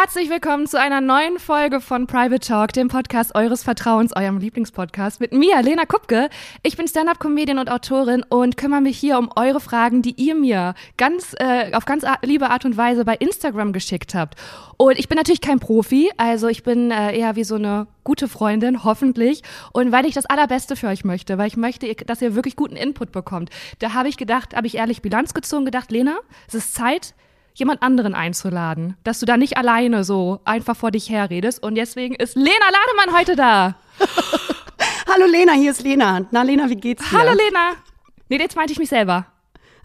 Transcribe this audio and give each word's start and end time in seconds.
Herzlich 0.00 0.30
willkommen 0.30 0.68
zu 0.68 0.78
einer 0.78 1.00
neuen 1.00 1.40
Folge 1.40 1.80
von 1.80 2.06
Private 2.06 2.38
Talk, 2.38 2.72
dem 2.72 2.86
Podcast 2.86 3.34
eures 3.34 3.64
Vertrauens, 3.64 4.14
eurem 4.14 4.38
Lieblingspodcast 4.38 5.18
mit 5.18 5.32
mir, 5.32 5.60
Lena 5.60 5.86
Kupke. 5.86 6.28
Ich 6.62 6.76
bin 6.76 6.86
Stand-up-Comedian 6.86 7.58
und 7.58 7.68
Autorin 7.68 8.22
und 8.28 8.56
kümmere 8.56 8.80
mich 8.80 8.96
hier 8.96 9.18
um 9.18 9.28
eure 9.34 9.58
Fragen, 9.58 10.00
die 10.00 10.12
ihr 10.12 10.36
mir 10.36 10.74
ganz 10.98 11.34
äh, 11.40 11.74
auf 11.74 11.84
ganz 11.84 12.04
liebe 12.22 12.48
Art 12.48 12.64
und 12.64 12.76
Weise 12.76 13.04
bei 13.04 13.16
Instagram 13.16 13.72
geschickt 13.72 14.14
habt. 14.14 14.36
Und 14.76 15.00
ich 15.00 15.08
bin 15.08 15.16
natürlich 15.16 15.40
kein 15.40 15.58
Profi, 15.58 16.12
also 16.16 16.46
ich 16.46 16.62
bin 16.62 16.92
äh, 16.92 17.18
eher 17.18 17.34
wie 17.34 17.42
so 17.42 17.56
eine 17.56 17.88
gute 18.04 18.28
Freundin, 18.28 18.84
hoffentlich. 18.84 19.42
Und 19.72 19.90
weil 19.90 20.06
ich 20.06 20.14
das 20.14 20.26
Allerbeste 20.26 20.76
für 20.76 20.86
euch 20.86 21.04
möchte, 21.04 21.38
weil 21.38 21.48
ich 21.48 21.56
möchte, 21.56 21.92
dass 21.92 22.22
ihr 22.22 22.36
wirklich 22.36 22.54
guten 22.54 22.76
Input 22.76 23.10
bekommt, 23.10 23.50
da 23.80 23.94
habe 23.94 24.08
ich 24.08 24.16
gedacht, 24.16 24.54
habe 24.54 24.68
ich 24.68 24.76
ehrlich 24.76 25.02
Bilanz 25.02 25.34
gezogen, 25.34 25.64
gedacht, 25.64 25.90
Lena, 25.90 26.18
es 26.46 26.54
ist 26.54 26.74
Zeit, 26.74 27.14
jemand 27.58 27.82
anderen 27.82 28.14
einzuladen, 28.14 28.96
dass 29.04 29.18
du 29.20 29.26
da 29.26 29.36
nicht 29.36 29.56
alleine 29.56 30.04
so 30.04 30.40
einfach 30.44 30.76
vor 30.76 30.90
dich 30.90 31.10
herredest. 31.10 31.62
Und 31.62 31.74
deswegen 31.74 32.14
ist 32.14 32.36
Lena 32.36 32.48
Lademann 32.50 33.18
heute 33.18 33.36
da. 33.36 33.74
Hallo 35.12 35.26
Lena, 35.26 35.52
hier 35.52 35.72
ist 35.72 35.82
Lena. 35.82 36.26
Na 36.30 36.42
Lena, 36.42 36.68
wie 36.70 36.76
geht's 36.76 37.08
dir? 37.08 37.18
Hallo 37.18 37.32
Lena. 37.32 37.72
Nee, 38.28 38.38
jetzt 38.38 38.56
meinte 38.56 38.72
ich 38.72 38.78
mich 38.78 38.88
selber. 38.88 39.26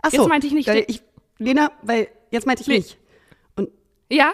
Ach 0.02 0.12
so, 0.12 0.18
jetzt 0.18 0.28
meinte 0.30 0.48
ich 0.48 0.54
nicht. 0.54 0.68
Ich, 0.70 1.02
Lena, 1.40 1.72
weil 1.82 2.10
jetzt 2.30 2.46
meinte 2.46 2.62
ich 2.62 2.68
Nee. 2.68 2.78
mich. 2.78 2.98
Und 3.56 3.70
Ja? 4.10 4.34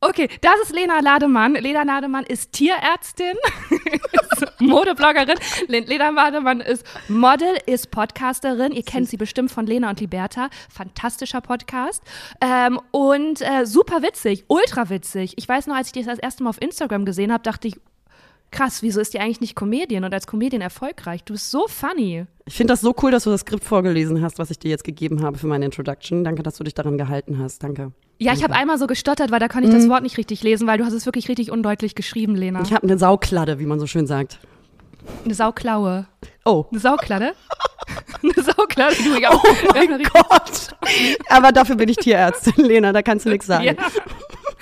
Okay, 0.00 0.28
das 0.42 0.54
ist 0.62 0.72
Lena 0.72 1.00
Lademann. 1.00 1.54
Lena 1.54 1.82
Lademann 1.82 2.24
ist 2.24 2.52
Tierärztin, 2.52 3.34
ist 4.32 4.60
Modebloggerin. 4.60 5.36
Le- 5.66 5.80
Lena 5.80 6.10
Lademann 6.10 6.60
ist 6.60 6.86
Model, 7.08 7.58
ist 7.66 7.90
Podcasterin. 7.90 8.70
Ihr 8.70 8.84
kennt 8.84 9.08
sie 9.08 9.16
bestimmt 9.16 9.50
von 9.50 9.66
Lena 9.66 9.90
und 9.90 9.98
Liberta. 10.00 10.50
Fantastischer 10.72 11.40
Podcast. 11.40 12.04
Ähm, 12.40 12.80
und 12.92 13.40
äh, 13.40 13.66
super 13.66 14.02
witzig, 14.02 14.44
ultra 14.46 14.88
witzig. 14.88 15.34
Ich 15.36 15.48
weiß 15.48 15.66
noch, 15.66 15.74
als 15.74 15.88
ich 15.88 15.92
dich 15.94 16.06
das 16.06 16.20
erste 16.20 16.44
Mal 16.44 16.50
auf 16.50 16.62
Instagram 16.62 17.04
gesehen 17.04 17.32
habe, 17.32 17.42
dachte 17.42 17.66
ich, 17.66 17.74
krass, 18.50 18.82
wieso 18.82 19.00
ist 19.00 19.14
die 19.14 19.20
eigentlich 19.20 19.40
nicht 19.40 19.54
Comedian 19.54 20.04
und 20.04 20.12
als 20.14 20.26
Comedian 20.26 20.62
erfolgreich? 20.62 21.24
Du 21.24 21.34
bist 21.34 21.50
so 21.50 21.66
funny. 21.68 22.24
ich 22.46 22.54
finde 22.54 22.72
das 22.72 22.80
so 22.80 22.94
cool, 23.02 23.10
dass 23.10 23.24
du 23.24 23.30
das 23.30 23.42
Skript 23.42 23.64
vorgelesen 23.64 24.22
hast, 24.22 24.38
was 24.38 24.50
ich 24.50 24.58
dir 24.58 24.70
jetzt 24.70 24.84
gegeben 24.84 25.22
habe 25.22 25.38
für 25.38 25.46
meine 25.46 25.64
Introduction. 25.64 26.24
Danke, 26.24 26.42
dass 26.42 26.56
du 26.56 26.64
dich 26.64 26.74
daran 26.74 26.98
gehalten 26.98 27.38
hast. 27.38 27.62
Danke. 27.62 27.92
Ja, 28.20 28.32
ich 28.32 28.42
habe 28.42 28.54
einmal 28.54 28.78
so 28.78 28.86
gestottert, 28.88 29.30
weil 29.30 29.38
da 29.38 29.46
konnte 29.48 29.68
ich 29.68 29.74
das 29.74 29.88
Wort 29.88 30.02
nicht 30.02 30.18
richtig 30.18 30.42
lesen, 30.42 30.66
weil 30.66 30.78
du 30.78 30.84
hast 30.84 30.92
es 30.92 31.06
wirklich 31.06 31.28
richtig 31.28 31.52
undeutlich 31.52 31.94
geschrieben, 31.94 32.34
Lena. 32.34 32.62
Ich 32.62 32.72
habe 32.72 32.82
eine 32.82 32.98
Saukladde, 32.98 33.60
wie 33.60 33.66
man 33.66 33.78
so 33.78 33.86
schön 33.86 34.06
sagt. 34.08 34.38
Eine 35.24 35.34
Sauklaue. 35.34 36.06
Oh. 36.44 36.66
Eine 36.70 36.80
Saukladde? 36.80 37.32
Eine 38.22 38.44
Saukladde? 38.44 38.96
Du, 38.96 39.14
ich 39.16 39.24
hab, 39.24 39.34
Oh 39.34 39.48
mein 39.74 40.02
Gott. 40.02 40.74
Aber 41.28 41.52
dafür 41.52 41.76
bin 41.76 41.88
ich 41.88 41.96
Tierärztin, 41.96 42.64
Lena, 42.64 42.92
da 42.92 43.00
kannst 43.02 43.24
du 43.24 43.30
nichts 43.30 43.46
sagen. 43.46 43.64
Ja. 43.64 43.72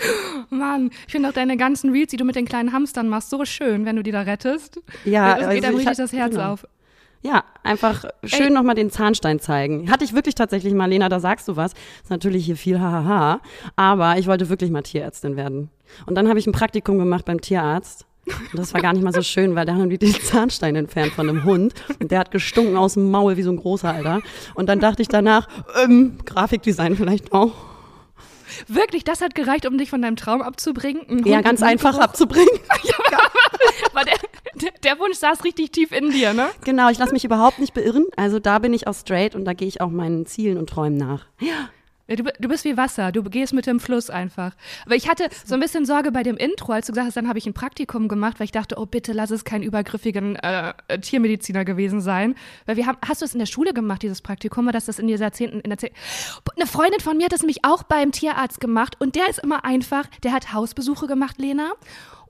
Mann, 0.51 0.91
ich 1.07 1.13
finde 1.13 1.29
auch 1.29 1.33
deine 1.33 1.57
ganzen 1.57 1.91
Reels, 1.91 2.11
die 2.11 2.17
du 2.17 2.25
mit 2.25 2.37
den 2.37 2.47
kleinen 2.47 2.73
Hamstern 2.73 3.09
machst, 3.09 3.31
so 3.31 3.45
schön, 3.45 3.85
wenn 3.85 3.97
du 3.97 4.03
die 4.03 4.13
da 4.13 4.23
rettest. 4.23 4.81
Ja, 5.05 5.35
geht 5.35 5.45
also 5.45 5.51
einem 5.51 5.81
ich 5.81 5.87
richtig 5.87 5.97
das 5.97 6.13
Herz 6.13 6.33
genau. 6.33 6.53
auf. 6.53 6.67
Ja, 7.23 7.45
einfach 7.65 8.05
schön 8.23 8.53
nochmal 8.53 8.77
den 8.77 8.91
Zahnstein 8.91 9.41
zeigen. 9.41 9.91
Hatte 9.91 10.05
ich 10.05 10.13
wirklich 10.13 10.37
tatsächlich 10.37 10.75
mal, 10.75 10.87
Lena, 10.87 11.09
da 11.09 11.19
sagst 11.19 11.49
du 11.49 11.57
was. 11.57 11.73
Ist 12.03 12.11
natürlich 12.11 12.45
hier 12.45 12.57
viel 12.57 12.79
hahaha, 12.79 13.41
aber 13.75 14.19
ich 14.19 14.29
wollte 14.29 14.49
wirklich 14.49 14.71
mal 14.71 14.83
Tierärztin 14.83 15.37
werden. 15.37 15.71
Und 16.07 16.15
dann 16.15 16.29
habe 16.29 16.39
ich 16.39 16.47
ein 16.47 16.53
Praktikum 16.53 16.99
gemacht 16.99 17.25
beim 17.25 17.41
Tierarzt. 17.41 18.07
Und 18.27 18.59
das 18.59 18.75
war 18.75 18.81
gar 18.81 18.93
nicht 18.93 19.03
mal 19.03 19.13
so 19.13 19.23
schön, 19.23 19.55
weil 19.55 19.67
da 19.67 19.75
haben 19.75 19.89
die 19.89 19.99
den 19.99 20.13
Zahnstein 20.13 20.77
entfernt 20.77 21.13
von 21.13 21.29
einem 21.29 21.45
Hund. 21.45 21.75
Und 22.01 22.11
der 22.11 22.21
hat 22.21 22.31
gestunken 22.31 22.77
aus 22.77 22.95
dem 22.95 23.11
Maul 23.11 23.37
wie 23.37 23.43
so 23.43 23.51
ein 23.51 23.57
großer 23.57 23.93
Alter. 23.93 24.21
Und 24.55 24.69
dann 24.69 24.81
dachte 24.81 25.03
ich 25.03 25.09
danach, 25.09 25.49
ähm, 25.83 26.19
Grafikdesign 26.25 26.97
vielleicht 26.97 27.33
auch. 27.33 27.53
Wirklich, 28.69 29.05
das 29.05 29.21
hat 29.21 29.35
gereicht, 29.35 29.67
um 29.67 29.79
dich 29.79 29.91
von 29.91 30.03
deinem 30.03 30.17
Traum 30.17 30.43
abzubringen? 30.43 31.03
Ein 31.09 31.25
Ja, 31.27 31.37
Hund 31.37 31.45
ganz 31.45 31.63
einfach 31.63 31.93
Mundgeruch? 31.93 32.05
abzubringen. 32.11 32.49
Aber 33.93 34.05
der, 34.05 34.15
der, 34.55 34.71
der 34.83 34.99
Wunsch 34.99 35.17
saß 35.17 35.45
richtig 35.45 35.73
tief 35.73 35.93
in 35.93 36.11
dir, 36.11 36.33
ne? 36.33 36.49
Genau, 36.65 36.89
ich 36.91 36.99
lasse 36.99 37.13
mich 37.13 37.25
überhaupt 37.25 37.59
nicht 37.59 37.75
beirren. 37.75 38.07
Also 38.17 38.39
da 38.39 38.59
bin 38.59 38.73
ich 38.75 38.87
auch 38.87 38.95
straight 38.95 39.35
und 39.35 39.45
da 39.45 39.53
gehe 39.53 39.69
ich 39.69 39.81
auch 39.81 39.91
meinen 39.91 40.27
Zielen 40.27 40.59
und 40.59 40.69
Träumen 40.69 40.97
nach. 40.99 41.27
Ja, 41.41 41.69
du, 42.09 42.23
bi- 42.23 42.33
du 42.39 42.49
bist 42.49 42.65
wie 42.65 42.77
Wasser, 42.77 43.11
du 43.11 43.23
gehst 43.25 43.53
mit 43.53 43.67
dem 43.67 43.81
Fluss 43.81 44.11
einfach. 44.11 44.53
Aber 44.85 44.95
ich 44.95 45.09
hatte 45.09 45.29
so 45.45 45.55
ein 45.55 45.61
bisschen 45.61 45.85
Sorge 45.85 46.13
bei 46.13 46.23
dem 46.23 46.37
Intro, 46.37 46.73
als 46.73 46.87
du 46.87 46.93
gesagt 46.93 47.09
hast, 47.09 47.17
dann 47.17 47.29
habe 47.29 47.39
ich 47.39 47.47
ein 47.47 47.55
Praktikum 47.55 48.07
gemacht, 48.07 48.39
weil 48.39 48.45
ich 48.45 48.53
dachte, 48.53 48.77
oh 48.79 48.87
bitte 48.87 49.13
lass 49.13 49.31
es 49.31 49.45
kein 49.45 49.63
übergriffigen 49.63 50.37
äh, 50.37 50.73
äh, 50.87 51.01
Tiermediziner 51.01 51.65
gewesen 51.65 52.01
sein. 52.01 52.37
Weil 52.67 52.77
wir 52.77 52.87
haben, 52.87 52.99
hast 53.07 53.23
du 53.23 53.25
es 53.25 53.33
in 53.33 53.41
der 53.41 53.47
Schule 53.47 53.75
gemacht, 53.75 54.03
dieses 54.03 54.23
Praktikum, 54.23 54.69
oder 54.69 54.79
du 54.79 54.87
das 54.87 54.99
in 55.01 55.09
dieser 55.09 55.33
zehnten, 55.33 55.61
in 55.61 55.71
der 55.71 55.79
zehnten? 55.79 55.97
Eine 56.55 56.67
Freundin 56.67 57.01
von 57.01 57.17
mir 57.17 57.25
hat 57.25 57.33
das 57.33 57.41
nämlich 57.41 57.65
auch 57.65 57.83
beim 57.83 58.13
Tierarzt 58.13 58.61
gemacht 58.61 58.95
und 59.01 59.17
der 59.17 59.29
ist 59.29 59.41
immer 59.41 59.65
einfach, 59.65 60.07
der 60.23 60.33
hat 60.33 60.53
Hausbesuche 60.53 61.09
gemacht, 61.09 61.39
Lena. 61.39 61.73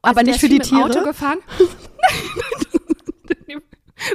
Aber 0.03 0.23
der 0.23 0.33
nicht 0.33 0.41
für 0.41 0.49
die 0.49 0.61
Tiere? 0.61 0.85
Auto 0.85 1.03
gefahren. 1.03 1.39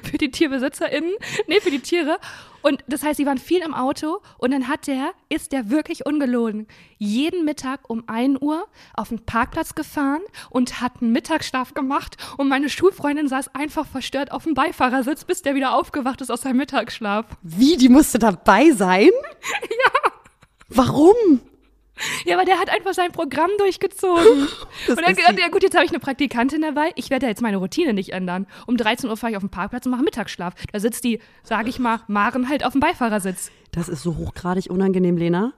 für 0.04 0.18
die 0.18 0.32
TierbesitzerInnen, 0.32 1.12
nee, 1.48 1.60
für 1.60 1.72
die 1.72 1.80
Tiere. 1.80 2.18
Und 2.62 2.84
das 2.88 3.04
heißt, 3.04 3.18
sie 3.18 3.26
waren 3.26 3.38
viel 3.38 3.62
im 3.62 3.74
Auto 3.74 4.22
und 4.38 4.52
dann 4.52 4.68
hat 4.68 4.88
der, 4.88 5.12
ist 5.30 5.52
der 5.52 5.70
wirklich 5.70 6.06
ungelogen, 6.06 6.68
jeden 6.98 7.46
Mittag 7.46 7.90
um 7.90 8.04
1 8.08 8.42
Uhr 8.42 8.66
auf 8.94 9.10
den 9.10 9.26
Parkplatz 9.26 9.76
gefahren 9.76 10.22
und 10.50 10.82
hat 10.82 11.02
einen 11.02 11.12
Mittagsschlaf 11.12 11.74
gemacht 11.74 12.18
und 12.38 12.48
meine 12.48 12.70
Schulfreundin 12.70 13.28
saß 13.28 13.56
einfach 13.56 13.86
verstört 13.86 14.32
auf 14.32 14.44
dem 14.44 14.54
Beifahrersitz, 14.54 15.26
bis 15.26 15.42
der 15.42 15.56
wieder 15.56 15.74
aufgewacht 15.74 16.22
ist 16.22 16.32
aus 16.32 16.42
seinem 16.42 16.58
Mittagsschlaf. 16.58 17.26
Wie, 17.42 17.78
die 17.78 17.90
musste 17.90 18.20
dabei 18.20 18.72
sein? 18.72 19.10
Ja. 19.62 20.12
Warum? 20.70 21.42
Ja, 22.26 22.36
aber 22.36 22.46
der 22.46 22.60
hat 22.60 22.70
einfach 22.70 22.94
sein 22.94 23.12
Programm 23.12 23.50
durchgezogen. 23.58 24.48
Das 24.88 24.98
und 24.98 25.04
dann 25.04 25.12
ist 25.12 25.18
gedacht, 25.18 25.40
ja 25.40 25.50
gut, 25.50 25.64
jetzt 25.64 25.76
habe 25.76 25.86
ich 25.86 25.92
eine 25.92 26.00
Praktikantin 26.00 26.62
dabei. 26.62 26.92
Ich 26.96 27.10
werde 27.10 27.28
jetzt 27.28 27.42
meine 27.42 27.58
Routine 27.58 27.94
nicht 27.94 28.14
ändern. 28.14 28.48
Um 28.66 28.78
13 28.78 29.10
Uhr 29.10 29.18
fahre 29.18 29.32
ich 29.32 29.38
auf 29.38 29.44
den 29.44 29.50
Parkplatz 29.50 29.86
und 29.86 29.92
mache 29.92 30.04
Mittagsschlaf. 30.04 30.54
Da 30.72 30.80
sitzt 30.80 31.04
die, 31.04 31.20
sage 31.44 31.70
ich 31.70 31.78
mal, 31.78 32.00
Maren 32.08 32.50
halt 32.50 32.66
auf 32.66 32.72
dem 32.72 32.82
Beifahrersitz. 32.82 33.52
Das 33.72 33.90
ist 33.90 34.02
so 34.02 34.18
hochgradig 34.18 34.70
unangenehm, 34.70 35.18
Lena. 35.18 35.54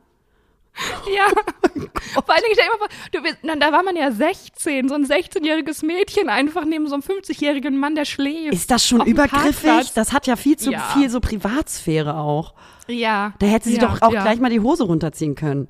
Ja. 1.16 1.28
Vor 1.28 2.34
allen 2.34 2.44
Dingen, 2.44 2.54
stell 2.54 2.66
dir 2.66 2.72
mal 2.72 2.78
vor, 2.78 2.88
du, 3.12 3.20
na, 3.44 3.56
da 3.56 3.72
war 3.72 3.84
man 3.84 3.96
ja 3.96 4.12
16, 4.12 4.90
so 4.90 4.96
ein 4.96 5.06
16-jähriges 5.06 5.86
Mädchen 5.86 6.30
einfach 6.30 6.66
neben 6.66 6.88
so 6.88 6.96
einem 6.96 7.04
50-jährigen 7.04 7.78
Mann, 7.78 7.96
der 7.96 8.06
schläft. 8.06 8.54
Ist 8.54 8.72
das 8.72 8.86
schon 8.86 9.06
übergriffig? 9.06 9.94
Das 9.94 10.14
hat 10.14 10.28
ja 10.28 10.36
viel 10.36 10.58
zu 10.58 10.72
Ja. 10.72 10.80
viel 10.94 11.10
so 11.10 11.20
Privatsphäre 11.20 12.18
auch. 12.18 12.54
Ja. 12.88 13.34
Da 13.40 13.46
hätte 13.46 13.70
sie 13.70 13.78
ja, 13.78 13.88
doch 13.88 14.02
auch 14.02 14.14
ja. 14.14 14.22
gleich 14.24 14.40
mal 14.40 14.50
die 14.50 14.60
Hose 14.60 14.84
runterziehen 14.84 15.36
können. 15.36 15.68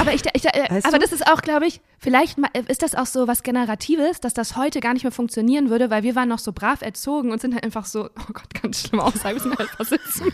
Aber, 0.00 0.12
ich, 0.12 0.22
ich, 0.32 0.44
äh, 0.44 0.66
Weißt 0.70 0.86
aber 0.86 0.98
du? 0.98 1.02
das 1.04 1.12
ist 1.12 1.26
auch, 1.26 1.42
glaube 1.42 1.66
ich, 1.66 1.80
vielleicht 1.98 2.38
ma- 2.38 2.48
ist 2.68 2.82
das 2.82 2.94
auch 2.94 3.06
so 3.06 3.26
was 3.26 3.42
Generatives, 3.42 4.20
dass 4.20 4.32
das 4.34 4.56
heute 4.56 4.80
gar 4.80 4.92
nicht 4.94 5.02
mehr 5.02 5.12
funktionieren 5.12 5.70
würde, 5.70 5.90
weil 5.90 6.02
wir 6.02 6.14
waren 6.14 6.28
noch 6.28 6.38
so 6.38 6.52
brav 6.52 6.82
erzogen 6.82 7.32
und 7.32 7.40
sind 7.40 7.54
halt 7.54 7.64
einfach 7.64 7.84
so, 7.84 8.04
oh 8.04 8.32
Gott, 8.32 8.62
ganz 8.62 8.80
schlimm 8.86 9.00
aus, 9.00 9.24
wir 9.24 9.32
müssen 9.34 9.56
halt 9.58 9.70
sitzen. 9.80 10.32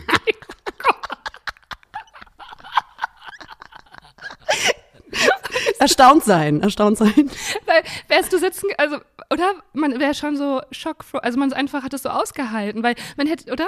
Erstaunt 5.79 6.23
sein, 6.23 6.61
erstaunt 6.61 6.97
sein. 6.97 7.13
weil 7.65 7.83
wärst 8.07 8.33
du 8.33 8.37
sitzen, 8.39 8.69
also, 8.77 8.97
oder? 9.31 9.53
Man 9.73 9.99
wäre 9.99 10.13
schon 10.13 10.35
so 10.37 10.61
schockfroh, 10.71 11.19
also 11.19 11.39
man 11.39 11.51
einfach 11.53 11.83
hat 11.83 11.93
es 11.93 12.03
so 12.03 12.09
ausgehalten, 12.09 12.83
weil 12.83 12.95
man 13.17 13.27
hätte, 13.27 13.51
oder? 13.51 13.67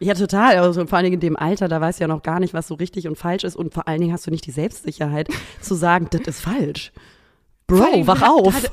Ja, 0.00 0.14
total. 0.14 0.58
Also 0.58 0.86
vor 0.86 0.96
allen 0.96 1.04
Dingen 1.04 1.14
in 1.14 1.20
dem 1.20 1.36
Alter, 1.36 1.68
da 1.68 1.80
weißt 1.80 1.98
du 2.00 2.04
ja 2.04 2.08
noch 2.08 2.22
gar 2.22 2.38
nicht, 2.40 2.54
was 2.54 2.68
so 2.68 2.74
richtig 2.74 3.08
und 3.08 3.16
falsch 3.16 3.44
ist. 3.44 3.56
Und 3.56 3.74
vor 3.74 3.88
allen 3.88 4.00
Dingen 4.00 4.12
hast 4.12 4.26
du 4.26 4.30
nicht 4.30 4.46
die 4.46 4.50
Selbstsicherheit 4.52 5.28
zu 5.60 5.74
sagen, 5.74 6.08
das 6.10 6.22
ist 6.26 6.40
falsch. 6.40 6.92
Bro, 7.66 8.06
wach 8.06 8.22
auf. 8.22 8.54
hatte- 8.54 8.70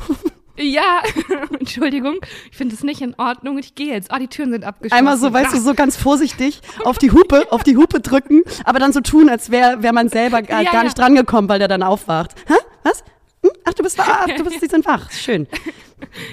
Ja, 0.58 1.02
Entschuldigung, 1.60 2.16
ich 2.50 2.56
finde 2.58 2.76
es 2.76 2.84
nicht 2.84 3.02
in 3.02 3.14
Ordnung. 3.16 3.58
Ich 3.58 3.76
gehe 3.76 3.92
jetzt. 3.92 4.12
Ah, 4.12 4.20
die 4.20 4.28
Türen 4.30 4.52
sind 4.52 4.64
abgeschlossen. 4.64 4.98
Einmal 4.98 5.18
so, 5.18 5.34
weißt 5.34 5.54
du, 5.54 5.60
so 5.60 5.74
ganz 5.74 5.98
vorsichtig 5.98 6.62
auf 6.86 6.98
die 6.98 7.12
Hupe, 7.12 7.48
auf 7.52 7.64
die 7.64 7.76
Hupe 7.76 8.00
drücken, 8.00 8.44
aber 8.64 8.80
dann 8.80 8.94
so 8.94 9.02
tun, 9.02 9.28
als 9.30 9.50
wäre 9.52 9.84
wär 9.84 9.92
man 9.92 10.08
selber 10.08 10.42
gar, 10.44 10.62
Ja, 10.62 10.72
gar 10.72 10.82
ja. 10.82 10.84
nicht 10.86 10.98
drangekommen, 10.98 11.50
weil 11.50 11.60
der 11.60 11.68
dann 11.68 11.84
aufwacht. 11.84 12.36
Hä? 12.48 12.54
Was? 12.84 13.04
Hm? 13.44 13.52
Ach, 13.66 13.74
du 13.74 13.84
bist 13.84 13.98
wach. 13.98 14.08
Ach, 14.22 14.28
du 14.38 14.44
bist, 14.46 14.62
die 14.62 14.68
sind 14.68 14.86
wach. 14.86 15.12
Schön. 15.12 15.48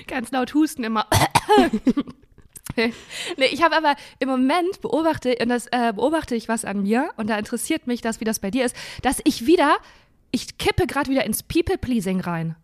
ganz 0.06 0.30
laut 0.30 0.54
husten 0.54 0.84
immer. 0.84 1.06
nee, 3.36 3.46
ich 3.50 3.62
habe 3.62 3.76
aber 3.76 3.94
im 4.18 4.28
Moment 4.28 4.80
beobachte, 4.80 5.36
und 5.40 5.48
das 5.48 5.66
äh, 5.68 5.92
beobachte 5.94 6.34
ich 6.34 6.48
was 6.48 6.64
an 6.64 6.82
mir, 6.82 7.10
und 7.16 7.28
da 7.28 7.38
interessiert 7.38 7.86
mich 7.86 8.00
das, 8.00 8.20
wie 8.20 8.24
das 8.24 8.38
bei 8.38 8.50
dir 8.50 8.64
ist, 8.64 8.76
dass 9.02 9.20
ich 9.24 9.46
wieder, 9.46 9.76
ich 10.30 10.58
kippe 10.58 10.86
gerade 10.86 11.10
wieder 11.10 11.24
ins 11.24 11.42
People-Pleasing 11.42 12.20
rein. 12.20 12.56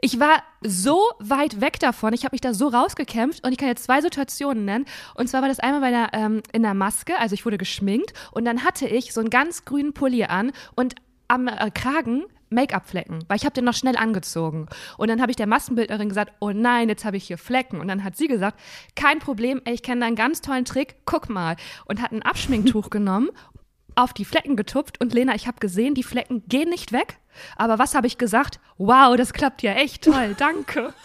Ich 0.00 0.18
war 0.18 0.42
so 0.62 1.00
weit 1.18 1.60
weg 1.60 1.78
davon, 1.78 2.12
ich 2.14 2.24
habe 2.24 2.34
mich 2.34 2.40
da 2.40 2.54
so 2.54 2.68
rausgekämpft 2.68 3.44
und 3.44 3.52
ich 3.52 3.58
kann 3.58 3.68
jetzt 3.68 3.84
zwei 3.84 4.00
Situationen 4.00 4.64
nennen. 4.64 4.86
Und 5.14 5.28
zwar 5.28 5.42
war 5.42 5.48
das 5.48 5.60
einmal 5.60 5.80
bei 5.80 5.90
der, 5.90 6.10
ähm, 6.12 6.42
in 6.52 6.62
der 6.62 6.74
Maske, 6.74 7.18
also 7.18 7.34
ich 7.34 7.44
wurde 7.44 7.58
geschminkt 7.58 8.12
und 8.32 8.44
dann 8.44 8.64
hatte 8.64 8.86
ich 8.88 9.12
so 9.12 9.20
einen 9.20 9.30
ganz 9.30 9.64
grünen 9.64 9.92
Pulli 9.92 10.24
an 10.24 10.52
und 10.74 10.94
am 11.28 11.46
äh, 11.46 11.70
Kragen 11.70 12.24
Make-up-Flecken, 12.52 13.24
weil 13.28 13.36
ich 13.36 13.44
habe 13.44 13.54
den 13.54 13.64
noch 13.64 13.74
schnell 13.74 13.96
angezogen. 13.96 14.66
Und 14.96 15.08
dann 15.08 15.20
habe 15.20 15.30
ich 15.30 15.36
der 15.36 15.46
Maskenbildnerin 15.46 16.08
gesagt, 16.08 16.32
oh 16.40 16.50
nein, 16.50 16.88
jetzt 16.88 17.04
habe 17.04 17.16
ich 17.16 17.24
hier 17.24 17.38
Flecken. 17.38 17.80
Und 17.80 17.88
dann 17.88 18.04
hat 18.04 18.16
sie 18.16 18.28
gesagt, 18.28 18.58
kein 18.94 19.18
Problem, 19.18 19.60
ey, 19.64 19.74
ich 19.74 19.82
kenne 19.82 20.00
da 20.00 20.06
einen 20.06 20.16
ganz 20.16 20.40
tollen 20.40 20.64
Trick, 20.64 20.96
guck 21.04 21.28
mal. 21.28 21.56
Und 21.86 22.00
hat 22.00 22.12
ein 22.12 22.22
Abschminktuch 22.22 22.90
genommen 22.90 23.30
auf 23.94 24.12
die 24.12 24.24
Flecken 24.24 24.56
getupft 24.56 25.00
und 25.00 25.12
Lena, 25.12 25.34
ich 25.34 25.46
habe 25.46 25.60
gesehen, 25.60 25.94
die 25.94 26.02
Flecken 26.02 26.42
gehen 26.48 26.70
nicht 26.70 26.92
weg. 26.92 27.18
Aber 27.56 27.78
was 27.78 27.94
habe 27.94 28.06
ich 28.06 28.18
gesagt? 28.18 28.60
Wow, 28.78 29.16
das 29.16 29.32
klappt 29.32 29.62
ja 29.62 29.72
echt 29.72 30.04
toll, 30.04 30.34
danke. 30.38 30.94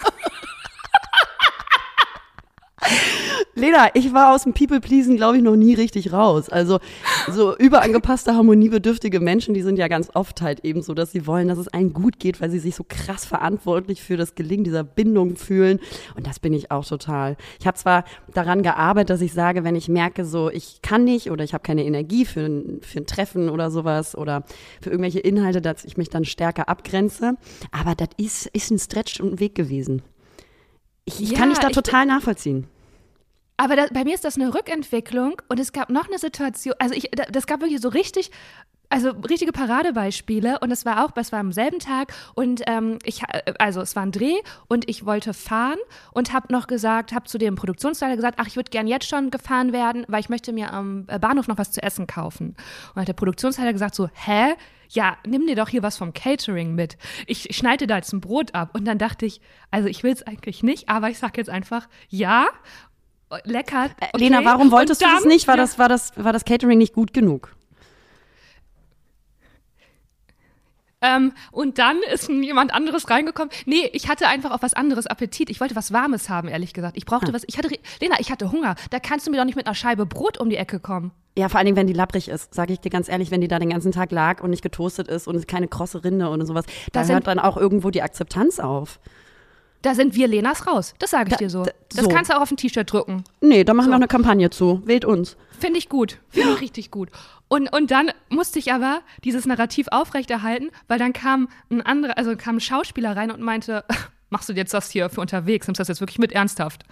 Lena, 3.58 3.90
ich 3.96 4.14
war 4.14 4.36
aus 4.36 4.44
dem 4.44 4.54
People-Pleasen, 4.54 5.16
glaube 5.18 5.38
ich, 5.38 5.44
noch 5.44 5.56
nie 5.56 5.74
richtig 5.74 6.14
raus. 6.14 6.48
Also 6.50 6.80
so 7.32 7.58
überangepasste, 7.58 8.36
harmoniebedürftige 8.36 9.20
Menschen, 9.20 9.54
die 9.54 9.64
sind 9.64 9.78
ja 9.80 9.88
ganz 9.88 10.10
oft 10.14 10.42
halt 10.42 10.64
eben 10.64 10.82
so, 10.84 10.94
dass 10.94 11.12
sie 11.12 11.26
wollen, 11.26 11.48
dass 11.48 11.58
es 11.58 11.68
allen 11.68 11.92
gut 11.92 12.20
geht, 12.20 12.40
weil 12.40 12.52
sie 12.52 12.60
sich 12.60 12.76
so 12.76 12.86
krass 12.88 13.26
verantwortlich 13.26 14.04
für 14.04 14.16
das 14.16 14.36
Gelingen 14.36 14.64
dieser 14.64 14.84
Bindung 14.84 15.36
fühlen. 15.38 15.80
Und 16.16 16.28
das 16.28 16.40
bin 16.40 16.54
ich 16.54 16.70
auch 16.72 16.86
total. 16.86 17.36
Ich 17.60 17.66
habe 17.66 17.78
zwar 17.78 18.04
daran 18.34 18.62
gearbeitet, 18.62 19.10
dass 19.10 19.22
ich 19.22 19.34
sage, 19.34 19.64
wenn 19.64 19.76
ich 19.76 19.90
merke, 19.90 20.24
so 20.24 20.50
ich 20.52 20.82
kann 20.84 21.04
nicht 21.04 21.32
oder 21.32 21.44
ich 21.44 21.54
habe 21.54 21.64
keine 21.64 21.84
Energie 21.84 22.26
für 22.26 22.42
ein, 22.46 22.80
für 22.82 23.00
ein 23.00 23.08
Treffen 23.08 23.50
oder 23.50 23.72
sowas 23.72 24.16
oder 24.16 24.44
für 24.82 24.92
irgendwelche 24.92 25.20
Inhalte, 25.20 25.62
dass 25.62 25.84
ich 25.84 25.98
mich 25.98 26.10
dann 26.10 26.26
stärker 26.26 26.70
abgrenze. 26.70 27.34
Aber 27.72 27.96
das 27.96 28.10
ist, 28.18 28.46
ist 28.48 28.70
ein 28.72 28.78
Stretch 28.80 29.20
und 29.20 29.34
ein 29.34 29.40
Weg 29.40 29.56
gewesen. 29.56 30.04
Ich, 31.06 31.22
ich 31.22 31.32
Ja, 31.32 31.40
kann 31.40 31.50
dich 31.50 31.60
da 31.60 31.70
ich- 31.70 31.76
total 31.76 32.06
nachvollziehen. 32.06 32.68
Aber 33.58 33.76
da, 33.76 33.86
bei 33.92 34.04
mir 34.04 34.14
ist 34.14 34.24
das 34.24 34.36
eine 34.36 34.54
Rückentwicklung 34.54 35.42
und 35.50 35.60
es 35.60 35.72
gab 35.74 35.90
noch 35.90 36.08
eine 36.08 36.20
Situation, 36.20 36.76
also 36.80 36.94
ich, 36.94 37.10
da- 37.12 37.26
das 37.26 37.48
gab 37.48 37.62
wirklich 37.62 37.82
so 37.82 37.90
richtig, 37.90 38.30
also 38.90 39.10
richtige 39.10 39.52
Paradebeispiele 39.52 40.60
und 40.60 40.72
es 40.72 40.86
war 40.86 41.04
auch, 41.04 41.12
es 41.16 41.32
war 41.32 41.40
am 41.40 41.52
selben 41.52 41.80
Tag 41.80 42.14
und 42.36 42.62
ähm, 42.68 43.00
ich, 43.04 43.24
ha- 43.24 43.42
also 43.60 43.82
es 43.82 43.96
war 43.96 44.04
ein 44.04 44.12
Dreh 44.12 44.36
und 44.68 44.88
ich 44.90 45.06
wollte 45.06 45.34
fahren 45.34 45.80
und 46.14 46.32
habe 46.34 46.54
noch 46.54 46.68
gesagt, 46.68 47.12
habe 47.14 47.26
zu 47.26 47.38
dem 47.38 47.56
Produktionsleiter 47.56 48.16
gesagt, 48.16 48.38
ach, 48.40 48.48
ich 48.48 48.56
würde 48.56 48.70
gern 48.70 48.88
jetzt 48.88 49.08
schon 49.10 49.30
gefahren 49.32 49.74
werden, 49.74 50.06
weil 50.08 50.20
ich 50.22 50.30
möchte 50.30 50.54
mir 50.54 50.72
am 50.72 51.06
äh, 51.08 51.20
Bahnhof 51.20 51.48
noch 51.48 51.58
was 51.58 51.72
zu 51.72 51.82
essen 51.84 52.08
kaufen. 52.08 52.56
Und 52.94 53.02
hat 53.02 53.08
der 53.08 53.14
Produktionsleiter 53.14 53.74
gesagt 53.74 53.96
so, 53.96 54.08
hä? 54.14 54.54
Ja, 54.90 55.18
nimm 55.26 55.46
dir 55.48 55.56
doch 55.58 55.68
hier 55.68 55.84
was 55.84 55.98
vom 55.98 56.14
Catering 56.14 56.74
mit. 56.74 56.98
Ich 57.26 57.50
schneide 57.54 57.88
da 57.88 57.98
jetzt 57.98 58.14
ein 58.14 58.22
Brot 58.22 58.56
ab. 58.56 58.70
Und 58.74 58.86
dann 58.86 58.98
dachte 58.98 59.26
ich, 59.26 59.42
also 59.70 59.90
ich 59.90 60.02
will 60.04 60.14
es 60.14 60.24
eigentlich 60.24 60.64
nicht, 60.64 60.88
aber 60.88 61.10
ich 61.10 61.18
sag 61.20 61.36
jetzt 61.36 61.50
einfach, 61.50 61.90
ja, 62.08 62.48
lecker. 63.44 63.86
Äh, 64.00 64.08
okay. 64.14 64.18
Lena, 64.18 64.44
warum 64.46 64.72
wolltest 64.72 65.02
Und 65.02 65.08
du 65.10 65.14
das 65.14 65.24
dann- 65.24 65.32
nicht? 65.32 65.48
War, 65.48 65.56
ja, 65.56 65.62
das, 65.62 65.80
war, 65.80 65.90
das, 65.90 66.12
war 66.16 66.34
das 66.34 66.46
Catering 66.46 66.78
nicht 66.78 66.94
gut 66.94 67.14
genug? 67.14 67.54
Ähm, 71.00 71.34
und 71.52 71.78
dann 71.78 71.98
ist 72.12 72.28
jemand 72.28 72.74
anderes 72.74 73.08
reingekommen. 73.10 73.52
Nee, 73.66 73.88
ich 73.94 74.10
hatte 74.10 74.28
einfach 74.28 74.50
auf 74.50 74.64
was 74.64 74.74
anderes 74.74 75.06
Appetit. 75.06 75.50
Ich 75.52 75.62
wollte 75.62 75.76
was 75.76 75.94
Warmes 75.94 76.28
haben, 76.28 76.48
ehrlich 76.48 76.74
gesagt. 76.74 76.98
Ich 76.98 77.06
brauchte 77.06 77.32
was. 77.34 77.44
Ich 77.46 77.58
hatte, 77.60 77.70
Lena, 78.02 78.16
ich 78.20 78.32
hatte 78.32 78.52
Hunger. 78.52 78.74
Da 78.90 79.00
kannst 79.00 79.28
du 79.28 79.32
mir 79.32 79.38
doch 79.38 79.46
nicht 79.46 79.56
mit 79.56 79.68
einer 79.68 79.76
Scheibe 79.76 80.08
Brot 80.08 80.40
um 80.40 80.50
die 80.50 80.58
Ecke 80.58 80.80
kommen. 80.80 81.12
Ja, 81.38 81.50
vor 81.50 81.60
allen 81.60 81.66
Dingen, 81.66 81.78
wenn 81.78 81.86
die 81.86 81.94
labbrig 81.94 82.30
ist, 82.30 82.56
sage 82.56 82.74
ich 82.74 82.80
dir 82.80 82.90
ganz 82.90 83.10
ehrlich, 83.10 83.30
wenn 83.30 83.42
die 83.42 83.48
da 83.48 83.60
den 83.60 83.70
ganzen 83.70 83.92
Tag 83.92 84.12
lag 84.12 84.42
und 84.42 84.50
nicht 84.50 84.64
getoastet 84.64 85.08
ist 85.08 85.28
und 85.28 85.48
keine 85.48 85.68
krosse 85.68 86.04
Rinde 86.04 86.32
und 86.32 86.44
sowas, 86.48 86.66
da 86.94 87.04
hört 87.06 87.28
dann 87.28 87.38
auch 87.38 87.58
irgendwo 87.58 87.92
die 87.92 88.02
Akzeptanz 88.02 88.60
auf. 88.60 89.00
Da 89.84 89.94
sind 89.96 90.16
wir 90.16 90.28
Lenas 90.28 90.66
raus. 90.68 90.94
Das 91.00 91.12
sage 91.12 91.26
ich 91.30 91.34
Da- 91.34 91.38
dir 91.38 91.50
so. 91.50 91.64
da- 91.64 91.72
Das 91.96 92.06
so. 92.06 92.10
kannst 92.10 92.32
du 92.32 92.36
auch 92.38 92.42
auf 92.42 92.52
ein 92.52 92.58
T-Shirt 92.58 92.92
drücken. 92.92 93.24
Nee, 93.42 93.64
da 93.64 93.74
machen 93.74 93.86
So. 93.86 93.92
wir 93.92 93.96
eine 93.96 94.08
Kampagne 94.08 94.50
zu. 94.50 94.82
Wählt 94.86 95.06
uns. 95.06 95.38
Finde 95.60 95.78
ich 95.80 95.88
gut. 95.90 96.20
Finde 96.30 96.54
ich 96.56 96.62
richtig 96.62 96.92
gut. 96.92 97.10
Und, 97.48 97.72
und 97.74 97.92
dann 97.92 98.12
musste 98.30 98.60
ich 98.60 98.74
aber 98.74 99.02
dieses 99.24 99.46
Narrativ 99.46 99.88
aufrechterhalten, 99.92 100.70
weil 100.88 101.00
dann 101.00 101.14
kam 101.14 101.48
ein 101.70 101.82
anderer, 101.82 102.18
also 102.18 102.36
kam 102.36 102.58
ein 102.58 102.60
Schauspieler 102.62 103.16
rein 103.16 103.32
und 103.32 103.42
meinte, 103.42 103.86
machst 104.30 104.50
du 104.50 104.54
jetzt 104.54 104.74
das 104.74 104.90
hier 104.92 105.10
für 105.10 105.22
unterwegs? 105.22 105.68
Nimmst 105.68 105.80
du 105.80 105.82
das 105.82 105.88
jetzt 105.88 106.02
wirklich 106.02 106.20
mit 106.20 106.32
ernsthaft? 106.34 106.84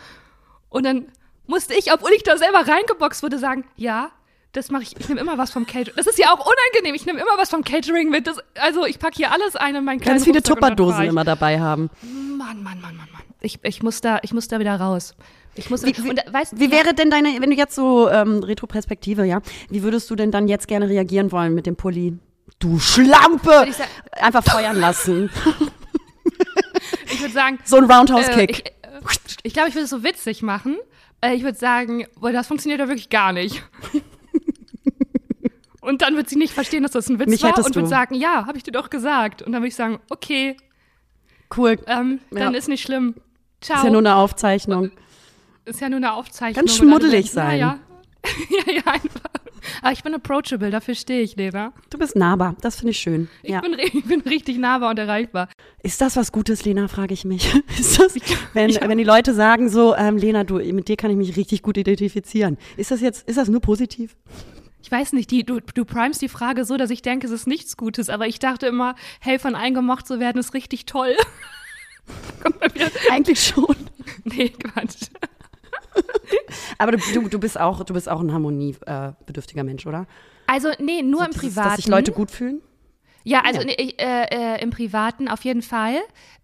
Und 0.70 0.86
dann 0.86 1.08
musste 1.48 1.74
ich, 1.74 1.92
obwohl 1.92 2.12
ich 2.16 2.24
da 2.24 2.38
selber 2.38 2.68
reingeboxt 2.68 3.22
wurde, 3.24 3.38
sagen, 3.40 3.66
ja, 3.76 4.12
das 4.56 4.72
mache 4.72 4.84
ich, 4.84 4.96
ich 5.00 5.08
nehme 5.10 5.22
immer 5.22 5.38
was 5.38 5.52
vom 5.52 5.66
Catering. 5.66 5.96
Das 5.96 6.08
ist 6.08 6.18
ja 6.18 6.28
auch 6.34 6.40
unangenehm, 6.46 6.96
ich 6.96 7.06
nehme 7.06 7.20
immer 7.20 7.38
was 7.38 7.50
vom 7.50 7.64
Catering 7.64 8.10
mit. 8.10 8.26
Das, 8.28 8.38
also 8.56 8.86
ich 8.86 9.00
packe 9.00 9.16
hier 9.18 9.32
alles 9.32 9.56
ein 9.56 9.76
in 9.76 9.84
meinen 9.84 10.00
kleinen 10.00 10.16
Ganz 10.18 10.26
viele 10.26 10.42
Tupperdosen 10.42 11.06
immer 11.06 11.24
dabei 11.24 11.60
haben. 11.60 11.90
Mann, 12.38 12.64
Mann, 12.64 12.80
Mann, 12.82 12.96
Mann, 12.96 13.08
Mann. 13.12 13.22
Ich, 13.42 13.60
ich, 13.64 13.84
muss 13.84 14.02
da, 14.02 14.20
ich 14.24 14.34
muss 14.34 14.48
da 14.48 14.60
wieder 14.60 14.76
raus. 14.80 15.14
Ich 15.56 15.70
muss, 15.70 15.84
Wie- 15.84 15.96
wie- 15.98 16.10
und, 16.10 16.18
äh, 16.18 16.34
weißt, 16.34 16.60
Wie 16.60 16.72
wäre 16.72 16.94
denn 16.94 17.10
deine, 17.10 17.40
wenn 17.42 17.50
du 17.50 17.56
jetzt 17.56 17.76
so 17.76 18.10
ähm, 18.10 18.44
Retroperspektive, 18.44 19.24
ja, 19.26 19.42
wie 19.70 19.84
würdest 19.84 20.10
du 20.10 20.16
denn 20.16 20.32
dann 20.32 20.48
jetzt 20.48 20.68
gerne 20.68 20.90
reagieren 20.90 21.32
wollen 21.32 21.54
mit 21.54 21.66
dem 21.66 21.76
Pulli? 21.76 22.18
Du 22.60 22.80
Schlampe! 22.80 23.66
ich, 23.68 23.76
sa- 23.76 23.84
Einfach 24.14 24.44
feuern 24.44 24.80
lassen. 24.80 25.30
ich 27.12 27.22
würde 27.22 27.34
sagen, 27.34 27.60
So 27.64 27.78
ein 27.78 27.90
Äh, 27.90 27.94
Roundhouse-Kick. 27.94 28.50
ich 28.52 28.66
äh, 28.66 28.72
ich 29.44 29.54
glaube, 29.54 29.70
ich 29.70 29.76
würde 29.76 29.84
es 29.86 29.90
so 29.92 30.04
witzig 30.04 30.42
machen. 30.42 30.78
Äh, 31.22 31.36
ich 31.36 31.44
würde 31.44 31.58
sagen, 31.58 32.06
boah, 32.20 32.32
das 32.32 32.48
funktioniert 32.48 32.80
ja 32.80 32.88
wirklich 32.88 33.10
gar 33.10 33.32
nicht. 33.32 33.64
Und 35.86 36.02
dann 36.02 36.16
wird 36.16 36.30
sie 36.30 36.36
nicht 36.38 36.54
verstehen, 36.54 36.84
dass 36.84 36.92
das 36.92 37.10
ein 37.10 37.20
Witz 37.20 37.30
Mich 37.30 37.44
war 37.44 37.58
und 37.58 37.64
wird 37.76 37.76
du. 37.76 37.86
sagen, 37.90 38.16
ja, 38.16 38.46
habe 38.48 38.58
ich 38.58 38.64
dir 38.64 38.72
doch 38.72 38.90
gesagt. 38.90 39.42
Und 39.42 39.52
dann 39.52 39.62
würde 39.62 39.70
ich 39.70 39.76
sagen, 39.76 40.00
okay, 40.10 40.58
cool. 41.58 41.78
ähm, 41.88 42.20
dann 42.32 42.54
Ja. 42.54 42.58
ist 42.60 42.68
nicht 42.68 42.84
schlimm. 42.84 43.16
Ciao. 43.62 43.78
Ist 43.78 43.84
ja 43.86 43.90
nur 43.90 44.00
eine 44.00 44.16
Aufzeichnung. 44.16 44.92
Ist 45.66 45.82
ja 45.82 45.90
nur 45.90 45.98
eine 45.98 46.14
Aufzeichnung. 46.14 46.66
Ganz 46.66 46.76
schmuddelig 46.78 47.32
so, 47.32 47.40
Ja, 47.40 47.46
sein. 47.48 47.60
ja. 47.60 47.80
ja, 48.68 48.74
ja, 48.74 48.82
einfach. 48.92 49.22
Aber 49.82 49.92
ich 49.92 50.04
bin 50.04 50.14
approachable, 50.14 50.70
dafür 50.70 50.94
stehe 50.94 51.22
ich, 51.22 51.36
Lena. 51.38 51.74
Du 51.90 51.98
bist 51.98 52.16
nahbar. 52.16 52.56
Das 52.62 52.76
finde 52.76 52.92
ich 52.92 53.00
schön. 53.00 53.30
Ich, 53.42 53.50
ja. 53.50 53.62
bin, 53.62 53.76
ich 53.80 54.06
bin 54.06 54.22
richtig 54.22 54.58
nahbar 54.60 54.92
und 54.92 55.00
erreichbar. 55.00 55.50
Ist 55.82 56.02
das 56.02 56.16
was 56.16 56.32
Gutes, 56.32 56.66
Lena, 56.66 56.88
frage 56.88 57.14
ich 57.16 57.26
mich. 57.26 57.52
Ist 57.80 58.00
das, 58.00 58.16
wenn, 58.54 58.70
Ja. 58.70 58.88
wenn 58.88 58.98
die 59.00 59.04
Leute 59.04 59.34
sagen 59.34 59.70
so, 59.70 59.96
ähm, 59.96 60.18
Lena, 60.18 60.44
du, 60.44 60.56
mit 60.60 60.88
dir 60.88 60.98
kann 60.98 61.10
ich 61.10 61.18
mich 61.18 61.36
richtig 61.36 61.64
gut 61.64 61.78
identifizieren. 61.78 62.58
Ist 62.78 62.92
das 62.92 63.02
jetzt, 63.02 63.28
ist 63.28 63.38
das 63.40 63.48
nur 63.50 63.60
positiv? 63.62 64.16
Ich 64.86 64.92
weiß 64.92 65.14
nicht, 65.14 65.32
die, 65.32 65.44
du, 65.44 65.62
du 65.62 65.84
primest 65.84 66.22
die 66.22 66.30
Frage 66.30 66.64
so, 66.64 66.78
dass 66.78 66.92
ich 66.92 67.02
denke, 67.02 67.26
es 67.26 67.34
ist 67.34 67.48
nichts 67.48 67.76
Gutes, 67.76 68.08
aber 68.08 68.28
ich 68.28 68.38
dachte 68.38 68.68
immer, 68.68 68.94
hey, 69.20 69.40
von 69.40 69.56
allen 69.56 69.74
gemocht 69.74 70.06
zu 70.06 70.20
werden, 70.20 70.38
ist 70.38 70.54
richtig 70.54 70.86
toll. 70.86 71.16
Eigentlich 73.10 73.44
schon. 73.44 73.76
Nee, 74.26 74.50
Quatsch. 74.50 75.08
Aber 76.78 76.92
du, 76.92 77.00
du, 77.16 77.30
du 77.30 77.40
bist 77.40 77.60
auch, 77.60 77.84
du 77.84 77.96
bist 77.96 78.08
auch 78.08 78.20
ein 78.20 78.32
harmoniebedürftiger 78.32 79.64
Mensch, 79.64 79.88
oder? 79.88 80.06
Also, 80.46 80.70
nee, 80.78 81.02
nur 81.02 81.26
im 81.26 81.32
Dieses, 81.32 81.42
Privaten. 81.42 81.70
Dass 81.70 81.76
sich 81.78 81.88
Leute 81.88 82.12
gut 82.12 82.30
fühlen? 82.30 82.62
Ja, 83.26 83.42
also 83.44 83.62
Ja. 83.62 83.74
ich, 83.76 84.00
äh, 84.00 84.56
äh, 84.56 84.62
im 84.62 84.70
Privaten 84.70 85.28
auf 85.28 85.44
jeden 85.44 85.64
Fall. 85.64 85.96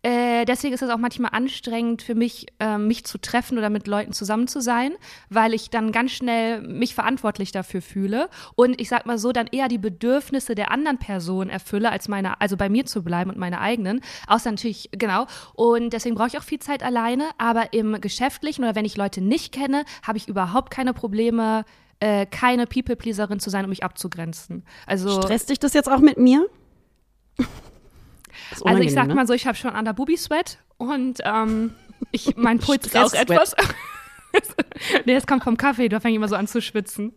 Äh, 0.02 0.46
deswegen 0.46 0.74
ist 0.74 0.82
es 0.82 0.90
auch 0.90 0.98
manchmal 0.98 1.30
anstrengend 1.32 2.02
für 2.02 2.16
mich, 2.16 2.48
äh, 2.60 2.80
mich 2.80 3.06
zu 3.06 3.20
treffen 3.20 3.60
oder 3.60 3.70
mit 3.70 3.86
Leuten 3.86 4.14
zusammen 4.14 4.48
zu 4.48 4.60
sein, 4.62 4.94
weil 5.30 5.54
ich 5.54 5.70
dann 5.70 5.92
ganz 5.92 6.12
schnell 6.12 6.62
mich 6.62 6.96
verantwortlich 6.96 7.52
dafür 7.52 7.84
fühle 7.84 8.28
und 8.56 8.82
ich 8.82 8.90
sag 8.90 9.06
mal 9.06 9.20
so, 9.20 9.32
dann 9.32 9.46
eher 9.52 9.68
die 9.68 9.78
Bedürfnisse 9.78 10.56
der 10.56 10.72
anderen 10.72 10.98
Person 10.98 11.50
erfülle, 11.50 11.92
als 11.92 12.08
meine, 12.08 12.42
also 12.42 12.58
bei 12.58 12.68
mir 12.68 12.86
zu 12.88 13.04
bleiben 13.04 13.30
und 13.30 13.38
meine 13.38 13.62
eigenen. 13.62 14.02
Außer 14.26 14.50
natürlich, 14.50 14.90
genau. 14.92 15.28
Und 15.54 15.94
deswegen 15.94 16.16
brauche 16.16 16.30
ich 16.30 16.38
auch 16.40 16.44
viel 16.44 16.60
Zeit 16.60 16.82
alleine, 16.82 17.30
aber 17.38 17.74
im 17.74 18.02
Geschäftlichen 18.02 18.64
oder 18.64 18.74
wenn 18.74 18.86
ich 18.86 18.98
Leute 18.98 19.22
nicht 19.22 19.54
kenne, 19.54 19.86
habe 20.02 20.18
ich 20.18 20.28
überhaupt 20.28 20.72
keine 20.72 20.96
Probleme, 20.96 21.64
äh, 22.00 22.26
keine 22.26 22.66
People-Pleaserin 22.66 23.40
zu 23.40 23.52
sein, 23.52 23.66
um 23.66 23.70
mich 23.70 23.84
abzugrenzen. 23.84 24.66
Also 24.88 25.22
Stresst 25.22 25.52
dich 25.52 25.60
das 25.60 25.76
jetzt 25.76 25.92
auch 25.92 26.00
mit 26.00 26.18
mir? 26.18 26.48
Also 28.64 28.82
ich 28.82 28.94
sag 28.94 29.08
ne? 29.08 29.16
mal 29.16 29.28
so, 29.28 29.34
ich 29.34 29.48
habe 29.48 29.58
schon 29.58 29.72
an 29.72 29.86
der 29.86 29.94
Booby 29.94 30.18
Sweat 30.18 30.58
und 30.78 31.20
ähm, 31.24 31.74
ich, 32.12 32.36
mein 32.36 32.60
Puls 32.60 32.86
ist 32.86 32.98
auch 32.98 33.14
etwas. 33.14 33.56
nee, 35.06 35.14
es 35.14 35.28
kommt 35.28 35.44
vom 35.44 35.58
Kaffee, 35.58 35.90
da 35.90 36.00
fange 36.00 36.14
ich 36.14 36.16
immer 36.18 36.28
so 36.28 36.36
an 36.36 36.48
zu 36.48 36.62
schwitzen. 36.62 37.14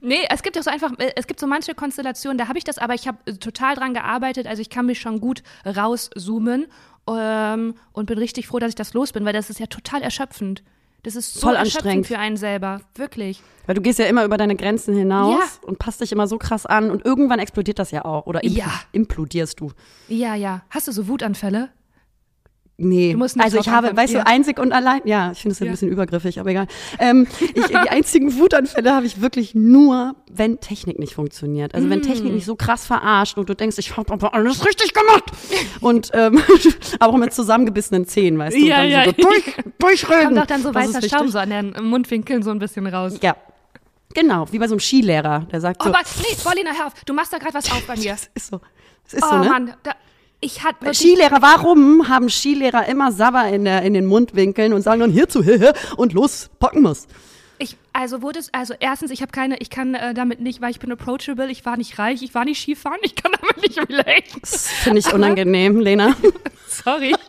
Nee, 0.00 0.24
es 0.30 0.42
gibt 0.42 0.58
auch 0.58 0.62
so 0.62 0.70
einfach, 0.70 0.92
äh, 0.98 1.12
es 1.16 1.26
gibt 1.26 1.40
so 1.40 1.46
manche 1.46 1.74
Konstellationen, 1.74 2.38
da 2.38 2.48
habe 2.48 2.58
ich 2.58 2.64
das, 2.64 2.78
aber 2.78 2.94
ich 2.94 3.06
habe 3.06 3.18
äh, 3.26 3.34
total 3.34 3.74
dran 3.74 3.94
gearbeitet, 3.94 4.46
also 4.46 4.62
ich 4.62 4.70
kann 4.70 4.86
mich 4.86 5.00
schon 5.00 5.20
gut 5.20 5.42
rauszoomen 5.64 6.66
ähm, 7.08 7.74
und 7.92 8.06
bin 8.06 8.18
richtig 8.18 8.46
froh, 8.46 8.58
dass 8.58 8.70
ich 8.70 8.74
das 8.74 8.94
los 8.94 9.12
bin, 9.12 9.24
weil 9.24 9.32
das 9.32 9.50
ist 9.50 9.60
ja 9.60 9.66
total 9.66 10.02
erschöpfend. 10.02 10.62
Das 11.04 11.16
ist 11.16 11.34
so 11.34 11.40
Voll 11.48 11.56
anstrengend. 11.56 12.06
für 12.06 12.18
einen 12.18 12.36
selber, 12.36 12.80
wirklich. 12.94 13.42
Weil 13.66 13.74
du 13.74 13.80
gehst 13.80 13.98
ja 13.98 14.04
immer 14.06 14.24
über 14.24 14.36
deine 14.36 14.54
Grenzen 14.54 14.94
hinaus 14.96 15.34
Ja. 15.62 15.68
und 15.68 15.78
passt 15.80 16.00
dich 16.00 16.12
immer 16.12 16.28
so 16.28 16.38
krass 16.38 16.64
an 16.64 16.90
und 16.92 17.04
irgendwann 17.04 17.40
explodiert 17.40 17.78
das 17.80 17.90
ja 17.90 18.04
auch. 18.04 18.26
Oder 18.26 18.44
impl 18.44 18.58
Ja. 18.58 18.70
implodierst 18.92 19.58
du. 19.60 19.72
Ja, 20.08 20.34
ja. 20.36 20.62
Hast 20.70 20.86
du 20.88 20.92
so 20.92 21.08
Wutanfälle? 21.08 21.70
Nee, 22.78 23.14
nicht 23.14 23.38
also 23.40 23.58
ich 23.58 23.68
habe, 23.68 23.94
weißt 23.96 24.14
du, 24.14 24.26
einzig 24.26 24.58
und 24.58 24.72
allein, 24.72 25.02
ja, 25.04 25.30
ich 25.32 25.40
finde 25.40 25.52
es 25.52 25.60
ja. 25.60 25.66
ein 25.66 25.70
bisschen 25.72 25.88
übergriffig, 25.88 26.40
aber 26.40 26.50
egal. 26.50 26.66
Ähm, 26.98 27.28
ich, 27.40 27.66
die 27.66 27.76
einzigen 27.76 28.36
Wutanfälle 28.38 28.92
habe 28.94 29.06
ich 29.06 29.20
wirklich 29.20 29.54
nur, 29.54 30.16
wenn 30.32 30.58
Technik 30.58 30.98
nicht 30.98 31.14
funktioniert. 31.14 31.74
Also 31.74 31.88
wenn 31.90 32.00
Mm. 32.00 32.02
Technik 32.02 32.32
mich 32.32 32.44
so 32.46 32.56
krass 32.56 32.86
verarscht 32.86 33.36
und 33.38 33.48
du 33.48 33.54
denkst, 33.54 33.76
ich 33.78 33.96
habe 33.96 34.12
aber 34.12 34.34
alles 34.34 34.66
richtig 34.66 34.94
gemacht. 34.94 35.24
Und 35.80 36.10
ähm, 36.14 36.42
aber 36.98 37.12
auch 37.12 37.18
mit 37.18 37.32
zusammengebissenen 37.32 38.06
Zähnen, 38.06 38.38
weißt 38.38 38.56
du, 38.56 38.60
Ja, 38.60 38.78
dann 38.78 38.90
ja. 38.90 39.04
so 39.04 39.12
durch, 39.12 39.54
durchreden. 39.78 40.24
Kommt 40.24 40.38
doch 40.38 40.46
dann 40.46 40.62
so 40.62 40.74
weißer. 40.74 41.02
Schaum 41.08 41.28
so 41.28 41.38
an 41.38 41.50
den 41.50 41.74
Mundwinkeln 41.84 42.42
so 42.42 42.50
ein 42.50 42.58
bisschen 42.58 42.86
raus. 42.88 43.18
Ja, 43.22 43.36
genau, 44.14 44.46
wie 44.50 44.58
bei 44.58 44.66
so 44.66 44.74
einem 44.74 44.80
Skilehrer, 44.80 45.46
der 45.52 45.60
sagt 45.60 45.82
Oh, 45.82 45.84
so, 45.84 45.90
aber 45.90 46.00
nee, 46.20 46.36
Paulina, 46.42 46.70
hör 46.76 46.86
auf, 46.86 46.94
du 47.04 47.12
machst 47.14 47.32
da 47.32 47.38
gerade 47.38 47.54
was 47.54 47.70
auf 47.70 47.86
bei 47.86 47.96
mir. 47.98 48.12
das 48.12 48.30
ist 48.34 48.46
so, 48.48 48.60
das 49.04 49.14
ist 49.14 49.22
Oh 49.24 49.28
so, 49.30 49.38
ne? 49.38 49.48
Mann, 49.48 49.74
da, 49.84 49.92
ich 50.42 50.62
hatte 50.62 50.82
wirklich- 50.82 50.98
Skilehrer, 50.98 51.40
warum 51.40 52.08
haben 52.08 52.28
Skilehrer 52.28 52.86
immer 52.88 53.12
Sabber 53.12 53.48
in, 53.48 53.64
der, 53.64 53.82
in 53.82 53.94
den 53.94 54.04
Mundwinkeln 54.06 54.72
und 54.74 54.82
sagen 54.82 55.00
dann 55.00 55.10
hierzu, 55.12 55.42
hier, 55.42 55.56
hier 55.56 55.72
und 55.96 56.12
los, 56.12 56.50
packen 56.58 56.82
wir's. 56.82 57.06
Ich, 57.58 57.76
also 57.92 58.22
wurde 58.22 58.40
es, 58.40 58.52
also 58.52 58.74
erstens, 58.80 59.12
ich 59.12 59.22
habe 59.22 59.30
keine, 59.30 59.56
ich 59.58 59.70
kann 59.70 59.94
äh, 59.94 60.14
damit 60.14 60.40
nicht, 60.40 60.60
weil 60.60 60.72
ich 60.72 60.80
bin 60.80 60.90
approachable, 60.90 61.48
ich 61.48 61.64
war 61.64 61.76
nicht 61.76 61.96
reich, 61.96 62.20
ich 62.22 62.34
war 62.34 62.44
nicht 62.44 62.60
Skifahren, 62.60 62.98
ich 63.02 63.14
kann 63.14 63.30
damit 63.40 63.58
nicht 63.58 63.78
relaten. 63.78 64.40
Das 64.40 64.66
finde 64.68 64.98
ich 64.98 65.12
unangenehm, 65.12 65.78
Lena. 65.78 66.16
Sorry. 66.66 67.14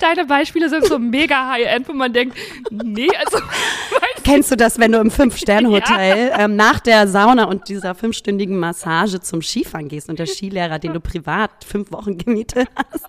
Deine 0.00 0.24
Beispiele 0.26 0.68
sind 0.68 0.86
so 0.86 0.98
mega 0.98 1.50
high-end, 1.50 1.88
wo 1.88 1.92
man 1.92 2.12
denkt, 2.12 2.36
nee, 2.70 3.08
also. 3.16 3.38
Kennst 4.24 4.50
du 4.50 4.56
das, 4.56 4.78
wenn 4.78 4.92
du 4.92 4.98
im 4.98 5.10
Fünf-Sterne-Hotel 5.10 6.28
ja. 6.30 6.40
ähm, 6.40 6.56
nach 6.56 6.80
der 6.80 7.06
Sauna 7.06 7.44
und 7.44 7.68
dieser 7.68 7.94
fünfstündigen 7.94 8.58
Massage 8.58 9.20
zum 9.20 9.42
Skifahren 9.42 9.88
gehst 9.88 10.08
und 10.08 10.18
der 10.18 10.26
Skilehrer, 10.26 10.78
den 10.78 10.94
du 10.94 11.00
privat 11.00 11.64
fünf 11.64 11.92
Wochen 11.92 12.18
gemietet 12.18 12.68
hast? 12.76 13.04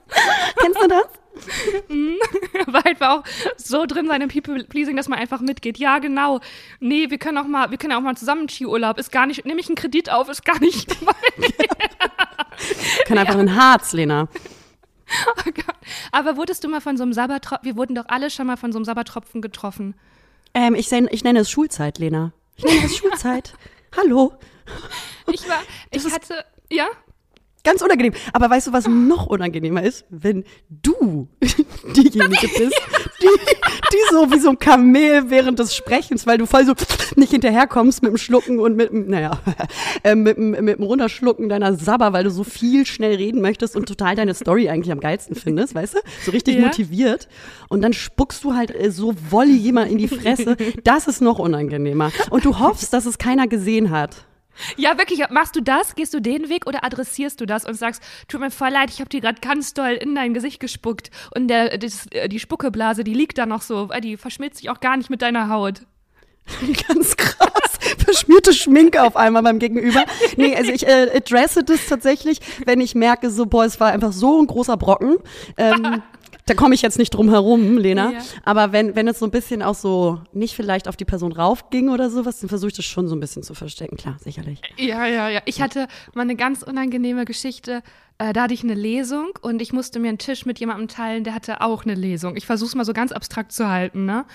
Kennst 0.57 0.81
du 0.81 0.87
das? 0.87 1.07
Mhm. 1.89 2.17
war 2.99 3.19
auch 3.19 3.23
so 3.57 3.85
drin 3.85 4.07
seinem 4.07 4.29
People-Pleasing, 4.29 4.95
dass 4.95 5.07
man 5.07 5.19
einfach 5.19 5.41
mitgeht. 5.41 5.77
Ja, 5.77 5.99
genau. 5.99 6.39
Nee, 6.79 7.09
wir 7.09 7.17
können 7.17 7.37
auch 7.37 7.47
mal, 7.47 7.71
wir 7.71 7.77
können 7.77 7.93
auch 7.93 8.01
mal 8.01 8.15
zusammen 8.15 8.49
Skiurlaub. 8.49 8.97
Ist 8.97 9.11
gar 9.11 9.25
nicht, 9.25 9.45
nehme 9.45 9.59
ich 9.59 9.67
einen 9.67 9.75
Kredit 9.75 10.11
auf, 10.11 10.29
ist 10.29 10.45
gar 10.45 10.59
nicht. 10.59 10.89
kann 13.05 13.17
einfach 13.17 13.35
ja. 13.35 13.41
in 13.41 13.55
Harz, 13.55 13.93
Lena. 13.93 14.27
Oh 15.27 15.51
Aber 16.11 16.37
wurdest 16.37 16.63
du 16.63 16.69
mal 16.69 16.81
von 16.81 16.97
so 16.97 17.03
einem 17.03 17.13
Sabbertropfen, 17.13 17.65
wir 17.65 17.75
wurden 17.75 17.95
doch 17.95 18.05
alle 18.07 18.29
schon 18.29 18.47
mal 18.47 18.57
von 18.57 18.71
so 18.71 18.79
einem 18.79 18.85
Sabbertropfen 18.85 19.41
getroffen. 19.41 19.95
Ähm, 20.55 20.73
ich, 20.73 20.89
ich 20.91 21.23
nenne 21.23 21.39
es 21.39 21.51
Schulzeit, 21.51 21.99
Lena. 21.99 22.31
Ich 22.55 22.63
nenne 22.63 22.85
es 22.85 22.95
Schulzeit. 22.95 23.53
Hallo. 23.97 24.33
Ich 25.31 25.47
war, 25.49 25.61
ich 25.91 26.05
hatte, 26.11 26.45
ja? 26.71 26.87
Ganz 27.65 27.81
unangenehm. 27.81 28.13
Aber 28.31 28.49
weißt 28.49 28.67
du, 28.67 28.73
was 28.73 28.87
noch 28.87 29.25
unangenehmer 29.25 29.83
ist? 29.83 30.05
Wenn 30.09 30.45
du 30.69 31.27
diejenige 31.95 32.47
bist, 32.47 32.81
die, 33.21 33.27
die 33.91 33.97
so 34.11 34.31
wie 34.31 34.39
so 34.39 34.49
ein 34.49 34.59
Kamel 34.59 35.29
während 35.29 35.57
des 35.57 35.75
Sprechens, 35.75 36.27
weil 36.27 36.37
du 36.37 36.45
voll 36.45 36.65
so 36.65 36.73
nicht 37.15 37.31
hinterherkommst 37.31 38.03
mit 38.03 38.11
dem 38.11 38.17
Schlucken 38.17 38.59
und 38.59 38.75
mit, 38.75 38.93
naja, 38.93 39.31
äh, 40.03 40.15
mit, 40.15 40.37
mit 40.37 40.77
dem 40.77 40.83
Runterschlucken 40.83 41.49
deiner 41.49 41.75
Sabber, 41.75 42.13
weil 42.13 42.23
du 42.23 42.29
so 42.29 42.43
viel 42.43 42.85
schnell 42.85 43.15
reden 43.15 43.41
möchtest 43.41 43.75
und 43.75 43.87
total 43.87 44.15
deine 44.15 44.35
Story 44.35 44.69
eigentlich 44.69 44.91
am 44.91 44.99
geilsten 44.99 45.35
findest, 45.35 45.73
weißt 45.73 45.95
du? 45.95 45.99
So 46.23 46.31
richtig 46.31 46.57
ja. 46.57 46.67
motiviert. 46.67 47.27
Und 47.67 47.81
dann 47.81 47.93
spuckst 47.93 48.43
du 48.43 48.53
halt 48.53 48.73
äh, 48.75 48.91
so 48.91 49.15
wolle 49.31 49.51
jemand 49.51 49.91
in 49.91 49.97
die 49.97 50.07
Fresse. 50.07 50.55
Das 50.83 51.07
ist 51.07 51.21
noch 51.21 51.39
unangenehmer. 51.39 52.11
Und 52.29 52.45
du 52.45 52.59
hoffst, 52.59 52.93
dass 52.93 53.07
es 53.07 53.17
keiner 53.17 53.47
gesehen 53.47 53.89
hat. 53.89 54.25
Ja, 54.77 54.97
wirklich. 54.97 55.21
Machst 55.29 55.55
du 55.55 55.61
das? 55.61 55.95
Gehst 55.95 56.13
du 56.13 56.21
den 56.21 56.49
Weg 56.49 56.67
oder 56.67 56.83
adressierst 56.83 57.39
du 57.41 57.45
das 57.45 57.65
und 57.65 57.75
sagst, 57.75 58.01
tut 58.27 58.41
mir 58.41 58.51
voll 58.51 58.69
leid, 58.69 58.89
ich 58.89 58.99
habe 58.99 59.09
dir 59.09 59.21
gerade 59.21 59.41
ganz 59.41 59.73
doll 59.73 59.91
in 59.91 60.15
dein 60.15 60.33
Gesicht 60.33 60.59
gespuckt 60.59 61.11
und 61.35 61.47
der, 61.47 61.77
das, 61.77 62.07
äh, 62.11 62.29
die 62.29 62.39
Spuckeblase, 62.39 63.03
die 63.03 63.13
liegt 63.13 63.37
da 63.37 63.45
noch 63.45 63.61
so, 63.61 63.89
die 64.03 64.17
verschmilzt 64.17 64.57
sich 64.57 64.69
auch 64.69 64.79
gar 64.79 64.97
nicht 64.97 65.09
mit 65.09 65.21
deiner 65.21 65.49
Haut. 65.49 65.81
Ganz 66.87 67.17
krass. 67.17 67.79
Verschmierte 67.97 68.53
Schminke 68.53 69.03
auf 69.03 69.15
einmal 69.15 69.43
beim 69.43 69.59
Gegenüber. 69.59 70.05
Nee, 70.37 70.55
also 70.55 70.71
ich 70.71 70.87
äh, 70.87 71.09
adresse 71.15 71.63
das 71.63 71.87
tatsächlich, 71.87 72.39
wenn 72.65 72.81
ich 72.81 72.95
merke, 72.95 73.29
so, 73.29 73.45
boah, 73.45 73.65
es 73.65 73.79
war 73.79 73.91
einfach 73.91 74.11
so 74.11 74.41
ein 74.41 74.47
großer 74.47 74.77
Brocken. 74.77 75.17
Ähm, 75.57 76.01
da 76.45 76.53
komme 76.53 76.75
ich 76.75 76.83
jetzt 76.83 76.99
nicht 76.99 77.09
drum 77.09 77.29
herum, 77.29 77.77
Lena. 77.77 78.11
Ja. 78.11 78.19
Aber 78.43 78.71
wenn, 78.71 78.95
wenn 78.95 79.07
es 79.07 79.17
so 79.17 79.25
ein 79.25 79.31
bisschen 79.31 79.63
auch 79.63 79.73
so 79.73 80.21
nicht 80.31 80.55
vielleicht 80.55 80.87
auf 80.87 80.95
die 80.95 81.05
Person 81.05 81.31
raufging 81.31 81.89
oder 81.89 82.11
sowas, 82.11 82.39
dann 82.39 82.49
versuche 82.49 82.67
ich 82.67 82.75
das 82.75 82.85
schon 82.85 83.07
so 83.07 83.15
ein 83.15 83.19
bisschen 83.19 83.41
zu 83.41 83.55
verstecken. 83.55 83.97
Klar, 83.97 84.17
sicherlich. 84.19 84.61
Ja, 84.77 85.07
ja, 85.07 85.27
ja. 85.27 85.41
Ich 85.45 85.59
hatte 85.59 85.87
mal 86.13 86.21
eine 86.21 86.35
ganz 86.35 86.61
unangenehme 86.61 87.25
Geschichte. 87.25 87.81
Äh, 88.19 88.31
da 88.33 88.43
hatte 88.43 88.53
ich 88.53 88.63
eine 88.63 88.75
Lesung 88.75 89.29
und 89.41 89.59
ich 89.59 89.73
musste 89.73 89.99
mir 89.99 90.09
einen 90.09 90.19
Tisch 90.19 90.45
mit 90.45 90.59
jemandem 90.59 90.87
teilen, 90.87 91.23
der 91.23 91.33
hatte 91.33 91.61
auch 91.61 91.83
eine 91.83 91.95
Lesung. 91.95 92.35
Ich 92.37 92.45
versuche 92.45 92.69
es 92.69 92.75
mal 92.75 92.85
so 92.85 92.93
ganz 92.93 93.11
abstrakt 93.11 93.51
zu 93.51 93.67
halten, 93.67 94.05
ne? 94.05 94.25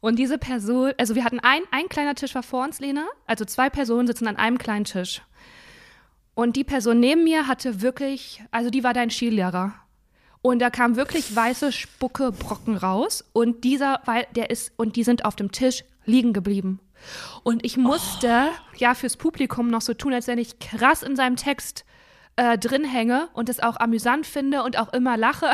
Und 0.00 0.18
diese 0.18 0.36
Person, 0.38 0.92
also 0.98 1.14
wir 1.14 1.22
hatten 1.22 1.38
ein, 1.38 1.60
ein 1.70 1.88
kleiner 1.88 2.16
Tisch 2.16 2.34
war 2.34 2.42
vor 2.42 2.64
uns, 2.64 2.80
Lena. 2.80 3.06
Also 3.26 3.44
zwei 3.44 3.70
Personen 3.70 4.08
sitzen 4.08 4.26
an 4.26 4.36
einem 4.36 4.58
kleinen 4.58 4.84
Tisch. 4.84 5.22
Und 6.34 6.56
die 6.56 6.64
Person 6.64 6.98
neben 6.98 7.24
mir 7.24 7.46
hatte 7.46 7.82
wirklich, 7.82 8.42
also 8.50 8.70
die 8.70 8.82
war 8.82 8.94
dein 8.94 9.10
Skilehrer. 9.10 9.74
Und 10.42 10.58
da 10.58 10.70
kam 10.70 10.96
wirklich 10.96 11.34
weiße 11.34 11.70
Spuckebrocken 11.70 12.76
raus 12.76 13.24
und 13.32 13.62
dieser, 13.62 14.00
weil 14.04 14.26
der 14.34 14.50
ist, 14.50 14.72
und 14.76 14.96
die 14.96 15.04
sind 15.04 15.24
auf 15.24 15.36
dem 15.36 15.52
Tisch 15.52 15.84
liegen 16.04 16.32
geblieben. 16.32 16.80
Und 17.44 17.64
ich 17.64 17.76
musste 17.76 18.48
oh. 18.48 18.76
ja 18.76 18.94
fürs 18.94 19.16
Publikum 19.16 19.68
noch 19.68 19.80
so 19.80 19.94
tun, 19.94 20.12
als 20.12 20.26
wenn 20.26 20.38
ich 20.38 20.58
krass 20.58 21.02
in 21.02 21.16
seinem 21.16 21.36
Text 21.36 21.84
äh, 22.36 22.56
drin 22.58 22.84
hänge 22.84 23.28
und 23.34 23.48
es 23.48 23.60
auch 23.60 23.76
amüsant 23.78 24.26
finde 24.26 24.62
und 24.62 24.78
auch 24.78 24.92
immer 24.92 25.16
lache. 25.16 25.52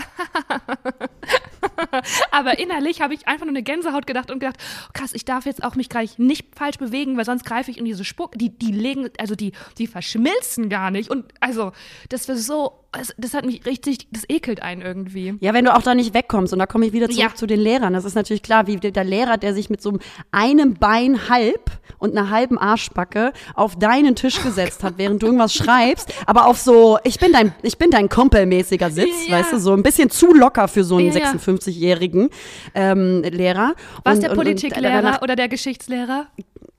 Aber 2.31 2.59
innerlich 2.59 3.01
habe 3.01 3.15
ich 3.15 3.27
einfach 3.27 3.45
nur 3.45 3.53
eine 3.53 3.63
Gänsehaut 3.63 4.07
gedacht 4.07 4.31
und 4.31 4.39
gedacht, 4.39 4.57
oh, 4.87 4.91
krass, 4.93 5.13
ich 5.13 5.25
darf 5.25 5.45
jetzt 5.47 5.65
auch 5.65 5.75
mich 5.75 5.89
gleich 5.89 6.19
nicht 6.19 6.55
falsch 6.57 6.79
bewegen, 6.79 7.17
weil 7.17 7.25
sonst 7.25 7.45
greife 7.45 7.71
ich 7.71 7.79
in 7.79 7.85
diese 7.85 8.05
Spuck. 8.05 8.39
Die, 8.39 8.51
die 8.51 8.73
legen, 8.73 9.11
also 9.19 9.35
die, 9.35 9.53
die 9.79 9.87
verschmilzen 9.87 10.69
gar 10.69 10.91
nicht. 10.91 11.11
Und 11.11 11.33
also, 11.41 11.73
das 12.09 12.29
war 12.29 12.37
so 12.37 12.78
das, 12.93 13.15
das, 13.19 13.35
hat 13.35 13.45
mich 13.45 13.67
richtig, 13.67 14.09
das 14.11 14.23
ekelt 14.29 14.63
einen 14.63 14.81
irgendwie. 14.81 15.35
Ja, 15.41 15.53
wenn 15.53 15.65
du 15.65 15.75
auch 15.75 15.83
da 15.83 15.95
nicht 15.95 16.15
wegkommst 16.15 16.53
und 16.53 16.59
da 16.59 16.67
komme 16.67 16.87
ich 16.87 16.93
wieder 16.93 17.09
zurück 17.09 17.31
ja. 17.31 17.35
zu 17.35 17.47
den 17.47 17.61
Lehrern. 17.61 17.93
Das 17.93 18.05
ist 18.05 18.15
natürlich 18.15 18.43
klar, 18.43 18.67
wie 18.67 18.77
der 18.77 19.05
Lehrer, 19.05 19.37
der 19.37 19.53
sich 19.53 19.69
mit 19.69 19.83
so 19.83 19.99
einem 20.31 20.75
Bein 20.75 21.29
halb 21.29 21.71
und 21.99 22.17
einer 22.17 22.31
halben 22.31 22.59
Arschbacke 22.59 23.33
auf 23.55 23.77
deinen 23.77 24.17
Tisch 24.17 24.43
gesetzt 24.43 24.85
hat, 24.85 24.95
während 24.97 25.23
du 25.23 25.27
irgendwas 25.27 25.53
schreibst, 25.53 26.13
aber 26.27 26.47
auf 26.47 26.59
so, 26.59 26.99
ich 27.05 27.19
bin 27.19 27.33
dein, 27.33 27.55
ich 27.63 27.77
bin 27.77 27.91
dein 27.91 28.09
Kumpelmäßiger 28.09 28.91
Sitz, 28.91 29.27
ja. 29.27 29.39
weißt 29.39 29.53
du, 29.53 29.59
so 29.59 29.75
ein 29.75 29.83
bisschen 29.83 30.09
zu 30.09 30.33
locker 30.33 30.69
für 30.69 30.85
so 30.85 30.97
einen 30.97 31.13
ja, 31.13 31.33
56-jährigen 31.33 32.31
ähm, 32.75 33.23
Lehrer. 33.23 33.75
Was 34.05 34.21
der 34.21 34.31
Politiklehrer 34.31 35.21
oder 35.23 35.37
der 35.37 35.49
Geschichtslehrer? 35.49 36.27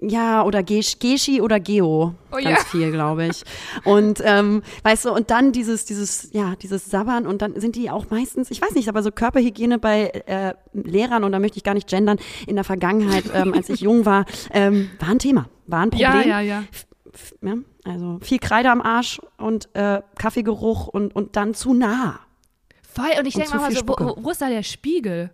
Ja, 0.02 0.44
oder 0.44 0.64
Geschi 0.64 1.42
oder 1.42 1.60
Geo. 1.60 2.16
Oh, 2.32 2.36
ganz 2.36 2.46
ja. 2.46 2.56
viel, 2.72 2.92
glaube 2.92 3.28
ich. 3.28 3.44
Und 3.84 4.22
ähm, 4.24 4.64
weißt 4.84 5.06
du, 5.06 5.12
und 5.12 5.30
dann 5.30 5.52
dieses, 5.52 5.84
dieses, 5.86 6.32
ja, 6.32 6.56
dieses 6.56 6.86
Sabbern 6.86 7.28
und 7.28 7.42
dann 7.42 7.60
sind 7.60 7.76
die 7.76 7.90
auch 7.90 8.10
meistens, 8.10 8.50
ich 8.50 8.62
weiß 8.62 8.76
nicht, 8.76 8.88
aber 8.88 9.04
so 9.04 9.12
Körperhygiene 9.12 9.78
bei 9.78 10.06
äh, 10.26 10.54
Lehrern, 10.72 11.26
und 11.26 11.34
da 11.34 11.40
möchte 11.40 11.58
ich 11.58 11.64
gar 11.64 11.74
nicht 11.74 11.90
gendern, 11.90 12.18
in 12.48 12.56
der 12.56 12.64
Vergangenheit, 12.64 13.26
ähm, 13.34 13.54
als 13.54 13.70
ich 13.70 13.82
jung 13.82 14.06
war, 14.06 14.26
ähm, 14.52 14.90
war 15.00 15.10
ein 15.10 15.20
Thema, 15.20 15.50
war 15.68 15.82
ein 15.82 15.90
Problem. 15.90 16.10
Ja, 16.10 16.40
ja, 16.40 16.40
ja. 16.40 16.64
ja 17.42 17.58
also 17.84 18.20
viel 18.22 18.40
Kreide 18.40 18.72
am 18.72 18.82
Arsch 18.82 19.20
und 19.38 19.70
äh, 19.76 20.02
Kaffeegeruch 20.18 20.88
und, 20.88 21.14
und 21.14 21.36
dann 21.36 21.54
zu 21.54 21.74
nah. 21.74 22.20
Voll, 22.82 23.20
und 23.20 23.26
ich 23.26 23.34
denke 23.34 23.58
mal 23.58 23.72
so, 23.72 23.82
wo, 23.86 24.16
wo 24.24 24.32
ist 24.32 24.42
da 24.42 24.48
der 24.48 24.64
Spiegel? 24.64 25.32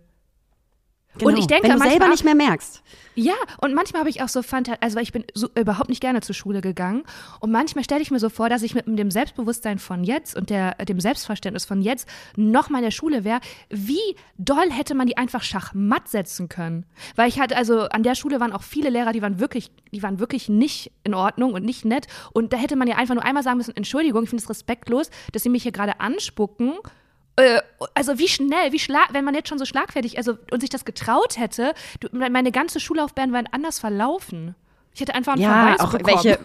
Genau. 1.18 1.30
Und 1.30 1.38
ich 1.38 1.46
denke, 1.46 1.68
wenn 1.68 1.78
du 1.78 1.88
selber 1.88 2.08
nicht 2.08 2.24
mehr 2.24 2.34
merkst. 2.34 2.82
Ja, 3.18 3.32
und 3.62 3.72
manchmal 3.72 4.00
habe 4.00 4.10
ich 4.10 4.22
auch 4.22 4.28
so 4.28 4.42
Fantasie, 4.42 4.76
also 4.82 4.98
ich 4.98 5.10
bin 5.10 5.24
so 5.32 5.48
überhaupt 5.58 5.88
nicht 5.88 6.02
gerne 6.02 6.20
zur 6.20 6.34
Schule 6.34 6.60
gegangen 6.60 7.02
und 7.40 7.50
manchmal 7.50 7.82
stelle 7.82 8.02
ich 8.02 8.10
mir 8.10 8.18
so 8.18 8.28
vor, 8.28 8.50
dass 8.50 8.62
ich 8.62 8.74
mit 8.74 8.86
dem 8.86 9.10
Selbstbewusstsein 9.10 9.78
von 9.78 10.04
jetzt 10.04 10.36
und 10.36 10.50
der, 10.50 10.74
dem 10.84 11.00
Selbstverständnis 11.00 11.64
von 11.64 11.80
jetzt 11.80 12.06
noch 12.36 12.68
mal 12.68 12.78
in 12.78 12.84
der 12.84 12.90
Schule 12.90 13.24
wäre, 13.24 13.40
wie 13.70 14.16
doll 14.36 14.70
hätte 14.70 14.94
man 14.94 15.06
die 15.06 15.16
einfach 15.16 15.42
schachmatt 15.42 16.08
setzen 16.08 16.50
können? 16.50 16.84
Weil 17.14 17.30
ich 17.30 17.40
hatte, 17.40 17.56
also 17.56 17.88
an 17.88 18.02
der 18.02 18.16
Schule 18.16 18.38
waren 18.38 18.52
auch 18.52 18.62
viele 18.62 18.90
Lehrer, 18.90 19.12
die 19.12 19.22
waren 19.22 19.40
wirklich, 19.40 19.70
die 19.92 20.02
waren 20.02 20.20
wirklich 20.20 20.50
nicht 20.50 20.92
in 21.02 21.14
Ordnung 21.14 21.54
und 21.54 21.64
nicht 21.64 21.86
nett 21.86 22.08
und 22.34 22.52
da 22.52 22.58
hätte 22.58 22.76
man 22.76 22.86
ja 22.86 22.96
einfach 22.96 23.14
nur 23.14 23.24
einmal 23.24 23.42
sagen 23.42 23.56
müssen, 23.56 23.74
Entschuldigung, 23.74 24.24
ich 24.24 24.28
finde 24.28 24.42
es 24.42 24.50
respektlos, 24.50 25.08
dass 25.32 25.42
sie 25.42 25.48
mich 25.48 25.62
hier 25.62 25.72
gerade 25.72 26.00
anspucken 26.00 26.74
äh, 27.36 27.60
also 27.94 28.18
wie 28.18 28.28
schnell, 28.28 28.72
wie 28.72 28.78
schlag, 28.78 29.08
wenn 29.12 29.24
man 29.24 29.34
jetzt 29.34 29.48
schon 29.48 29.58
so 29.58 29.64
schlagfertig, 29.64 30.18
also 30.18 30.38
und 30.50 30.60
sich 30.60 30.70
das 30.70 30.84
getraut 30.84 31.38
hätte, 31.38 31.74
du, 32.00 32.08
meine 32.12 32.52
ganze 32.52 32.80
Schullaufbahn 32.80 33.32
wäre 33.32 33.44
anders 33.52 33.78
verlaufen. 33.78 34.54
Ich 34.94 35.00
hätte 35.00 35.14
einfach 35.14 35.34
einen 35.34 35.42
ja, 35.42 35.76
Verweis 35.76 35.80
auch 35.80 35.92
bekommen. 35.92 36.24
welche 36.24 36.38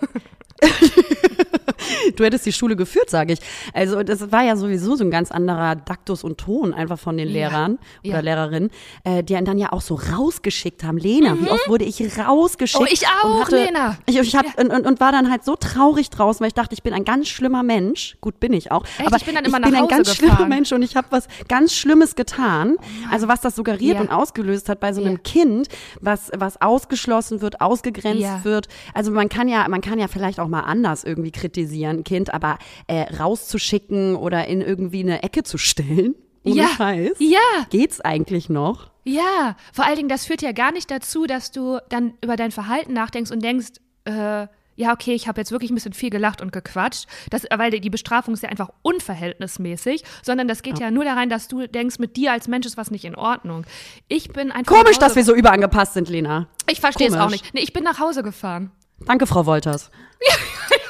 du 2.16 2.24
hättest 2.24 2.46
die 2.46 2.54
Schule 2.54 2.76
geführt, 2.76 3.10
sage 3.10 3.34
ich. 3.34 3.40
Also 3.74 4.04
das 4.04 4.32
war 4.32 4.44
ja 4.44 4.56
sowieso 4.56 4.96
so 4.96 5.04
ein 5.04 5.12
ganz 5.12 5.32
anderer 5.32 5.76
Daktus 5.76 6.24
und 6.24 6.38
Ton 6.38 6.74
einfach 6.74 7.00
von 7.00 7.18
den 7.18 7.28
Lehrern 7.28 7.80
ja. 8.04 8.12
oder 8.12 8.20
ja. 8.20 8.36
Lehrerinnen, 8.36 8.72
äh, 9.04 9.24
die 9.24 9.36
einen 9.36 9.46
dann 9.46 9.58
ja 9.58 9.72
auch 9.72 9.82
so 9.82 9.96
rausgeschickt 9.96 10.84
haben. 10.84 10.98
Lena, 10.98 11.36
mhm. 11.36 11.46
wie 11.46 11.50
oft 11.50 11.70
wurde 11.70 11.86
ich 11.86 12.02
rausgeschickt? 12.18 12.84
Oh, 12.84 12.88
ich 12.92 13.06
auch, 13.08 13.42
hatte, 13.42 13.64
Lena. 13.64 13.98
Ich, 14.06 14.18
ich 14.18 14.36
hab, 14.36 14.46
ja. 14.46 14.52
und, 14.58 14.72
und, 14.72 14.86
und, 14.86 15.00
war 15.00 15.12
dann 15.12 15.32
halt 15.32 15.44
so 15.44 15.56
traurig 15.56 16.10
draußen, 16.10 16.42
weil 16.42 16.48
ich 16.48 16.54
dachte, 16.54 16.74
ich 16.74 16.84
bin 16.84 16.94
ein 16.94 17.06
ganz 17.06 17.28
schlimmer 17.28 17.64
Mensch. 17.64 18.18
Gut, 18.22 18.40
bin 18.40 18.54
ich 18.54 18.72
auch. 18.72 18.84
Echt? 18.98 19.08
Aber 19.08 19.18
ich 19.18 19.26
bin 19.26 19.36
dann 19.36 19.46
immer 19.46 19.60
ich 19.60 19.66
bin 19.66 19.76
ein 19.76 19.88
ganz 19.88 20.10
gefahren. 20.10 20.36
schlimmer 20.36 20.50
Mensch 20.50 20.72
und 20.72 20.82
ich 20.82 20.96
habe 20.96 21.08
was 21.12 21.28
ganz 21.48 21.74
Schlimmes 21.74 22.16
getan. 22.16 22.76
Oh 22.80 22.84
also 23.12 23.28
was 23.28 23.42
das 23.42 23.56
suggeriert 23.56 24.00
und 24.00 24.10
ausgelöst 24.10 24.70
hat 24.70 24.80
bei 24.80 24.94
so 24.94 25.02
einem 25.02 25.24
Kind, 25.24 25.68
was, 26.00 26.32
was 26.36 26.62
ausgeschlossen 26.62 27.42
wird, 27.42 27.62
ausgegrenzt 27.62 28.44
wird. 28.44 28.68
Also 28.94 29.12
man 29.12 29.30
kann 29.30 29.48
ja, 29.48 29.68
man 29.68 29.82
kann 29.82 30.00
ja 30.00 30.08
vielleicht 30.08 30.40
auch 30.40 30.48
mal 30.48 30.62
anders 30.62 31.04
irgendwie 31.04 31.32
kritisieren, 31.32 31.72
Kind, 32.04 32.34
aber 32.34 32.58
äh, 32.88 33.02
rauszuschicken 33.16 34.16
oder 34.16 34.48
in 34.48 34.62
irgendwie 34.62 35.02
eine 35.02 35.24
Ecke 35.24 35.44
zu 35.44 35.58
stellen, 35.58 36.16
ohne 36.44 36.56
ja. 36.56 36.68
Scheiß, 36.68 37.18
ja. 37.20 37.40
geht's 37.70 38.02
eigentlich 38.02 38.50
noch? 38.50 38.92
Ja, 39.04 39.56
vor 39.74 39.86
allen 39.86 39.96
Dingen, 39.96 40.10
das 40.10 40.26
führt 40.26 40.42
ja 40.42 40.52
gar 40.52 40.72
nicht 40.72 40.92
dazu, 40.92 41.26
dass 41.26 41.52
du 41.52 41.80
dann 41.90 42.14
über 42.24 42.36
dein 42.36 42.52
Verhalten 42.52 42.94
nachdenkst 42.94 43.32
und 43.32 43.44
denkst, 43.44 43.70
äh, 44.06 44.48
ja, 44.76 44.94
okay, 44.94 45.14
ich 45.14 45.28
habe 45.28 45.40
jetzt 45.40 45.52
wirklich 45.52 45.70
ein 45.70 45.76
bisschen 45.76 45.94
viel 45.94 46.10
gelacht 46.10 46.42
und 46.42 46.52
gequatscht, 46.52 47.06
das, 47.30 47.46
weil 47.56 47.72
die 47.72 47.90
Bestrafung 47.90 48.34
ist 48.34 48.42
ja 48.42 48.50
einfach 48.50 48.70
unverhältnismäßig, 48.82 50.04
sondern 50.24 50.48
das 50.48 50.62
geht 50.62 50.80
ja, 50.80 50.86
ja 50.86 50.92
nur 50.92 51.04
da 51.04 51.14
rein, 51.14 51.30
dass 51.30 51.48
du 51.48 51.68
denkst, 51.68 52.00
mit 52.00 52.16
dir 52.16 52.32
als 52.32 52.48
Mensch 52.48 52.66
ist 52.66 52.78
was 52.78 52.90
nicht 52.90 53.06
in 53.06 53.16
Ordnung. 53.16 53.66
Ich 54.08 54.30
bin 54.30 54.52
einfach. 54.52 54.76
Komisch, 54.76 54.98
dass 54.98 55.16
wir 55.16 55.24
so 55.24 55.36
überangepasst 55.36 55.94
sind, 55.94 56.10
Lena. 56.10 56.48
Ich 56.70 56.80
verstehe 56.80 57.08
es 57.08 57.16
auch 57.16 57.30
nicht. 57.30 57.54
Nee, 57.54 57.62
ich 57.62 57.74
bin 57.74 57.84
nach 57.84 58.00
Hause 58.00 58.24
gefahren. 58.24 58.72
Danke, 59.06 59.28
Frau 59.28 59.46
Wolters. 59.46 59.92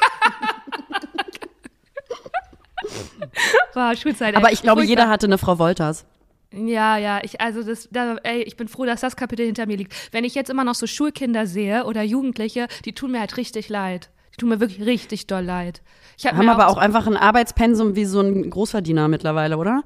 War 3.74 3.96
Schulzeit. 3.96 4.36
Aber 4.36 4.52
ich 4.52 4.62
glaube, 4.62 4.84
jeder 4.84 5.10
hatte 5.10 5.28
eine 5.28 5.38
Frau 5.38 5.60
Wolters. 5.60 6.06
Ja, 6.54 6.98
ja, 6.98 7.20
ich, 7.24 7.40
also 7.40 7.64
das, 7.64 7.88
da, 7.92 8.18
ey, 8.24 8.42
ich 8.44 8.58
bin 8.58 8.68
froh, 8.68 8.86
dass 8.86 9.00
das 9.00 9.16
Kapitel 9.16 9.46
hinter 9.46 9.66
mir 9.68 9.78
liegt. 9.78 9.94
Wenn 10.12 10.26
ich 10.26 10.36
jetzt 10.36 10.50
immer 10.50 10.66
noch 10.66 10.76
so 10.76 10.86
Schulkinder 10.86 11.48
sehe 11.48 11.86
oder 11.86 12.02
Jugendliche, 12.04 12.68
die 12.84 12.94
tun 12.94 13.12
mir 13.12 13.22
halt 13.22 13.38
richtig 13.38 13.70
leid. 13.70 14.10
Die 14.34 14.38
tun 14.38 14.50
mir 14.50 14.60
wirklich 14.60 14.86
richtig 14.86 15.28
doll 15.28 15.44
leid. 15.44 15.82
Ich 16.18 16.26
hab 16.26 16.36
Haben 16.36 16.50
aber 16.50 16.68
auch, 16.68 16.74
auch 16.74 16.78
einfach 16.78 17.08
ein 17.08 17.16
Arbeitspensum 17.16 17.96
wie 17.96 18.06
so 18.06 18.20
ein 18.20 18.50
Großverdiener 18.50 19.08
mittlerweile, 19.08 19.58
oder? 19.58 19.84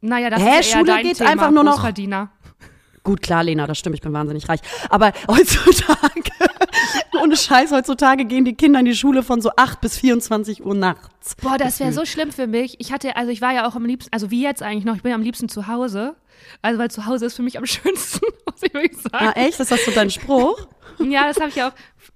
Naja, 0.00 0.30
das 0.30 0.40
Hä, 0.40 0.60
ist 0.60 0.70
ja 0.72 0.78
Schule 0.78 0.92
dein 0.92 1.02
geht 1.02 1.18
Thema, 1.18 1.30
einfach 1.30 1.50
nur 1.50 1.64
noch. 1.64 1.74
Großverdiener. 1.74 2.30
Gut, 3.06 3.22
klar, 3.22 3.44
Lena, 3.44 3.68
das 3.68 3.78
stimmt, 3.78 3.94
ich 3.94 4.02
bin 4.02 4.12
wahnsinnig 4.12 4.48
reich. 4.48 4.58
Aber 4.90 5.12
heutzutage, 5.28 6.22
ohne 7.22 7.36
Scheiß, 7.36 7.70
heutzutage 7.70 8.24
gehen 8.24 8.44
die 8.44 8.54
Kinder 8.54 8.80
in 8.80 8.84
die 8.84 8.96
Schule 8.96 9.22
von 9.22 9.40
so 9.40 9.52
8 9.56 9.80
bis 9.80 9.96
24 9.98 10.66
Uhr 10.66 10.74
nachts. 10.74 11.36
Boah, 11.36 11.56
das 11.56 11.78
wäre 11.78 11.92
so 11.92 12.04
schlimm 12.04 12.32
für 12.32 12.48
mich. 12.48 12.80
Ich 12.80 12.90
hatte, 12.90 13.14
also 13.14 13.30
ich 13.30 13.40
war 13.40 13.54
ja 13.54 13.68
auch 13.68 13.76
am 13.76 13.84
liebsten, 13.84 14.12
also 14.12 14.32
wie 14.32 14.42
jetzt 14.42 14.60
eigentlich 14.60 14.84
noch, 14.84 14.96
ich 14.96 15.04
bin 15.04 15.12
am 15.12 15.22
liebsten 15.22 15.48
zu 15.48 15.68
Hause. 15.68 16.16
Also 16.62 16.80
weil 16.80 16.90
zu 16.90 17.06
Hause 17.06 17.26
ist 17.26 17.36
für 17.36 17.42
mich 17.44 17.56
am 17.58 17.66
schönsten, 17.66 18.26
muss 18.44 18.60
ich 18.60 18.74
wirklich 18.74 19.00
sagen. 19.00 19.28
Ah, 19.28 19.32
echt? 19.36 19.60
Ist 19.60 19.70
das 19.70 19.84
so 19.84 19.92
dein 19.92 20.10
Spruch? 20.10 20.66
ja, 20.98 21.28
das 21.28 21.36
habe 21.36 21.50
ich 21.50 21.54
ja 21.54 21.68
auch. 21.68 21.72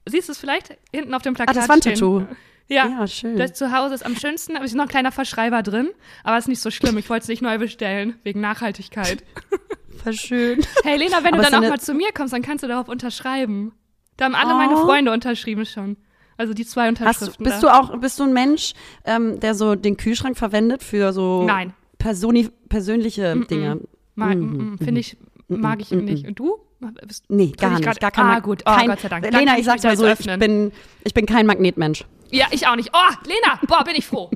Siehst 0.06 0.26
du 0.26 0.32
es 0.32 0.38
vielleicht 0.38 0.76
hinten 0.92 1.14
auf 1.14 1.23
dem 1.23 1.35
Plakat? 1.35 1.56
Ah, 1.56 1.61
das 1.61 1.68
Wandtattoo. 1.68 2.26
Ja, 2.71 2.87
ja, 2.87 3.07
schön. 3.09 3.37
Das 3.37 3.55
Zuhause 3.55 3.95
ist 3.95 4.07
am 4.07 4.15
schönsten, 4.15 4.55
aber 4.55 4.65
es 4.65 4.71
ist 4.71 4.77
noch 4.77 4.85
ein 4.85 4.89
kleiner 4.89 5.11
Verschreiber 5.11 5.62
drin. 5.62 5.91
Aber 6.23 6.39
es 6.39 6.45
ist 6.45 6.49
nicht 6.49 6.61
so 6.61 6.71
schlimm. 6.71 6.97
Ich 6.99 7.11
wollte 7.11 7.25
es 7.25 7.29
nicht 7.29 7.43
neu 7.43 7.59
bestellen, 7.59 8.15
wegen 8.23 8.41
Nachhaltigkeit. 8.41 9.25
Voll 10.03 10.12
schön. 10.12 10.61
Hey 10.85 10.97
Lena, 10.97 11.25
wenn 11.25 11.35
aber 11.35 11.43
du 11.43 11.50
dann 11.50 11.65
auch 11.65 11.69
mal 11.69 11.81
zu 11.81 11.95
mir 11.95 12.12
kommst, 12.12 12.33
dann 12.33 12.43
kannst 12.43 12.62
du 12.62 12.69
darauf 12.69 12.89
unterschreiben. 12.89 13.73
Da 14.17 14.27
haben 14.27 14.37
alle 14.37 14.55
oh. 14.55 14.57
meine 14.57 14.77
Freunde 14.77 15.12
unterschrieben 15.12 15.67
schon. 15.67 15.97
Also 16.37 16.55
die 16.55 16.65
zwei 16.65 16.89
Unterschriften. 16.89 17.45
Du, 17.45 17.50
bist 17.50 17.62
da. 17.62 17.69
du 17.69 17.75
auch, 17.75 17.99
bist 17.99 18.19
du 18.21 18.25
ein 18.25 18.33
Mensch, 18.33 18.73
ähm, 19.05 19.41
der 19.41 19.55
so 19.55 19.75
den 19.75 19.97
Kühlschrank 19.97 20.39
verwendet 20.39 20.83
für 20.83 21.12
so 21.12 21.43
Nein. 21.43 21.75
Personi 21.99 22.49
persönliche 22.69 23.35
mm 23.35 23.43
-mm. 23.43 23.49
Dinge? 23.49 23.81
Mag, 24.15 24.39
mm 24.39 24.79
Finde 24.79 25.00
ich, 25.00 25.17
mag 25.49 25.81
ich 25.81 25.91
nicht. 25.91 26.27
Und 26.27 26.39
du? 26.39 26.59
Bist, 27.07 27.25
nee, 27.29 27.53
gar 27.59 27.71
nicht. 27.73 27.83
Grad, 27.83 28.00
gar 28.00 28.11
kein 28.11 28.25
ah, 28.25 28.39
gut. 28.39 28.62
Oh, 28.65 28.75
kein, 28.75 28.87
Gott 28.87 29.00
sei 29.00 29.09
Dank. 29.09 29.31
Lena, 29.31 29.59
ich 29.59 29.67
sag's 29.67 29.83
mal 29.83 29.97
so, 29.97 30.07
ich 30.07 30.39
bin, 30.39 30.73
ich 31.05 31.12
bin 31.12 31.27
kein 31.27 31.45
Magnetmensch. 31.45 32.07
Ja, 32.31 32.47
ich 32.51 32.67
auch 32.67 32.77
nicht. 32.77 32.91
Oh, 32.93 33.15
Lena, 33.25 33.59
boah, 33.67 33.85
bin 33.85 33.95
ich 33.97 34.07
froh. 34.07 34.31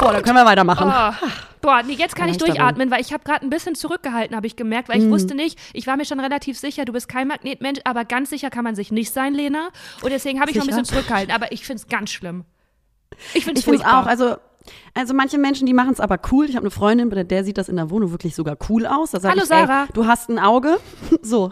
Boah, 0.00 0.12
dann 0.12 0.22
können 0.22 0.36
wir 0.36 0.44
weitermachen. 0.44 0.90
Oh. 0.90 1.28
Boah, 1.60 1.82
nee, 1.82 1.94
jetzt 1.94 2.14
kann 2.14 2.28
ich 2.28 2.38
durchatmen, 2.38 2.90
weil 2.90 3.00
ich 3.00 3.12
habe 3.12 3.24
gerade 3.24 3.44
ein 3.44 3.50
bisschen 3.50 3.74
zurückgehalten, 3.74 4.36
habe 4.36 4.46
ich 4.46 4.54
gemerkt, 4.54 4.88
weil 4.88 4.98
ich 4.98 5.06
mm. 5.06 5.10
wusste 5.10 5.34
nicht, 5.34 5.58
ich 5.72 5.86
war 5.86 5.96
mir 5.96 6.04
schon 6.04 6.20
relativ 6.20 6.56
sicher, 6.56 6.84
du 6.84 6.92
bist 6.92 7.08
kein 7.08 7.26
Magnetmensch, 7.26 7.80
aber 7.84 8.04
ganz 8.04 8.30
sicher 8.30 8.50
kann 8.50 8.62
man 8.64 8.76
sich 8.76 8.92
nicht 8.92 9.12
sein, 9.12 9.34
Lena. 9.34 9.70
Und 10.02 10.10
deswegen 10.10 10.40
habe 10.40 10.50
ich 10.50 10.56
noch 10.56 10.64
ein 10.64 10.68
bisschen 10.68 10.84
zurückgehalten, 10.84 11.34
aber 11.34 11.50
ich 11.52 11.64
finde 11.64 11.82
es 11.82 11.88
ganz 11.88 12.10
schlimm. 12.10 12.44
Ich 13.34 13.44
finde 13.44 13.60
es 13.60 13.84
auch, 13.84 14.06
also 14.06 14.36
also 14.94 15.14
manche 15.14 15.38
Menschen, 15.38 15.66
die 15.66 15.74
machen 15.74 15.92
es 15.92 16.00
aber 16.00 16.18
cool. 16.32 16.46
Ich 16.46 16.56
habe 16.56 16.64
eine 16.64 16.70
Freundin, 16.70 17.08
bei 17.08 17.22
der 17.22 17.44
sieht 17.44 17.58
das 17.58 17.68
in 17.68 17.76
der 17.76 17.90
Wohnung 17.90 18.10
wirklich 18.10 18.34
sogar 18.34 18.56
cool 18.68 18.86
aus. 18.86 19.12
Da 19.12 19.22
Hallo 19.22 19.42
ich, 19.42 19.48
Sarah. 19.48 19.84
Ey, 19.84 19.88
du 19.94 20.06
hast 20.06 20.28
ein 20.28 20.38
Auge. 20.38 20.78
so. 21.22 21.50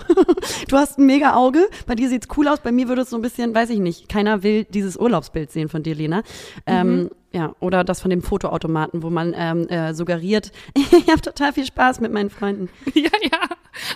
du 0.69 0.77
hast 0.77 0.99
ein 0.99 1.07
mega 1.07 1.35
Auge. 1.35 1.69
Bei 1.87 1.95
dir 1.95 2.09
sieht's 2.09 2.29
cool 2.37 2.49
aus. 2.49 2.61
Bei 2.61 2.73
mir 2.73 2.89
würde 2.89 3.03
es 3.03 3.11
so 3.11 3.17
ein 3.17 3.23
bisschen, 3.23 3.55
weiß 3.55 3.71
ich 3.71 3.79
nicht, 3.79 4.09
keiner 4.09 4.43
will 4.43 4.65
dieses 4.65 4.97
Urlaubsbild 4.97 5.51
sehen 5.51 5.69
von 5.69 5.83
dir, 5.83 5.95
Lena. 5.95 6.23
Ähm, 6.67 7.05
mhm. 7.05 7.11
ja, 7.33 7.55
oder 7.61 7.85
das 7.85 8.01
von 8.01 8.11
dem 8.11 8.23
Fotoautomaten, 8.23 9.03
wo 9.03 9.11
man 9.11 9.35
ähm, 9.37 9.69
äh, 9.69 9.95
suggeriert, 9.95 10.53
ich 10.75 11.09
habe 11.09 11.21
total 11.21 11.53
viel 11.53 11.67
Spaß 11.67 12.01
mit 12.01 12.13
meinen 12.13 12.31
Freunden. 12.31 12.69
ja, 12.95 13.11
ja. 13.23 13.41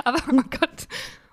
Aber 0.04 0.18
oh 0.32 0.42
Gott. 0.50 0.88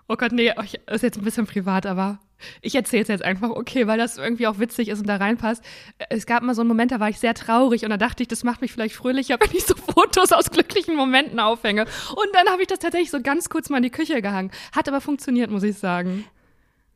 Oh 0.09 0.15
Gott, 0.15 0.31
nee, 0.31 0.53
das 0.55 0.95
ist 0.95 1.03
jetzt 1.03 1.17
ein 1.17 1.23
bisschen 1.23 1.45
privat, 1.47 1.85
aber 1.85 2.19
ich 2.61 2.75
erzähle 2.75 3.03
es 3.03 3.07
jetzt 3.07 3.23
einfach, 3.23 3.49
okay, 3.49 3.87
weil 3.87 3.97
das 3.97 4.17
irgendwie 4.17 4.47
auch 4.47 4.59
witzig 4.59 4.89
ist 4.89 4.99
und 4.99 5.07
da 5.07 5.17
reinpasst. 5.17 5.63
Es 6.09 6.25
gab 6.25 6.43
mal 6.43 6.55
so 6.55 6.61
einen 6.61 6.67
Moment, 6.67 6.91
da 6.91 6.99
war 6.99 7.09
ich 7.09 7.19
sehr 7.19 7.33
traurig 7.33 7.83
und 7.83 7.89
da 7.89 7.97
dachte 7.97 8.23
ich, 8.23 8.27
das 8.27 8.43
macht 8.43 8.61
mich 8.61 8.71
vielleicht 8.71 8.95
fröhlicher, 8.95 9.37
wenn 9.39 9.55
ich 9.55 9.65
so 9.65 9.75
Fotos 9.75 10.31
aus 10.31 10.51
glücklichen 10.51 10.95
Momenten 10.95 11.39
aufhänge. 11.39 11.85
Und 12.11 12.27
dann 12.33 12.47
habe 12.49 12.61
ich 12.61 12.67
das 12.67 12.79
tatsächlich 12.79 13.11
so 13.11 13.21
ganz 13.21 13.49
kurz 13.49 13.69
mal 13.69 13.77
in 13.77 13.83
die 13.83 13.89
Küche 13.89 14.21
gehangen. 14.21 14.51
Hat 14.71 14.87
aber 14.87 15.01
funktioniert, 15.01 15.51
muss 15.51 15.63
ich 15.63 15.77
sagen. 15.77 16.25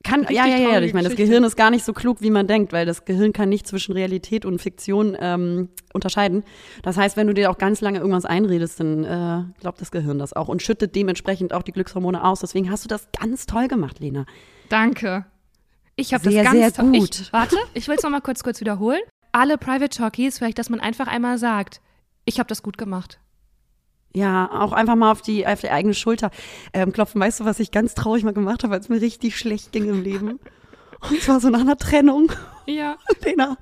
Kann, 0.03 0.25
ja, 0.29 0.47
ja, 0.47 0.57
ja, 0.57 0.81
ich 0.81 0.93
meine, 0.93 1.07
das 1.07 1.17
Gehirn 1.17 1.43
ist 1.43 1.55
gar 1.55 1.69
nicht 1.69 1.85
so 1.85 1.93
klug, 1.93 2.21
wie 2.21 2.31
man 2.31 2.47
denkt, 2.47 2.73
weil 2.73 2.85
das 2.85 3.05
Gehirn 3.05 3.33
kann 3.33 3.49
nicht 3.49 3.67
zwischen 3.67 3.91
Realität 3.91 4.45
und 4.45 4.59
Fiktion 4.59 5.15
ähm, 5.19 5.69
unterscheiden. 5.93 6.43
Das 6.81 6.97
heißt, 6.97 7.17
wenn 7.17 7.27
du 7.27 7.33
dir 7.33 7.51
auch 7.51 7.57
ganz 7.57 7.81
lange 7.81 7.99
irgendwas 7.99 8.25
einredest, 8.25 8.79
dann 8.79 9.03
äh, 9.03 9.43
glaubt 9.59 9.79
das 9.79 9.91
Gehirn 9.91 10.17
das 10.17 10.33
auch 10.33 10.47
und 10.47 10.61
schüttet 10.61 10.95
dementsprechend 10.95 11.53
auch 11.53 11.61
die 11.61 11.71
Glückshormone 11.71 12.23
aus. 12.23 12.39
Deswegen 12.39 12.71
hast 12.71 12.83
du 12.83 12.87
das 12.87 13.09
ganz 13.19 13.45
toll 13.45 13.67
gemacht, 13.67 13.99
Lena. 13.99 14.25
Danke. 14.69 15.25
Ich 16.01 16.13
habe 16.15 16.23
das 16.23 16.33
ganz 16.43 16.75
sehr 16.75 16.83
gut. 16.83 17.19
Ich, 17.21 17.33
warte, 17.33 17.55
ich 17.73 17.87
will 17.87 17.95
es 17.95 18.03
nochmal 18.03 18.21
kurz, 18.21 18.43
kurz 18.43 18.59
wiederholen. 18.59 19.01
Alle 19.31 19.57
Private 19.57 19.89
Talkies, 19.89 20.39
vielleicht, 20.39 20.57
dass 20.57 20.69
man 20.69 20.79
einfach 20.79 21.07
einmal 21.07 21.37
sagt, 21.37 21.79
ich 22.25 22.39
habe 22.39 22.47
das 22.47 22.63
gut 22.63 22.77
gemacht. 22.77 23.19
Ja, 24.13 24.49
auch 24.51 24.73
einfach 24.73 24.95
mal 24.95 25.11
auf 25.11 25.21
die, 25.21 25.47
auf 25.47 25.61
die 25.61 25.69
eigene 25.69 25.93
Schulter 25.93 26.31
ähm, 26.73 26.91
klopfen. 26.91 27.21
Weißt 27.21 27.39
du, 27.39 27.45
was 27.45 27.59
ich 27.59 27.71
ganz 27.71 27.93
traurig 27.93 28.23
mal 28.23 28.33
gemacht 28.33 28.63
habe, 28.63 28.73
als 28.73 28.89
mir 28.89 28.99
richtig 28.99 29.37
schlecht 29.37 29.71
ging 29.71 29.87
im 29.87 30.01
Leben? 30.01 30.39
Und 31.09 31.21
zwar 31.21 31.39
so 31.39 31.49
nach 31.49 31.61
einer 31.61 31.77
Trennung. 31.77 32.31
Ja. 32.65 32.97
Lena, 33.23 33.57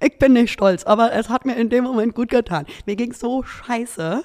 ich 0.00 0.18
bin 0.18 0.32
nicht 0.32 0.52
stolz, 0.52 0.84
aber 0.84 1.12
es 1.12 1.28
hat 1.28 1.44
mir 1.44 1.56
in 1.56 1.68
dem 1.68 1.84
Moment 1.84 2.14
gut 2.14 2.30
getan. 2.30 2.66
Mir 2.86 2.96
ging 2.96 3.12
so 3.12 3.42
scheiße. 3.42 4.24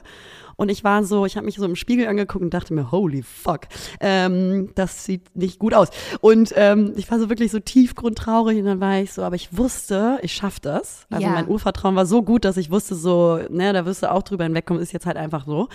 Und 0.58 0.70
ich 0.70 0.84
war 0.84 1.04
so, 1.04 1.26
ich 1.26 1.38
habe 1.38 1.46
mich 1.46 1.56
so 1.56 1.63
im 1.65 1.76
Spiegel 1.76 2.08
angeguckt 2.08 2.43
und 2.43 2.54
dachte 2.54 2.74
mir, 2.74 2.91
holy 2.91 3.22
fuck, 3.24 3.62
ähm, 4.00 4.72
das 4.76 5.06
sieht 5.06 5.36
nicht 5.36 5.60
gut 5.60 5.74
aus. 5.74 5.89
Und 6.20 6.52
ähm, 6.56 6.93
ich 6.98 7.10
war 7.12 7.20
so 7.20 7.30
wirklich 7.30 7.52
so 7.52 7.60
tiefgrundtraurig 7.60 8.58
und 8.60 8.65
dann 8.65 8.80
war 8.82 9.00
ich 9.00 9.13
so, 9.13 9.22
aber 9.22 9.36
ich 9.36 9.56
wusste, 9.56 10.17
ich 10.24 10.34
schaffe 10.34 10.60
das. 10.62 11.06
Also 11.12 11.24
Ja. 11.28 11.32
mein 11.34 11.48
Urvertrauen 11.48 11.96
war 11.96 12.06
so 12.08 12.24
gut, 12.24 12.43
dass 12.43 12.58
ich 12.58 12.72
wusste 12.72 12.96
so, 12.96 13.39
ne, 13.50 13.72
da 13.72 13.86
wirst 13.86 14.02
du 14.04 14.12
auch 14.12 14.24
drüber 14.24 14.43
hinwegkommen, 14.46 14.82
ist 14.82 14.91
jetzt 14.93 15.06
halt 15.06 15.15
einfach 15.17 15.46
so. 15.46 15.70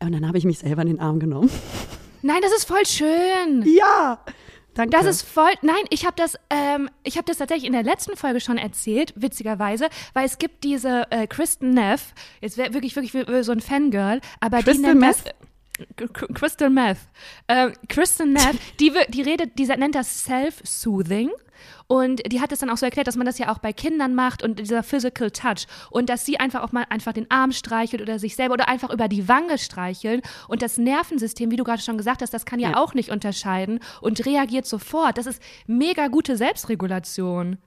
Und 0.00 0.12
dann 0.12 0.26
habe 0.26 0.38
ich 0.38 0.44
mich 0.44 0.60
selber 0.60 0.82
in 0.82 0.88
den 0.88 1.00
Arm 1.00 1.18
genommen. 1.18 1.50
Nein, 2.22 2.38
das 2.42 2.52
ist 2.52 2.66
voll 2.66 2.86
schön. 2.86 3.64
Ja, 3.66 4.20
danke. 4.88 5.06
Das 5.06 5.06
ist 5.06 5.22
voll. 5.22 5.50
Nein, 5.62 5.82
ich 5.90 6.06
habe 6.06 6.16
das, 6.16 6.38
ähm, 6.50 6.88
ich 7.02 7.16
habe 7.16 7.26
das 7.26 7.38
tatsächlich 7.38 7.66
in 7.66 7.72
der 7.72 7.82
letzten 7.82 8.16
Folge 8.16 8.40
schon 8.40 8.58
erzählt, 8.58 9.12
witzigerweise, 9.16 9.88
weil 10.14 10.26
es 10.26 10.38
gibt 10.38 10.64
diese 10.64 11.06
äh, 11.10 11.26
Kristen 11.26 11.70
Neff, 11.70 12.14
jetzt 12.40 12.56
wäre 12.56 12.74
wirklich 12.74 12.96
wirklich 12.96 13.12
so 13.44 13.52
ein 13.52 13.60
Fangirl, 13.60 14.20
aber 14.40 14.62
Crystal 14.62 14.74
die 14.74 14.80
nennt 14.80 15.00
Meth? 15.00 15.34
das 15.96 16.14
Crystal 16.34 16.70
Meth. 16.70 16.98
Äh, 17.46 17.70
Kristen 17.88 18.32
Neff, 18.32 18.56
die, 18.80 18.92
die 19.08 19.22
redet, 19.22 19.58
die 19.58 19.66
nennt 19.66 19.94
das 19.94 20.24
Self-Soothing. 20.24 21.30
Und 21.86 22.20
die 22.32 22.40
hat 22.40 22.52
es 22.52 22.60
dann 22.60 22.70
auch 22.70 22.76
so 22.76 22.86
erklärt, 22.86 23.06
dass 23.06 23.16
man 23.16 23.26
das 23.26 23.38
ja 23.38 23.52
auch 23.52 23.58
bei 23.58 23.72
Kindern 23.72 24.14
macht 24.14 24.42
und 24.42 24.58
dieser 24.58 24.82
Physical 24.82 25.30
Touch. 25.30 25.66
Und 25.90 26.08
dass 26.08 26.24
sie 26.24 26.38
einfach 26.40 26.62
auch 26.62 26.72
mal 26.72 26.84
einfach 26.88 27.12
den 27.12 27.30
Arm 27.30 27.52
streichelt 27.52 28.02
oder 28.02 28.18
sich 28.18 28.36
selber 28.36 28.54
oder 28.54 28.68
einfach 28.68 28.90
über 28.90 29.08
die 29.08 29.28
Wange 29.28 29.58
streicheln. 29.58 30.22
Und 30.48 30.62
das 30.62 30.78
Nervensystem, 30.78 31.50
wie 31.50 31.56
du 31.56 31.64
gerade 31.64 31.82
schon 31.82 31.98
gesagt 31.98 32.22
hast, 32.22 32.32
das 32.34 32.44
kann 32.46 32.58
ja, 32.60 32.70
Ja. 32.70 32.76
auch 32.76 32.94
nicht 32.94 33.10
unterscheiden 33.10 33.80
und 34.00 34.24
reagiert 34.26 34.66
sofort. 34.66 35.18
Das 35.18 35.26
ist 35.26 35.42
mega 35.66 36.08
gute 36.08 36.36
Selbstregulation. 36.36 37.58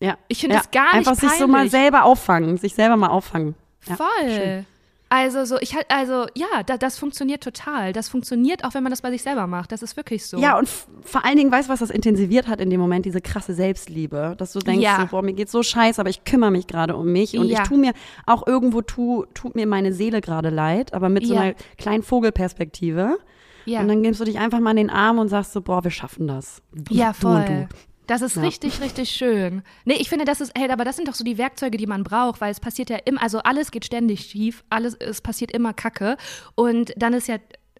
ja. 0.00 0.16
Ich 0.28 0.40
finde 0.40 0.56
ja. 0.56 0.60
das 0.62 0.70
gar 0.70 0.96
nicht 0.96 1.08
Einfach 1.08 1.14
sich 1.14 1.38
so 1.38 1.46
mal 1.46 1.58
peinlich. 1.58 1.70
selber 1.72 2.04
auffangen, 2.04 2.56
sich 2.56 2.74
selber 2.74 2.96
mal 2.96 3.08
auffangen. 3.08 3.54
Ja, 3.86 3.96
Voll. 3.96 4.06
schön. 4.30 4.66
Also 5.10 5.44
so, 5.46 5.56
ich 5.60 5.74
halt, 5.74 5.86
also 5.88 6.26
ja, 6.34 6.62
da, 6.66 6.76
das 6.76 6.98
funktioniert 6.98 7.42
total. 7.42 7.94
Das 7.94 8.10
funktioniert 8.10 8.64
auch, 8.64 8.74
wenn 8.74 8.82
man 8.82 8.90
das 8.90 9.00
bei 9.00 9.10
sich 9.10 9.22
selber 9.22 9.46
macht. 9.46 9.72
Das 9.72 9.82
ist 9.82 9.96
wirklich 9.96 10.26
so. 10.26 10.38
Ja, 10.38 10.58
und 10.58 10.68
vor 11.02 11.24
allen 11.24 11.36
Dingen, 11.38 11.50
weißt 11.50 11.68
du, 11.68 11.72
was 11.72 11.80
das 11.80 11.88
intensiviert 11.90 12.46
hat 12.46 12.60
in 12.60 12.68
dem 12.68 12.78
Moment? 12.78 13.06
Diese 13.06 13.22
krasse 13.22 13.54
Selbstliebe. 13.54 14.34
Dass 14.36 14.52
du 14.52 14.58
denkst, 14.58 14.82
Ja. 14.82 15.00
so, 15.00 15.06
boah, 15.06 15.22
mir 15.22 15.32
geht's 15.32 15.52
so 15.52 15.62
scheiße, 15.62 15.98
aber 15.98 16.10
ich 16.10 16.24
kümmere 16.24 16.50
mich 16.50 16.66
gerade 16.66 16.94
um 16.94 17.10
mich. 17.10 17.38
Und 17.38 17.46
Ja. 17.48 17.62
ich 17.62 17.68
tu 17.68 17.76
mir 17.78 17.92
auch 18.26 18.46
irgendwo, 18.46 18.82
tu, 18.82 19.24
tut 19.32 19.54
mir 19.54 19.66
meine 19.66 19.94
Seele 19.94 20.20
gerade 20.20 20.50
leid, 20.50 20.92
aber 20.92 21.08
mit 21.08 21.26
so 21.26 21.34
Ja. 21.34 21.40
einer 21.40 21.54
kleinen 21.78 22.02
Vogelperspektive. 22.02 23.16
ja. 23.64 23.80
Und 23.80 23.88
dann 23.88 24.02
gibst 24.02 24.20
du 24.20 24.24
dich 24.24 24.38
einfach 24.38 24.60
mal 24.60 24.70
in 24.72 24.76
den 24.76 24.90
Arm 24.90 25.18
und 25.18 25.28
sagst 25.28 25.52
so, 25.52 25.60
boah, 25.62 25.84
wir 25.84 25.90
schaffen 25.90 26.26
das. 26.26 26.62
Du, 26.72 26.94
Ja, 26.94 27.12
Du 27.18 27.28
und 27.28 27.34
voll. 27.34 27.44
du. 27.46 27.68
Das 28.08 28.22
ist 28.22 28.34
Ja. 28.36 28.42
richtig, 28.42 28.80
richtig 28.80 29.10
schön. 29.10 29.62
Nee, 29.84 29.94
ich 30.00 30.08
finde, 30.08 30.24
das 30.24 30.40
ist, 30.40 30.52
hey, 30.58 30.68
aber 30.70 30.84
das 30.84 30.96
sind 30.96 31.06
doch 31.06 31.14
so 31.14 31.22
die 31.22 31.38
Werkzeuge, 31.38 31.76
die 31.78 31.86
man 31.86 32.02
braucht, 32.02 32.40
weil 32.40 32.50
es 32.50 32.58
passiert 32.58 32.90
ja 32.90 32.96
immer, 33.04 33.22
also 33.22 33.38
alles 33.40 33.70
geht 33.70 33.84
ständig 33.84 34.22
schief, 34.22 34.64
alles, 34.70 34.94
es 34.94 35.20
passiert 35.20 35.52
immer 35.52 35.72
Kacke. 35.74 36.16
Und 36.56 36.92
dann 36.96 37.12
ist 37.14 37.28
ja 37.28 37.36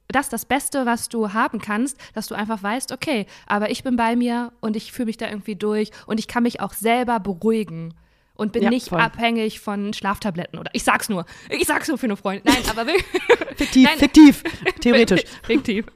das 0.06 0.28
das 0.28 0.44
Beste, 0.46 0.86
was 0.86 1.08
du 1.08 1.32
haben 1.32 1.60
kannst, 1.60 1.98
dass 2.14 2.28
du 2.28 2.34
einfach 2.34 2.62
weißt, 2.62 2.92
okay, 2.92 3.26
aber 3.46 3.70
ich 3.70 3.82
bin 3.82 3.96
bei 3.96 4.16
mir 4.16 4.52
und 4.60 4.76
ich 4.76 4.92
fühle 4.92 5.06
mich 5.06 5.16
da 5.18 5.28
irgendwie 5.28 5.56
durch 5.56 5.90
und 6.06 6.18
ich 6.20 6.28
kann 6.28 6.44
mich 6.44 6.60
auch 6.60 6.72
selber 6.72 7.20
beruhigen. 7.20 7.94
Und 8.34 8.52
bin 8.52 8.62
Ja, 8.62 8.70
nicht 8.70 8.90
voll. 8.90 9.00
abhängig 9.00 9.58
von 9.58 9.92
Schlaftabletten 9.92 10.60
oder 10.60 10.70
ich 10.72 10.84
sag's 10.84 11.08
nur. 11.08 11.26
Ich 11.50 11.66
sag's 11.66 11.88
nur 11.88 11.98
für 11.98 12.06
eine 12.06 12.16
Freundin. 12.16 12.44
Nein, 12.52 12.62
aber 12.70 12.86
wirklich. 12.86 13.04
Fiktiv, 13.56 13.84
Nein. 13.90 13.98
fiktiv, 13.98 14.42
theoretisch. 14.80 15.22
Fiktiv. 15.42 15.86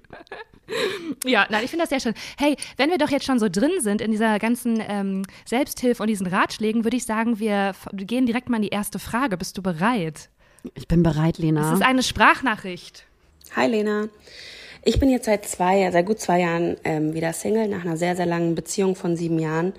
Ja, 1.24 1.46
nein, 1.50 1.64
ich 1.64 1.70
finde 1.70 1.85
das 1.85 1.90
sehr 1.90 2.00
schön. 2.00 2.14
Hey, 2.37 2.56
wenn 2.76 2.90
wir 2.90 2.98
doch 2.98 3.11
jetzt 3.11 3.24
schon 3.24 3.38
so 3.38 3.48
drin 3.48 3.72
sind 3.80 4.00
in 4.00 4.11
dieser 4.11 4.38
ganzen 4.38 4.82
ähm, 4.87 5.22
Selbsthilfe 5.44 6.02
und 6.02 6.08
diesen 6.08 6.26
Ratschlägen, 6.26 6.85
würde 6.85 6.96
ich 6.96 7.04
sagen, 7.04 7.38
wir 7.38 7.74
gehen 7.92 8.26
direkt 8.26 8.48
mal 8.48 8.56
in 8.56 8.62
die 8.62 8.68
erste 8.68 8.98
Frage. 8.98 9.37
Bist 9.37 9.56
du 9.58 9.62
bereit? 9.62 10.30
Ich 10.74 10.88
bin 10.88 11.02
bereit, 11.02 11.38
Lena. 11.38 11.61
Das 11.62 11.80
ist 11.80 11.87
eine 11.87 12.02
Sprachnachricht. 12.02 13.04
Hi, 13.56 13.68
Lena. 13.68 14.08
Ich 14.85 14.98
bin 14.98 15.11
jetzt 15.11 15.26
seit 15.26 15.46
zwei, 15.46 15.90
seit 15.92 16.06
gut 16.06 16.20
zwei 16.20 16.40
Jahren 16.40 16.76
ähm, 16.85 17.14
wieder 17.14 17.32
Single 17.32 17.68
nach 17.68 17.85
einer 17.85 17.96
sehr, 17.96 18.16
sehr 18.16 18.26
langen 18.26 18.54
Beziehung 18.54 18.96
von 18.96 19.16
sieben 19.16 19.38
Jahren. 19.38 19.72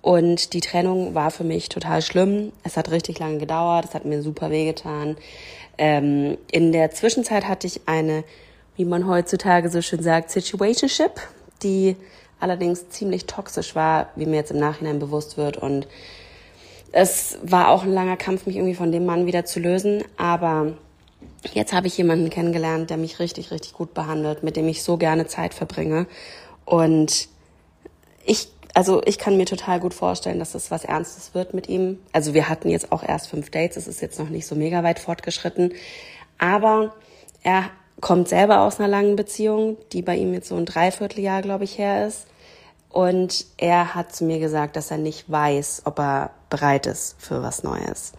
Und 0.00 0.52
die 0.52 0.60
Trennung 0.60 1.14
war 1.14 1.30
für 1.30 1.44
mich 1.44 1.68
total 1.68 2.02
schlimm. 2.02 2.52
Es 2.64 2.76
hat 2.76 2.90
richtig 2.90 3.18
lange 3.18 3.38
gedauert. 3.38 3.84
Es 3.84 3.94
hat 3.94 4.04
mir 4.04 4.22
super 4.22 4.50
wehgetan. 4.50 5.16
Ähm, 5.76 6.38
in 6.50 6.72
der 6.72 6.90
Zwischenzeit 6.90 7.46
hatte 7.46 7.66
ich 7.66 7.82
eine 7.86 8.24
wie 8.78 8.84
man 8.84 9.08
heutzutage 9.08 9.68
so 9.70 9.82
schön 9.82 10.02
sagt, 10.02 10.30
Situationship, 10.30 11.10
die 11.64 11.96
allerdings 12.38 12.88
ziemlich 12.90 13.26
toxisch 13.26 13.74
war, 13.74 14.10
wie 14.14 14.24
mir 14.24 14.36
jetzt 14.36 14.52
im 14.52 14.60
Nachhinein 14.60 15.00
bewusst 15.00 15.36
wird. 15.36 15.56
Und 15.56 15.88
es 16.92 17.38
war 17.42 17.70
auch 17.70 17.82
ein 17.82 17.92
langer 17.92 18.16
Kampf, 18.16 18.46
mich 18.46 18.54
irgendwie 18.54 18.76
von 18.76 18.92
dem 18.92 19.04
Mann 19.04 19.26
wieder 19.26 19.44
zu 19.44 19.58
lösen. 19.58 20.04
Aber 20.16 20.74
jetzt 21.52 21.72
habe 21.72 21.88
ich 21.88 21.98
jemanden 21.98 22.30
kennengelernt, 22.30 22.88
der 22.88 22.98
mich 22.98 23.18
richtig, 23.18 23.50
richtig 23.50 23.72
gut 23.72 23.94
behandelt, 23.94 24.44
mit 24.44 24.54
dem 24.54 24.68
ich 24.68 24.84
so 24.84 24.96
gerne 24.96 25.26
Zeit 25.26 25.54
verbringe. 25.54 26.06
Und 26.64 27.28
ich, 28.24 28.46
also 28.74 29.02
ich 29.06 29.18
kann 29.18 29.36
mir 29.36 29.46
total 29.46 29.80
gut 29.80 29.92
vorstellen, 29.92 30.38
dass 30.38 30.52
das 30.52 30.70
was 30.70 30.84
Ernstes 30.84 31.34
wird 31.34 31.52
mit 31.52 31.68
ihm. 31.68 31.98
Also 32.12 32.32
wir 32.32 32.48
hatten 32.48 32.70
jetzt 32.70 32.92
auch 32.92 33.02
erst 33.02 33.26
fünf 33.26 33.50
Dates, 33.50 33.76
es 33.76 33.88
ist 33.88 34.02
jetzt 34.02 34.20
noch 34.20 34.28
nicht 34.28 34.46
so 34.46 34.54
mega 34.54 34.84
weit 34.84 35.00
fortgeschritten. 35.00 35.72
Aber 36.38 36.94
er 37.42 37.70
kommt 38.00 38.28
selber 38.28 38.60
aus 38.60 38.78
einer 38.78 38.88
langen 38.88 39.16
Beziehung, 39.16 39.76
die 39.92 40.02
bei 40.02 40.16
ihm 40.16 40.32
jetzt 40.34 40.48
so 40.48 40.56
ein 40.56 40.66
Dreivierteljahr, 40.66 41.42
glaube 41.42 41.64
ich, 41.64 41.78
her 41.78 42.06
ist. 42.06 42.26
Und 42.90 43.46
er 43.58 43.94
hat 43.94 44.14
zu 44.14 44.24
mir 44.24 44.38
gesagt, 44.38 44.76
dass 44.76 44.90
er 44.90 44.98
nicht 44.98 45.30
weiß, 45.30 45.82
ob 45.84 45.98
er 45.98 46.30
bereit 46.48 46.86
ist 46.86 47.16
für 47.18 47.42
was 47.42 47.62
Neues. 47.62 48.12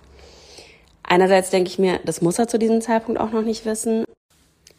Einerseits 1.04 1.50
denke 1.50 1.70
ich 1.70 1.80
mir, 1.80 2.00
das 2.06 2.22
muss 2.22 2.38
er 2.38 2.48
zu 2.48 2.60
diesem 2.60 2.82
Zeitpunkt 2.82 3.20
auch 3.20 3.32
noch 3.32 3.42
nicht 3.42 3.66
wissen. 3.66 4.06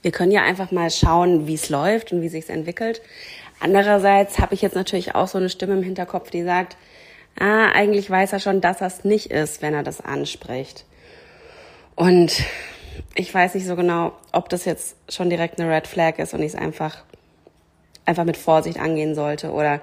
Wir 0.02 0.12
können 0.12 0.32
ja 0.32 0.42
einfach 0.42 0.70
mal 0.70 0.90
schauen, 0.90 1.46
wie 1.46 1.54
es 1.54 1.68
läuft 1.68 2.12
und 2.12 2.22
wie 2.22 2.28
sich 2.28 2.48
entwickelt. 2.48 3.02
Andererseits 3.58 4.38
habe 4.38 4.54
ich 4.54 4.62
jetzt 4.62 4.76
natürlich 4.76 5.14
auch 5.14 5.28
so 5.28 5.38
eine 5.38 5.50
Stimme 5.50 5.74
im 5.74 5.82
Hinterkopf, 5.82 6.30
die 6.30 6.44
sagt, 6.44 6.76
ah, 7.38 7.66
eigentlich 7.72 8.08
weiß 8.08 8.32
er 8.32 8.40
schon, 8.40 8.60
dass 8.60 8.80
er 8.80 8.86
es 8.86 9.04
nicht 9.04 9.30
ist, 9.30 9.60
wenn 9.60 9.74
er 9.74 9.82
das 9.82 10.00
anspricht. 10.00 10.84
Und 11.96 12.32
ich 13.14 13.32
weiß 13.34 13.54
nicht 13.54 13.66
so 13.66 13.76
genau, 13.76 14.12
ob 14.32 14.48
das 14.48 14.64
jetzt 14.64 14.96
schon 15.08 15.30
direkt 15.30 15.60
eine 15.60 15.70
Red 15.70 15.86
Flag 15.86 16.18
ist 16.18 16.34
und 16.34 16.40
ich 16.40 16.54
es 16.54 16.54
einfach, 16.54 17.04
einfach 18.04 18.24
mit 18.24 18.36
Vorsicht 18.36 18.78
angehen 18.78 19.14
sollte 19.14 19.52
oder 19.52 19.80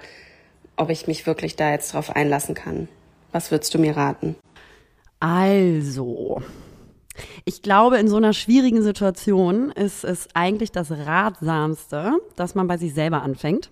ob 0.76 0.90
ich 0.90 1.08
mich 1.08 1.26
wirklich 1.26 1.56
da 1.56 1.72
jetzt 1.72 1.94
drauf 1.94 2.16
einlassen 2.16 2.56
kann. 2.56 2.88
Was 3.32 3.52
würdest 3.52 3.74
du 3.74 3.80
mir 3.80 3.98
raten? 3.98 4.36
Also, 5.20 6.42
ich 7.46 7.62
glaube, 7.62 7.98
in 7.98 8.08
so 8.08 8.18
einer 8.18 8.34
schwierigen 8.34 8.82
Situation 8.82 9.72
ist 9.72 10.04
es 10.04 10.28
eigentlich 10.34 10.72
das 10.72 10.92
Ratsamste, 10.92 12.14
dass 12.36 12.56
man 12.56 12.68
bei 12.68 12.78
sich 12.78 12.94
selber 12.94 13.24
anfängt. 13.24 13.72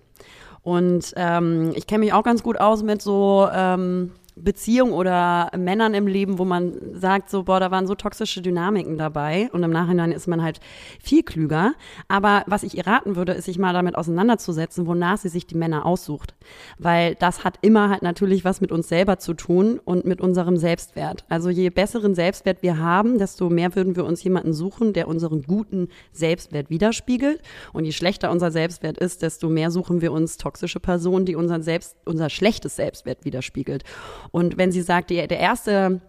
Und 0.62 1.12
ähm, 1.16 1.72
ich 1.76 1.86
kenne 1.86 2.00
mich 2.00 2.12
auch 2.12 2.24
ganz 2.24 2.42
gut 2.42 2.58
aus 2.58 2.82
mit 2.82 3.00
so 3.00 3.48
ähm, 3.52 4.12
Beziehung 4.36 4.92
oder 4.92 5.50
Männern 5.56 5.94
im 5.94 6.06
Leben, 6.06 6.38
wo 6.38 6.44
man 6.44 6.74
sagt, 6.92 7.30
so, 7.30 7.44
boah, 7.44 7.58
da 7.58 7.70
waren 7.70 7.86
so 7.86 7.94
toxische 7.94 8.42
Dynamiken 8.42 8.98
dabei 8.98 9.48
und 9.52 9.62
im 9.62 9.70
Nachhinein 9.70 10.12
ist 10.12 10.26
man 10.26 10.42
halt 10.42 10.60
viel 11.00 11.22
klüger. 11.22 11.72
Aber 12.06 12.44
was 12.46 12.62
ich 12.62 12.76
ihr 12.76 12.86
raten 12.86 13.16
würde, 13.16 13.32
ist 13.32 13.46
sich 13.46 13.58
mal 13.58 13.72
damit 13.72 13.96
auseinanderzusetzen, 13.96 14.86
wonach 14.86 15.16
sie 15.16 15.30
sich 15.30 15.46
die 15.46 15.56
Männer 15.56 15.86
aussucht. 15.86 16.34
Weil 16.78 17.14
das 17.14 17.44
hat 17.44 17.58
immer 17.62 17.88
halt 17.88 18.02
natürlich 18.02 18.44
was 18.44 18.60
mit 18.60 18.72
uns 18.72 18.88
selber 18.88 19.18
zu 19.18 19.32
tun 19.32 19.80
und 19.82 20.04
mit 20.04 20.20
unserem 20.20 20.58
Selbstwert. 20.58 21.24
Also 21.30 21.48
je 21.48 21.70
besseren 21.70 22.14
Selbstwert 22.14 22.62
wir 22.62 22.78
haben, 22.78 23.18
desto 23.18 23.48
mehr 23.48 23.74
würden 23.74 23.96
wir 23.96 24.04
uns 24.04 24.22
jemanden 24.22 24.52
suchen, 24.52 24.92
der 24.92 25.08
unseren 25.08 25.42
guten 25.42 25.88
Selbstwert 26.12 26.68
widerspiegelt. 26.68 27.40
Und 27.72 27.86
je 27.86 27.92
schlechter 27.92 28.30
unser 28.30 28.50
Selbstwert 28.50 28.98
ist, 28.98 29.22
desto 29.22 29.48
mehr 29.48 29.70
suchen 29.70 30.02
wir 30.02 30.12
uns 30.12 30.36
toxische 30.36 30.78
Personen, 30.78 31.24
die 31.24 31.36
unseren 31.36 31.62
Selbst, 31.62 31.96
unser 32.04 32.28
schlechtes 32.28 32.76
Selbstwert 32.76 33.24
widerspiegelt. 33.24 33.82
Und 34.30 34.58
wenn 34.58 34.72
sie 34.72 34.82
sagt, 34.82 35.10
der 35.10 35.30
erste 35.30 36.00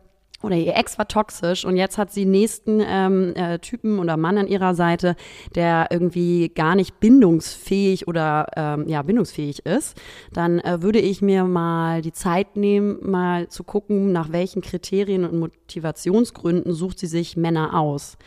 oder 0.43 0.55
ihr 0.55 0.75
Ex 0.75 0.97
war 0.97 1.07
toxisch 1.07 1.65
und 1.65 1.77
jetzt 1.77 1.97
hat 1.97 2.11
sie 2.11 2.25
nächsten 2.25 2.81
ähm, 2.85 3.33
äh, 3.35 3.57
Typen 3.59 3.99
oder 3.99 4.17
Mann 4.17 4.37
an 4.37 4.47
ihrer 4.47 4.75
Seite, 4.75 5.15
der 5.55 5.87
irgendwie 5.89 6.49
gar 6.49 6.75
nicht 6.75 6.99
bindungsfähig 6.99 8.07
oder 8.07 8.45
ähm, 8.55 8.87
ja 8.87 9.01
bindungsfähig 9.01 9.65
ist, 9.65 9.99
dann 10.33 10.59
äh, 10.59 10.81
würde 10.81 10.99
ich 10.99 11.21
mir 11.21 11.43
mal 11.45 12.01
die 12.01 12.11
Zeit 12.11 12.55
nehmen, 12.55 12.97
mal 13.01 13.47
zu 13.47 13.63
gucken, 13.63 14.11
nach 14.11 14.31
welchen 14.31 14.61
Kriterien 14.61 15.25
und 15.25 15.39
Motivationsgründen 15.39 16.71
sucht 16.71 16.99
sie 16.99 17.07
sich 17.07 17.35
Männer 17.35 17.79
aus 17.79 18.17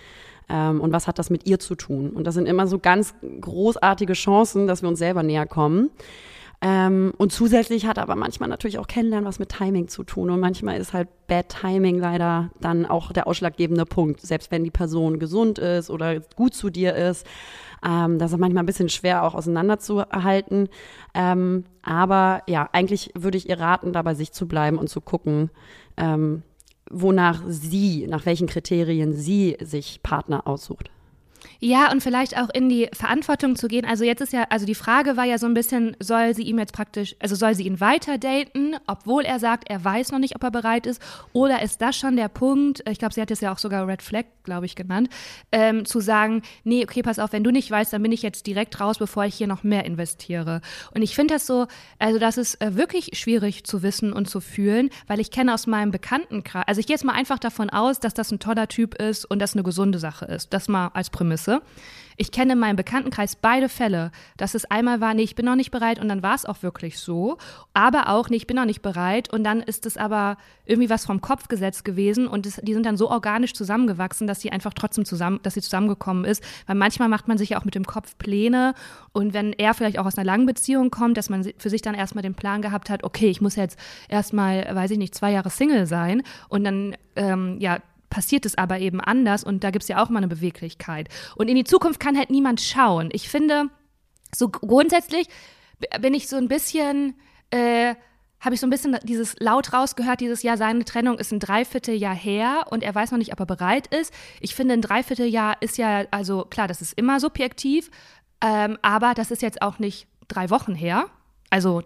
ähm, 0.49 0.81
und 0.81 0.93
was 0.93 1.07
hat 1.07 1.21
das 1.21 1.31
mit 1.31 1.47
ihr 1.47 1.61
zu 1.61 1.77
tun. 1.77 2.11
Und 2.11 2.27
das 2.27 2.35
sind 2.35 2.47
immer 2.47 2.67
so 2.67 2.81
ganz 2.81 3.15
großartige 3.41 4.15
Chancen, 4.15 4.67
dass 4.67 4.83
wir 4.83 4.89
uns 4.89 4.99
selber 4.99 5.23
näher 5.23 5.47
kommen. 5.47 5.91
Ähm, 6.63 7.15
und 7.17 7.33
zusätzlich 7.33 7.87
hat 7.87 7.99
aber 7.99 8.17
manchmal 8.17 8.49
natürlich 8.49 8.79
auch 8.79 8.87
Kennenlernen 8.87 9.27
was 9.27 9.39
mit 9.39 9.49
Timing 9.49 9.89
zu 9.89 10.05
tun. 10.05 10.29
Und 10.29 10.41
manchmal 10.41 10.79
ist 10.79 10.93
halt 10.93 11.09
Bad 11.27 11.49
Timing 11.49 11.99
leider 11.99 12.51
dann 12.61 12.85
auch 12.85 13.13
der 13.13 13.27
ausschlaggebende 13.27 13.87
Punkt. 13.87 14.21
Selbst 14.21 14.51
wenn 14.51 14.65
die 14.65 14.71
Person 14.71 15.19
gesund 15.19 15.59
ist 15.59 15.89
oder 15.89 16.21
gut 16.21 16.55
zu 16.55 16.69
dir 16.69 16.95
ist. 16.95 17.27
Ähm, 17.83 18.19
das 18.19 18.33
ist 18.33 18.39
manchmal 18.39 18.63
ein 18.63 18.67
bisschen 18.67 18.91
schwer 18.91 19.25
auch 19.25 19.35
auseinanderzuhalten. 19.35 20.69
Ähm, 21.15 21.65
aber 21.83 22.43
ja, 22.47 22.69
eigentlich 22.73 23.11
würde 23.15 23.39
ich 23.39 23.49
ihr 23.49 23.59
raten, 23.59 23.95
da 23.95 24.03
bei 24.03 24.15
sich 24.15 24.33
zu 24.33 24.47
bleiben 24.47 24.77
und 24.77 24.89
zu 24.89 25.01
gucken, 25.01 25.51
ähm, 25.97 26.43
wonach 26.91 27.43
sie, 27.47 28.07
nach 28.07 28.27
welchen 28.27 28.49
Kriterien 28.49 29.15
sie 29.15 29.57
sich 29.63 30.03
Partner 30.03 30.47
aussucht. 30.47 30.91
Ja, 31.61 31.91
und 31.93 32.03
vielleicht 32.03 32.39
auch 32.39 32.49
in 32.53 32.69
die 32.69 32.89
Verantwortung 32.93 33.57
zu 33.57 33.69
gehen. 33.69 33.85
Also 33.85 34.05
jetzt 34.05 34.21
ist 34.21 34.33
ja, 34.33 34.45
also 34.51 34.67
die 34.67 34.75
Frage 34.75 35.17
war 35.17 35.25
ja 35.25 35.39
so 35.39 35.47
ein 35.47 35.55
bisschen, 35.55 35.97
soll 36.01 36.35
sie 36.35 36.43
ihm 36.43 36.59
jetzt 36.59 36.73
praktisch, 36.73 37.15
also 37.21 37.35
soll 37.35 37.55
sie 37.55 37.65
ihn 37.65 37.81
weiter 37.81 38.19
daten, 38.19 38.77
obwohl 38.87 39.25
er 39.25 39.39
sagt, 39.39 39.69
er 39.69 39.85
weiß 39.85 40.13
noch 40.13 40.19
nicht, 40.19 40.37
ob 40.37 40.43
er 40.43 40.51
bereit 40.51 40.87
ist, 40.87 41.03
oder 41.33 41.63
ist 41.63 41.83
das 41.83 41.97
schon 41.97 42.17
der 42.17 42.29
Punkt, 42.29 42.83
ich 42.89 42.99
glaube, 42.99 43.15
sie 43.15 43.21
hat 43.21 43.31
es 43.31 43.41
ja 43.41 43.53
auch 43.53 43.59
sogar 43.59 43.87
Red 43.87 44.03
Flag, 44.03 44.25
glaube 44.45 44.67
ich, 44.67 44.75
genannt, 44.75 45.09
ähm, 45.53 45.85
zu 45.85 46.01
sagen, 46.01 46.43
nee, 46.65 46.83
okay, 46.83 47.03
pass 47.03 47.19
auf, 47.19 47.33
wenn 47.33 47.45
du 47.45 47.51
nicht 47.51 47.71
weißt, 47.71 47.93
dann 47.93 48.03
bin 48.03 48.13
ich 48.13 48.23
jetzt 48.23 48.47
direkt 48.47 48.81
raus, 48.81 48.99
bevor 48.99 49.25
ich 49.25 49.35
hier 49.35 49.47
noch 49.47 49.63
mehr 49.63 49.85
investiere. 49.85 50.61
Und 50.95 51.03
ich 51.03 51.15
finde 51.15 51.35
das 51.35 51.47
so, 51.47 51.67
also 51.99 52.19
das 52.19 52.39
ist 52.39 52.61
äh, 52.63 52.77
wirklich 52.77 53.11
schwierig 53.19 53.65
zu 53.65 53.83
wissen 53.83 54.13
und 54.13 54.29
zu 54.29 54.41
fühlen, 54.41 54.91
weil 55.07 55.21
ich 55.21 55.31
kenne 55.31 55.53
aus 55.53 55.67
meinem 55.67 55.91
Bekanntenkreis, 55.91 56.65
also 56.67 56.81
ich 56.81 56.87
gehe 56.87 56.95
jetzt 56.95 57.05
mal 57.05 57.15
einfach 57.15 57.39
davon 57.39 57.71
aus, 57.71 58.01
dass 58.01 58.15
das 58.15 58.31
ein 58.31 58.39
toller 58.39 58.69
Typ 58.69 58.95
ist 58.95 59.25
und 59.25 59.41
das 59.41 59.55
eine 59.55 59.63
gesunde 59.63 59.99
Sache 59.99 60.25
ist. 60.25 60.53
Das 60.53 60.69
mal 60.69 60.89
als 60.95 61.11
Prämisse. 61.11 61.30
Größe. 61.41 61.63
Ich 62.17 62.33
kenne 62.33 62.53
in 62.53 62.59
meinem 62.59 62.77
Bekanntenkreis 62.77 63.35
beide 63.35 63.71
Fälle, 63.71 64.11
dass 64.37 64.55
es 64.55 64.67
einmal 64.67 65.01
war, 65.01 65.15
nee, 65.15 65.23
ich 65.23 65.37
bin 65.37 65.47
noch 65.47 65.55
nicht 65.55 65.71
bereit 65.71 65.99
und 65.99 66.09
dann 66.09 66.23
war 66.23 66.35
es 66.35 66.45
auch 66.45 66.63
wirklich 66.63 66.99
so, 66.99 67.39
aber 67.73 68.11
auch, 68.11 68.29
nee, 68.29 68.37
ich 68.37 68.47
bin 68.47 68.57
noch 68.57 68.67
nicht 68.67 68.83
bereit 68.83 69.33
und 69.33 69.43
dann 69.43 69.63
ist 69.63 69.87
es 69.87 69.97
aber 69.97 70.37
irgendwie 70.67 70.91
was 70.91 71.07
vom 71.07 71.23
Kopf 71.23 71.49
gesetzt 71.49 71.83
gewesen 71.83 72.29
und 72.29 72.45
das, 72.45 72.57
die 72.57 72.75
sind 72.75 72.85
dann 72.85 72.99
so 72.99 73.09
organisch 73.09 73.55
zusammengewachsen, 73.55 74.27
dass 74.27 74.43
sie 74.43 74.53
einfach 74.53 74.75
trotzdem 74.75 75.07
zusammen, 75.07 75.41
dass 75.45 75.55
sie 75.55 75.63
zusammengekommen 75.63 76.27
ist, 76.27 76.45
weil 76.67 76.77
manchmal 76.77 77.09
macht 77.09 77.27
man 77.27 77.39
sich 77.39 77.51
ja 77.51 77.59
auch 77.59 77.65
mit 77.65 77.75
dem 77.75 77.87
Kopf 77.87 78.19
Pläne 78.19 78.75
und 79.13 79.33
wenn 79.33 79.55
er 79.55 79.73
vielleicht 79.73 79.99
auch 79.99 80.05
aus 80.05 80.19
einer 80.19 80.27
langen 80.27 80.45
Beziehung 80.45 80.91
kommt, 80.91 81.17
dass 81.17 81.31
man 81.31 81.51
für 81.57 81.71
sich 81.71 81.81
dann 81.81 81.95
erstmal 81.95 82.21
den 82.21 82.35
Plan 82.35 82.61
gehabt 82.61 82.91
hat, 82.91 83.03
okay, 83.03 83.31
ich 83.31 83.41
muss 83.41 83.57
jetzt 83.57 83.79
erstmal, 84.11 84.69
weiß 84.71 84.91
ich 84.91 84.99
nicht, 84.99 85.15
zwei 85.15 85.33
Jahre 85.33 85.49
Single 85.49 85.87
sein 85.87 86.23
und 86.51 86.65
dann 86.65 86.97
ähm, 87.17 87.57
ja 87.61 87.79
passiert 88.11 88.45
es 88.45 88.59
aber 88.59 88.81
eben 88.81 89.01
anders 89.01 89.45
und 89.45 89.65
da 89.65 89.71
gibt 89.71 89.85
es 89.85 89.89
ja 89.89 90.03
auch 90.03 90.11
mal 90.11 90.19
eine 90.19 90.29
Beweglichkeit. 90.29 91.09
Und 91.37 91.49
in 91.49 91.55
die 91.55 91.65
Zukunft 91.65 92.01
kann 92.01 92.19
halt 92.19 92.31
niemand 92.31 92.61
schauen. 92.61 93.09
Ich 93.13 93.29
finde, 93.29 93.71
so 94.35 94.49
grundsätzlich 94.49 95.29
bin 96.01 96.13
ich 96.13 96.29
so 96.29 96.37
ein 96.37 96.49
bisschen, 96.49 97.15
äh, 97.51 97.95
habe 98.41 98.55
ich 98.55 98.61
so 98.61 98.67
ein 98.67 98.71
bisschen 98.71 98.99
dieses 99.05 99.37
laut 99.39 99.73
rausgehört, 99.73 100.21
dieses 100.21 100.43
Jahr, 100.43 100.57
seine 100.57 100.85
Trennung 100.85 101.19
ist 101.19 101.33
ein 101.33 101.41
Dreivierteljahr 101.41 102.15
her 102.15 102.67
und 102.71 102.83
er 102.83 102.95
weiß 102.95 103.13
noch 103.13 103.19
nicht, 103.19 103.33
ob 103.33 103.41
er 103.41 103.47
bereit 103.47 103.87
ist. 103.89 104.13
Ich 104.41 104.55
finde, 104.55 104.75
ein 104.75 104.83
Dreivierteljahr 104.83 105.57
ist 105.61 105.79
ja, 105.79 106.05
also 106.11 106.45
klar, 106.45 106.69
das 106.69 106.83
ist 106.83 106.93
immer 106.95 107.21
subjektiv, 107.21 107.91
ähm, 108.41 108.79
aber 108.83 109.15
das 109.15 109.31
ist 109.31 109.43
jetzt 109.43 109.63
auch 109.63 109.79
nicht 109.79 110.07
drei 110.29 110.51
Wochen 110.51 110.75
her. 110.75 111.07
Also 111.51 111.83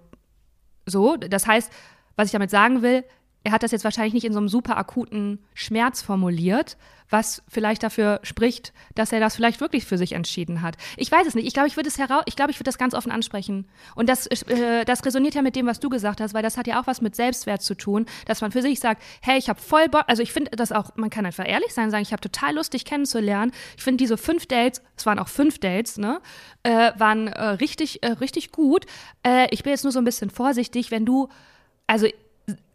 so, 0.86 1.16
das 1.16 1.46
heißt, 1.46 1.72
was 2.16 2.26
ich 2.26 2.32
damit 2.32 2.50
sagen 2.50 2.82
will, 2.82 3.04
er 3.44 3.52
hat 3.52 3.62
das 3.62 3.70
jetzt 3.72 3.84
wahrscheinlich 3.84 4.14
nicht 4.14 4.24
in 4.24 4.32
so 4.32 4.38
einem 4.38 4.48
super 4.48 4.76
akuten 4.78 5.38
Schmerz 5.52 6.00
formuliert, 6.02 6.76
was 7.10 7.42
vielleicht 7.46 7.82
dafür 7.82 8.20
spricht, 8.22 8.72
dass 8.94 9.12
er 9.12 9.20
das 9.20 9.36
vielleicht 9.36 9.60
wirklich 9.60 9.84
für 9.84 9.98
sich 9.98 10.12
entschieden 10.12 10.62
hat. 10.62 10.76
Ich 10.96 11.12
weiß 11.12 11.26
es 11.26 11.34
nicht. 11.34 11.46
Ich 11.46 11.52
glaube, 11.52 11.68
ich 11.68 11.76
würde 11.76 11.88
es 11.88 11.98
heraus, 11.98 12.22
ich 12.24 12.36
glaube, 12.36 12.50
ich 12.50 12.56
würde 12.56 12.68
das 12.68 12.78
ganz 12.78 12.94
offen 12.94 13.12
ansprechen. 13.12 13.68
Und 13.94 14.08
das, 14.08 14.26
äh, 14.26 14.84
das 14.86 15.04
resoniert 15.04 15.34
ja 15.34 15.42
mit 15.42 15.56
dem, 15.56 15.66
was 15.66 15.78
du 15.78 15.90
gesagt 15.90 16.22
hast, 16.22 16.32
weil 16.32 16.42
das 16.42 16.56
hat 16.56 16.66
ja 16.66 16.80
auch 16.80 16.86
was 16.86 17.02
mit 17.02 17.14
Selbstwert 17.14 17.62
zu 17.62 17.76
tun, 17.76 18.06
dass 18.26 18.40
man 18.40 18.50
für 18.50 18.62
sich 18.62 18.80
sagt, 18.80 19.02
hey, 19.20 19.38
ich 19.38 19.50
habe 19.50 19.60
voll 19.60 19.88
Bock, 19.90 20.04
also 20.06 20.22
ich 20.22 20.32
finde 20.32 20.52
das 20.52 20.72
auch, 20.72 20.96
man 20.96 21.10
kann 21.10 21.26
einfach 21.26 21.46
ehrlich 21.46 21.74
sein, 21.74 21.90
sagen, 21.90 22.02
ich 22.02 22.12
habe 22.12 22.22
total 22.22 22.54
Lust, 22.54 22.72
dich 22.72 22.86
kennenzulernen. 22.86 23.52
Ich 23.76 23.82
finde 23.82 23.98
diese 23.98 24.16
fünf 24.16 24.46
Dates, 24.46 24.82
es 24.96 25.04
waren 25.04 25.18
auch 25.18 25.28
fünf 25.28 25.58
Dates, 25.58 25.98
ne, 25.98 26.20
äh, 26.62 26.92
waren 26.96 27.28
äh, 27.28 27.44
richtig, 27.44 28.02
äh, 28.02 28.12
richtig 28.12 28.50
gut. 28.50 28.86
Äh, 29.22 29.48
ich 29.50 29.62
bin 29.62 29.70
jetzt 29.70 29.84
nur 29.84 29.92
so 29.92 29.98
ein 29.98 30.04
bisschen 30.04 30.30
vorsichtig, 30.30 30.90
wenn 30.90 31.04
du, 31.04 31.28
also 31.86 32.06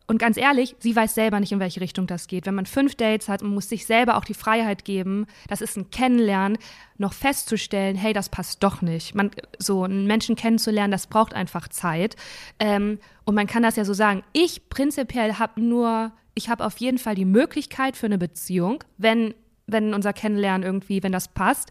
und 0.09 0.17
ganz 0.17 0.37
ehrlich, 0.37 0.75
sie 0.79 0.95
weiß 0.95 1.13
selber 1.13 1.39
nicht, 1.39 1.51
in 1.51 1.59
welche 1.59 1.81
Richtung 1.81 2.07
das 2.07 2.25
geht. 2.25 2.47
Wenn 2.47 2.55
man 2.55 2.65
fünf 2.65 2.95
Dates 2.95 3.29
hat, 3.29 3.43
man 3.43 3.53
muss 3.53 3.69
sich 3.69 3.85
selber 3.85 4.17
auch 4.17 4.25
die 4.25 4.33
Freiheit 4.33 4.83
geben, 4.83 5.27
das 5.47 5.61
ist 5.61 5.77
ein 5.77 5.91
Kennenlernen, 5.91 6.57
noch 6.97 7.13
festzustellen, 7.13 7.95
hey, 7.95 8.11
das 8.11 8.27
passt 8.27 8.63
doch 8.63 8.81
nicht. 8.81 9.13
Man, 9.13 9.29
so 9.59 9.83
einen 9.83 10.07
Menschen 10.07 10.35
kennenzulernen, 10.35 10.91
das 10.91 11.05
braucht 11.05 11.35
einfach 11.35 11.67
Zeit. 11.67 12.15
Ähm, 12.57 12.97
und 13.23 13.35
man 13.35 13.45
kann 13.45 13.61
das 13.61 13.75
ja 13.75 13.85
so 13.85 13.93
sagen. 13.93 14.23
Ich 14.33 14.67
prinzipiell 14.69 15.35
habe 15.35 15.61
nur, 15.61 16.11
ich 16.33 16.49
habe 16.49 16.65
auf 16.65 16.77
jeden 16.77 16.97
Fall 16.97 17.13
die 17.13 17.25
Möglichkeit 17.25 17.95
für 17.95 18.07
eine 18.07 18.17
Beziehung, 18.17 18.83
wenn, 18.97 19.35
wenn 19.67 19.93
unser 19.93 20.11
Kennenlernen 20.11 20.65
irgendwie, 20.65 21.03
wenn 21.03 21.11
das 21.11 21.27
passt. 21.27 21.69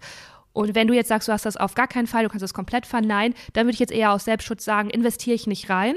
Und 0.53 0.77
wenn 0.77 0.87
du 0.87 0.94
jetzt 0.94 1.09
sagst, 1.09 1.27
du 1.27 1.33
hast 1.33 1.44
das 1.44 1.57
auf 1.57 1.74
gar 1.74 1.88
keinen 1.88 2.07
Fall, 2.07 2.22
du 2.22 2.29
kannst 2.29 2.44
es 2.44 2.55
komplett 2.55 2.87
verneinen, 2.87 3.35
dann 3.55 3.66
würde 3.66 3.74
ich 3.74 3.81
jetzt 3.81 3.92
eher 3.92 4.12
aus 4.12 4.27
Selbstschutz 4.27 4.64
sagen, 4.64 4.90
investiere 4.90 5.35
ich 5.35 5.48
nicht 5.48 5.70
rein 5.70 5.96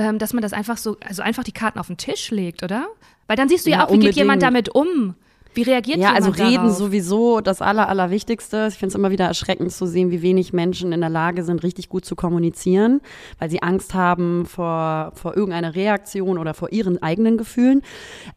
ähm, 0.00 0.18
dass 0.18 0.32
man 0.32 0.42
das 0.42 0.52
einfach 0.52 0.78
so, 0.78 0.96
also 1.06 1.22
einfach 1.22 1.44
die 1.44 1.52
Karten 1.52 1.78
auf 1.78 1.88
den 1.88 1.98
Tisch 1.98 2.30
legt, 2.30 2.62
oder? 2.62 2.88
Weil 3.26 3.36
dann 3.36 3.48
siehst 3.48 3.66
du 3.66 3.70
ja, 3.70 3.78
ja 3.78 3.84
auch, 3.84 3.90
wie 3.90 3.94
unbedingt. 3.94 4.14
geht 4.14 4.22
jemand 4.22 4.42
damit 4.42 4.70
um? 4.70 5.14
Wie 5.52 5.62
reagiert 5.62 5.98
ja, 5.98 6.14
jemand 6.14 6.26
also 6.26 6.42
reden 6.42 6.64
darauf? 6.64 6.76
sowieso 6.76 7.40
das 7.40 7.60
Aller, 7.60 7.88
Allerwichtigste. 7.88 8.68
Ich 8.68 8.78
finde 8.78 8.90
es 8.90 8.94
immer 8.94 9.10
wieder 9.10 9.24
erschreckend 9.24 9.72
zu 9.72 9.84
sehen, 9.86 10.12
wie 10.12 10.22
wenig 10.22 10.52
Menschen 10.52 10.92
in 10.92 11.00
der 11.00 11.10
Lage 11.10 11.42
sind, 11.42 11.64
richtig 11.64 11.88
gut 11.88 12.04
zu 12.04 12.14
kommunizieren, 12.14 13.00
weil 13.40 13.50
sie 13.50 13.60
Angst 13.60 13.92
haben 13.92 14.46
vor, 14.46 15.10
vor 15.16 15.36
irgendeiner 15.36 15.74
Reaktion 15.74 16.38
oder 16.38 16.54
vor 16.54 16.72
ihren 16.72 17.02
eigenen 17.02 17.36
Gefühlen. 17.36 17.82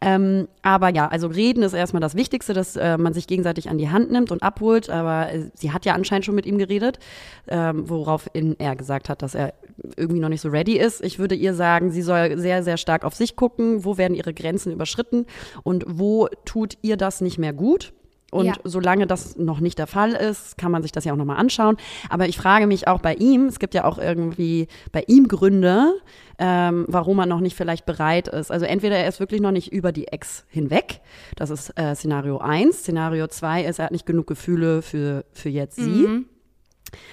Ähm, 0.01 0.47
aber 0.63 0.89
ja, 0.89 1.07
also 1.07 1.27
reden 1.27 1.61
ist 1.61 1.73
erstmal 1.73 2.01
das 2.01 2.15
Wichtigste, 2.15 2.53
dass 2.53 2.75
äh, 2.75 2.97
man 2.97 3.13
sich 3.13 3.27
gegenseitig 3.27 3.69
an 3.69 3.77
die 3.77 3.91
Hand 3.91 4.11
nimmt 4.11 4.31
und 4.31 4.41
abholt. 4.41 4.89
Aber 4.89 5.31
äh, 5.31 5.51
sie 5.53 5.71
hat 5.71 5.85
ja 5.85 5.93
anscheinend 5.93 6.25
schon 6.25 6.35
mit 6.35 6.47
ihm 6.47 6.57
geredet, 6.57 6.97
ähm, 7.47 7.87
woraufhin 7.87 8.55
er 8.57 8.75
gesagt 8.75 9.07
hat, 9.09 9.21
dass 9.21 9.35
er 9.35 9.53
irgendwie 9.97 10.19
noch 10.19 10.29
nicht 10.29 10.41
so 10.41 10.49
ready 10.49 10.77
ist. 10.77 11.03
Ich 11.03 11.19
würde 11.19 11.35
ihr 11.35 11.53
sagen, 11.53 11.91
sie 11.91 12.01
soll 12.01 12.37
sehr, 12.37 12.63
sehr 12.63 12.77
stark 12.77 13.03
auf 13.05 13.15
sich 13.15 13.35
gucken. 13.35 13.85
Wo 13.85 13.97
werden 13.97 14.15
ihre 14.15 14.33
Grenzen 14.33 14.71
überschritten 14.71 15.25
und 15.63 15.85
wo 15.87 16.27
tut 16.45 16.77
ihr 16.81 16.97
das 16.97 17.21
nicht 17.21 17.37
mehr 17.37 17.53
gut? 17.53 17.93
Und 18.33 18.47
ja. 18.47 18.53
solange 18.63 19.05
das 19.05 19.37
noch 19.37 19.59
nicht 19.59 19.77
der 19.77 19.85
Fall 19.85 20.13
ist, 20.13 20.57
kann 20.57 20.71
man 20.71 20.81
sich 20.81 20.91
das 20.91 21.05
ja 21.05 21.13
auch 21.13 21.17
nochmal 21.17 21.37
anschauen. 21.37 21.77
Aber 22.09 22.27
ich 22.27 22.35
frage 22.35 22.65
mich 22.65 22.87
auch 22.87 22.99
bei 22.99 23.13
ihm, 23.13 23.45
es 23.45 23.59
gibt 23.59 23.75
ja 23.75 23.85
auch 23.85 23.99
irgendwie 23.99 24.67
bei 24.91 25.03
ihm 25.05 25.27
Gründe, 25.27 25.93
ähm, 26.39 26.85
warum 26.87 27.19
er 27.19 27.27
noch 27.27 27.41
nicht 27.41 27.55
vielleicht 27.55 27.85
bereit 27.85 28.27
ist. 28.27 28.51
Also 28.51 28.65
entweder 28.65 28.97
er 28.97 29.07
ist 29.07 29.19
wirklich 29.19 29.39
noch 29.39 29.51
nicht 29.51 29.71
über 29.71 29.91
die 29.91 30.07
Ex 30.07 30.45
hinweg. 30.49 31.01
Das 31.35 31.51
ist 31.51 31.77
äh, 31.77 31.93
Szenario 31.93 32.39
1. 32.39 32.79
Szenario 32.79 33.27
2 33.27 33.65
ist, 33.65 33.77
er 33.77 33.85
hat 33.85 33.91
nicht 33.91 34.07
genug 34.07 34.25
Gefühle 34.25 34.81
für, 34.81 35.25
für 35.31 35.49
jetzt 35.49 35.75
sie. 35.75 36.25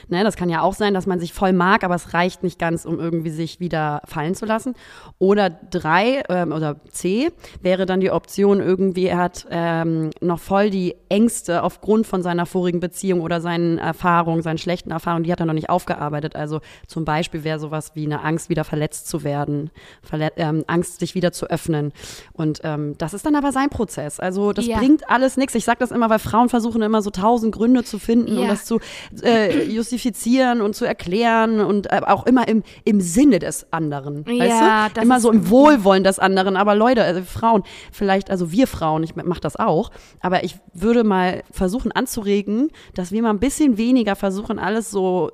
Ne, 0.09 0.25
das 0.25 0.37
kann 0.37 0.49
ja 0.49 0.63
auch 0.63 0.75
sein, 0.75 0.95
dass 0.95 1.07
man 1.07 1.21
sich 1.21 1.33
voll 1.33 1.53
mag, 1.53 1.85
aber 1.85 1.95
es 1.95 2.15
reicht 2.15 2.43
nicht 2.43 2.59
ganz, 2.59 2.85
um 2.85 2.99
irgendwie 2.99 3.31
sich 3.31 3.61
wieder 3.61 4.03
fallen 4.05 4.35
zu 4.35 4.47
lassen. 4.47 4.75
Oder 5.19 5.51
drei 5.51 6.23
ähm, 6.29 6.53
oder 6.53 6.77
C 6.91 7.31
wäre 7.63 7.87
dann 7.87 8.01
die 8.01 8.11
Option 8.11 8.61
irgendwie, 8.61 9.07
er 9.07 9.19
hat 9.19 9.47
ähm, 9.51 10.11
noch 10.21 10.39
voll 10.39 10.71
die 10.71 10.97
Ängste 11.09 11.63
aufgrund 11.63 12.07
von 12.07 12.23
seiner 12.23 12.47
vorigen 12.47 12.81
Beziehung 12.81 13.21
oder 13.21 13.41
seinen 13.41 13.79
Erfahrungen, 13.79 14.43
seinen 14.43 14.59
schlechten 14.59 14.91
Erfahrungen, 14.91 15.25
die 15.25 15.33
hat 15.33 15.41
er 15.41 15.47
noch 15.47 15.55
nicht 15.55 15.71
aufgearbeitet. 15.71 16.37
Also 16.37 16.61
zum 16.87 17.05
Beispiel 17.05 17.45
wäre 17.45 17.59
sowas 17.59 17.93
wie 17.95 18.05
eine 18.05 18.23
Angst, 18.23 18.49
wieder 18.49 18.65
verletzt 18.65 19.09
zu 19.09 19.25
werden, 19.25 19.71
Verlet 20.03 20.35
ähm, 20.37 20.65
Angst, 20.67 21.01
sich 21.01 21.15
wieder 21.15 21.33
zu 21.33 21.47
öffnen. 21.47 21.93
Und 22.33 22.61
ähm, 22.65 22.97
das 22.99 23.15
ist 23.15 23.27
dann 23.27 23.37
aber 23.37 23.53
sein 23.53 23.71
Prozess. 23.71 24.21
Also 24.21 24.53
das 24.53 24.67
ja. 24.67 24.79
bringt 24.79 25.09
alles 25.09 25.37
nichts. 25.37 25.55
Ich 25.55 25.65
sage 25.65 25.79
das 25.81 25.91
immer, 25.91 26.11
weil 26.11 26.19
Frauen 26.19 26.49
versuchen 26.49 26.83
immer 26.83 27.03
so 27.03 27.11
tausend 27.11 27.55
Gründe 27.55 27.85
zu 27.85 27.99
finden 27.99 28.35
ja. 28.35 28.43
und 28.43 28.49
das 28.49 28.65
zu 28.65 28.81
äh, 29.23 29.65
justifizieren 29.71 30.61
und 30.61 30.75
zu 30.75 30.85
erklären 30.85 31.61
und 31.61 31.91
äh, 31.91 32.01
auch 32.07 32.27
immer 32.27 32.49
im, 32.49 32.63
im 32.85 33.01
Sinne 33.01 33.39
des 33.39 33.67
anderen. 33.73 34.25
Ja, 34.29 34.85
weißt 34.85 34.97
du? 34.97 35.01
Immer 35.03 35.21
so 35.21 35.31
im 35.31 35.49
Wohlwollen 35.51 36.05
des 36.05 36.19
anderen. 36.19 36.57
Aber 36.57 36.75
Leute, 36.75 37.03
also 37.03 37.23
Frauen, 37.23 37.63
vielleicht, 37.93 38.31
also 38.31 38.53
wir 38.53 38.67
Frauen, 38.67 39.03
ich 39.03 39.17
mache 39.17 39.41
das 39.41 39.57
auch, 39.57 39.91
aber 40.21 40.45
ich 40.45 40.57
würde 40.73 41.05
mal 41.05 41.43
versuchen 41.51 41.93
anzuregen, 41.93 42.71
dass 42.95 43.13
wir 43.13 43.23
mal 43.23 43.31
ein 43.31 43.41
bisschen 43.41 43.77
weniger 43.77 44.17
versuchen, 44.17 44.59
alles 44.59 44.91
so 44.91 45.31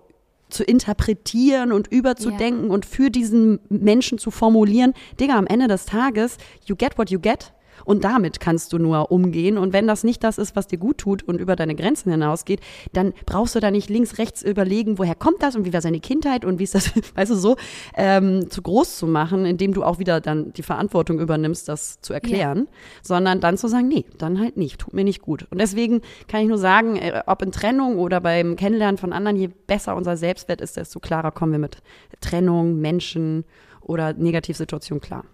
zu 0.49 0.62
interpretieren 0.62 1.72
und 1.72 1.88
überzudenken 1.88 2.66
yeah. 2.66 2.75
und 2.75 2.87
für 2.87 3.11
diesen 3.11 3.59
Menschen 3.68 4.18
zu 4.18 4.31
formulieren. 4.31 4.92
Digga, 5.18 5.37
am 5.37 5.46
Ende 5.46 5.66
des 5.66 5.87
Tages, 5.87 6.37
you 6.64 6.77
get 6.77 6.99
what 6.99 7.11
you 7.11 7.18
get. 7.18 7.53
Und 7.85 8.05
damit 8.05 8.41
kannst 8.41 8.73
du 8.73 8.79
nur 8.79 9.11
umgehen. 9.11 9.59
Und 9.59 9.73
wenn 9.73 9.87
das 9.87 10.05
nicht 10.05 10.25
das 10.25 10.39
ist, 10.39 10.57
was 10.57 10.67
dir 10.67 10.79
gut 10.79 10.99
tut 10.99 11.23
und 11.23 11.41
über 11.41 11.57
deine 11.57 11.75
Grenzen 11.75 12.11
hinausgeht, 12.11 12.61
dann 12.93 13.12
brauchst 13.27 13.55
du 13.55 13.61
da 13.61 13.71
nicht 13.71 13.91
links, 13.91 14.19
rechts 14.19 14.43
überlegen, 14.43 14.99
woher 14.99 15.15
kommt 15.15 15.43
das 15.43 15.57
und 15.57 15.65
wie 15.65 15.73
war 15.73 15.81
seine 15.81 16.01
Kindheit 16.01 16.45
und 16.45 16.59
wie 16.59 16.65
ist 16.65 16.75
das, 16.75 16.93
weißt 17.15 17.31
du, 17.31 17.35
so 17.37 17.57
ähm, 17.95 18.51
zu 18.51 18.62
groß 18.62 18.97
zu 18.99 19.07
machen, 19.07 19.45
indem 19.47 19.73
du 19.73 19.85
auch 19.85 19.99
wieder 19.99 20.21
dann 20.21 20.53
die 20.53 20.62
Verantwortung 20.62 21.19
übernimmst, 21.21 21.69
das 21.69 22.01
zu 22.01 22.12
erklären, 22.12 22.59
ja. 22.59 22.65
sondern 23.03 23.41
dann 23.41 23.59
zu 23.59 23.69
sagen, 23.69 23.89
nee, 23.89 24.05
dann 24.19 24.41
halt 24.41 24.57
nicht, 24.57 24.81
tut 24.81 24.95
mir 24.95 25.05
nicht 25.05 25.23
gut. 25.23 25.47
Und 25.51 25.59
deswegen 25.59 26.01
kann 26.29 26.43
ich 26.43 26.49
nur 26.49 26.59
sagen, 26.59 26.97
äh, 26.97 27.23
ob 27.27 27.43
in 27.43 27.53
Trennung 27.53 27.99
oder 27.99 28.21
beim 28.21 28.57
Kennenlernen 28.57 28.99
von 28.99 29.12
anderen, 29.12 29.37
je 29.37 29.49
besser 29.67 29.97
unser 29.97 30.17
Selbstwert 30.17 30.61
ist, 30.61 30.77
desto 30.77 31.01
klarer 31.01 31.31
kommen 31.31 31.53
wir 31.53 31.59
mit 31.59 31.79
Trennung, 32.21 32.81
Menschen 32.81 33.45
oder 33.81 34.12
Negativsituationen 34.12 35.01
klar. 35.01 35.25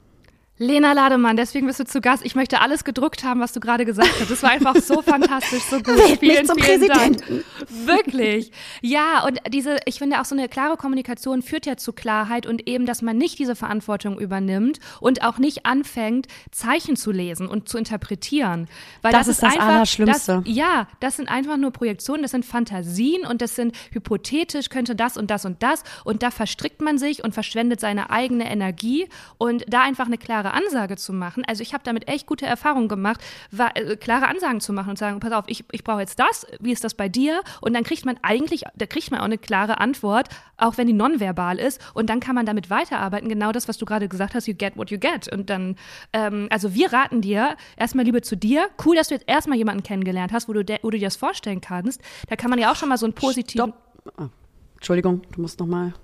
Lena 0.62 0.92
Lademann, 0.92 1.36
deswegen 1.36 1.66
bist 1.66 1.80
du 1.80 1.84
zu 1.84 2.00
Gast. 2.00 2.24
Ich 2.24 2.36
möchte 2.36 2.60
alles 2.60 2.84
gedrückt 2.84 3.24
haben, 3.24 3.40
was 3.40 3.52
du 3.52 3.58
gerade 3.58 3.84
gesagt 3.84 4.10
hast. 4.20 4.30
Das 4.30 4.42
war 4.44 4.50
einfach 4.50 4.76
so 4.76 5.02
fantastisch, 5.02 5.64
so 5.64 5.78
gut. 5.78 5.98
Wählt 5.98 6.20
vielen, 6.20 6.46
zum 6.46 6.56
vielen 6.56 6.80
Präsidenten. 6.80 7.44
Dank. 7.68 7.86
Wirklich. 7.86 8.52
Ja, 8.80 9.24
und 9.26 9.40
diese, 9.48 9.78
ich 9.86 9.98
finde 9.98 10.20
auch 10.20 10.24
so 10.24 10.36
eine 10.36 10.48
klare 10.48 10.76
Kommunikation 10.76 11.42
führt 11.42 11.66
ja 11.66 11.76
zu 11.76 11.92
Klarheit 11.92 12.46
und 12.46 12.68
eben, 12.68 12.86
dass 12.86 13.02
man 13.02 13.18
nicht 13.18 13.40
diese 13.40 13.56
Verantwortung 13.56 14.20
übernimmt 14.20 14.78
und 15.00 15.24
auch 15.24 15.38
nicht 15.38 15.66
anfängt, 15.66 16.28
Zeichen 16.52 16.94
zu 16.94 17.10
lesen 17.10 17.48
und 17.48 17.68
zu 17.68 17.76
interpretieren. 17.76 18.68
Weil 19.02 19.12
das, 19.12 19.26
das 19.26 19.36
ist 19.36 19.42
das 19.42 19.54
einfach, 19.54 19.66
Allerschlimmste. 19.66 20.42
Das, 20.44 20.54
ja, 20.54 20.86
das 21.00 21.16
sind 21.16 21.28
einfach 21.28 21.56
nur 21.56 21.72
Projektionen, 21.72 22.22
das 22.22 22.30
sind 22.30 22.44
Fantasien 22.44 23.26
und 23.26 23.42
das 23.42 23.56
sind 23.56 23.74
hypothetisch, 23.90 24.68
könnte 24.68 24.94
das 24.94 25.16
und 25.16 25.30
das 25.30 25.44
und 25.44 25.60
das 25.62 25.82
und 26.04 26.22
da 26.22 26.30
verstrickt 26.30 26.80
man 26.80 26.98
sich 26.98 27.24
und 27.24 27.34
verschwendet 27.34 27.80
seine 27.80 28.10
eigene 28.10 28.48
Energie 28.48 29.08
und 29.38 29.64
da 29.66 29.82
einfach 29.82 30.06
eine 30.06 30.18
klare 30.18 30.51
Ansage 30.52 30.96
zu 30.96 31.12
machen. 31.12 31.44
Also 31.46 31.62
ich 31.62 31.74
habe 31.74 31.84
damit 31.84 32.08
echt 32.08 32.26
gute 32.26 32.46
Erfahrungen 32.46 32.88
gemacht, 32.88 33.20
war, 33.50 33.76
äh, 33.76 33.96
klare 33.96 34.28
Ansagen 34.28 34.60
zu 34.60 34.72
machen 34.72 34.90
und 34.90 34.98
sagen, 34.98 35.20
pass 35.20 35.32
auf, 35.32 35.44
ich, 35.46 35.64
ich 35.72 35.84
brauche 35.84 36.00
jetzt 36.00 36.18
das, 36.18 36.46
wie 36.60 36.72
ist 36.72 36.84
das 36.84 36.94
bei 36.94 37.08
dir? 37.08 37.40
Und 37.60 37.74
dann 37.74 37.84
kriegt 37.84 38.04
man 38.04 38.16
eigentlich, 38.22 38.64
da 38.74 38.86
kriegt 38.86 39.10
man 39.10 39.20
auch 39.20 39.24
eine 39.24 39.38
klare 39.38 39.78
Antwort, 39.80 40.28
auch 40.56 40.78
wenn 40.78 40.86
die 40.86 40.92
nonverbal 40.92 41.58
ist. 41.58 41.80
Und 41.94 42.08
dann 42.10 42.20
kann 42.20 42.34
man 42.34 42.46
damit 42.46 42.70
weiterarbeiten. 42.70 43.28
Genau 43.28 43.52
das, 43.52 43.68
was 43.68 43.78
du 43.78 43.86
gerade 43.86 44.08
gesagt 44.08 44.34
hast, 44.34 44.46
you 44.46 44.54
get 44.54 44.76
what 44.76 44.90
you 44.90 44.98
get. 44.98 45.32
Und 45.32 45.50
dann, 45.50 45.76
ähm, 46.12 46.48
also 46.50 46.74
wir 46.74 46.92
raten 46.92 47.20
dir, 47.20 47.56
erstmal 47.76 48.04
Liebe 48.04 48.22
zu 48.22 48.36
dir. 48.36 48.68
Cool, 48.84 48.96
dass 48.96 49.08
du 49.08 49.14
jetzt 49.14 49.28
erstmal 49.28 49.58
jemanden 49.58 49.82
kennengelernt 49.82 50.32
hast, 50.32 50.48
wo 50.48 50.52
du, 50.52 50.60
wo 50.82 50.90
du 50.90 50.98
dir 50.98 51.06
das 51.06 51.16
vorstellen 51.16 51.60
kannst. 51.60 52.00
Da 52.28 52.36
kann 52.36 52.50
man 52.50 52.58
ja 52.58 52.70
auch 52.70 52.76
schon 52.76 52.88
mal 52.88 52.98
so 52.98 53.06
ein 53.06 53.12
positiven. 53.12 53.72
Oh, 54.18 54.28
Entschuldigung, 54.76 55.22
du 55.32 55.40
musst 55.40 55.60
nochmal. 55.60 55.94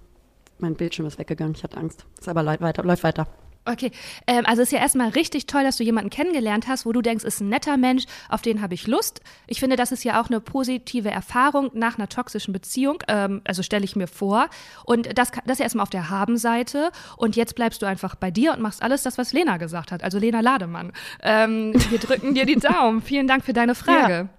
Mein 0.60 0.74
Bildschirm 0.74 1.06
ist 1.06 1.18
weggegangen, 1.18 1.54
ich 1.54 1.62
hatte 1.62 1.76
Angst. 1.76 2.04
Ist 2.18 2.28
aber 2.28 2.44
weiter, 2.44 2.82
läuft 2.82 3.04
weiter. 3.04 3.28
Okay, 3.68 3.90
ähm, 4.26 4.44
also 4.46 4.62
ist 4.62 4.72
ja 4.72 4.78
erstmal 4.78 5.10
richtig 5.10 5.46
toll, 5.46 5.62
dass 5.62 5.76
du 5.76 5.84
jemanden 5.84 6.08
kennengelernt 6.08 6.68
hast, 6.68 6.86
wo 6.86 6.92
du 6.92 7.02
denkst, 7.02 7.24
ist 7.24 7.40
ein 7.40 7.50
netter 7.50 7.76
Mensch, 7.76 8.04
auf 8.30 8.40
den 8.40 8.62
habe 8.62 8.72
ich 8.72 8.86
Lust. 8.86 9.20
Ich 9.46 9.60
finde, 9.60 9.76
das 9.76 9.92
ist 9.92 10.04
ja 10.04 10.20
auch 10.20 10.28
eine 10.28 10.40
positive 10.40 11.10
Erfahrung 11.10 11.70
nach 11.74 11.98
einer 11.98 12.08
toxischen 12.08 12.52
Beziehung, 12.52 13.02
ähm, 13.08 13.42
also 13.44 13.62
stelle 13.62 13.84
ich 13.84 13.94
mir 13.94 14.06
vor. 14.06 14.48
Und 14.84 15.18
das, 15.18 15.32
das 15.32 15.52
ist 15.52 15.58
ja 15.58 15.64
erstmal 15.64 15.82
auf 15.82 15.90
der 15.90 16.08
Haben-Seite. 16.08 16.90
Und 17.16 17.36
jetzt 17.36 17.54
bleibst 17.54 17.82
du 17.82 17.86
einfach 17.86 18.14
bei 18.14 18.30
dir 18.30 18.52
und 18.52 18.60
machst 18.60 18.82
alles 18.82 19.02
das, 19.02 19.18
was 19.18 19.34
Lena 19.34 19.58
gesagt 19.58 19.92
hat, 19.92 20.02
also 20.02 20.18
Lena 20.18 20.40
Lademann. 20.40 20.92
Ähm, 21.22 21.74
wir 21.90 21.98
drücken 21.98 22.34
dir 22.34 22.46
die 22.46 22.56
Daumen. 22.56 23.02
Vielen 23.02 23.26
Dank 23.26 23.44
für 23.44 23.52
deine 23.52 23.74
Frage. 23.74 24.12
Ja. 24.12 24.37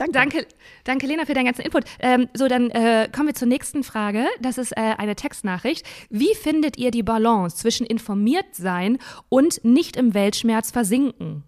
Danke. 0.00 0.12
Danke, 0.14 0.46
danke 0.84 1.06
Lena, 1.06 1.26
für 1.26 1.34
deinen 1.34 1.44
ganzen 1.44 1.60
Input. 1.60 1.84
Ähm, 1.98 2.28
so, 2.32 2.48
dann 2.48 2.70
äh, 2.70 3.10
kommen 3.14 3.28
wir 3.28 3.34
zur 3.34 3.48
nächsten 3.48 3.84
Frage. 3.84 4.24
Das 4.40 4.56
ist 4.56 4.72
äh, 4.72 4.94
eine 4.96 5.14
Textnachricht. 5.14 5.86
Wie 6.08 6.34
findet 6.34 6.78
ihr 6.78 6.90
die 6.90 7.02
Balance 7.02 7.58
zwischen 7.58 7.84
informiert 7.84 8.46
sein 8.52 8.96
und 9.28 9.62
nicht 9.62 9.96
im 9.96 10.14
Weltschmerz 10.14 10.70
versinken? 10.70 11.44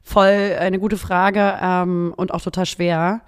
Voll 0.00 0.56
eine 0.60 0.78
gute 0.78 0.96
Frage 0.96 1.58
ähm, 1.60 2.14
und 2.16 2.32
auch 2.32 2.40
total 2.40 2.66
schwer. 2.66 3.22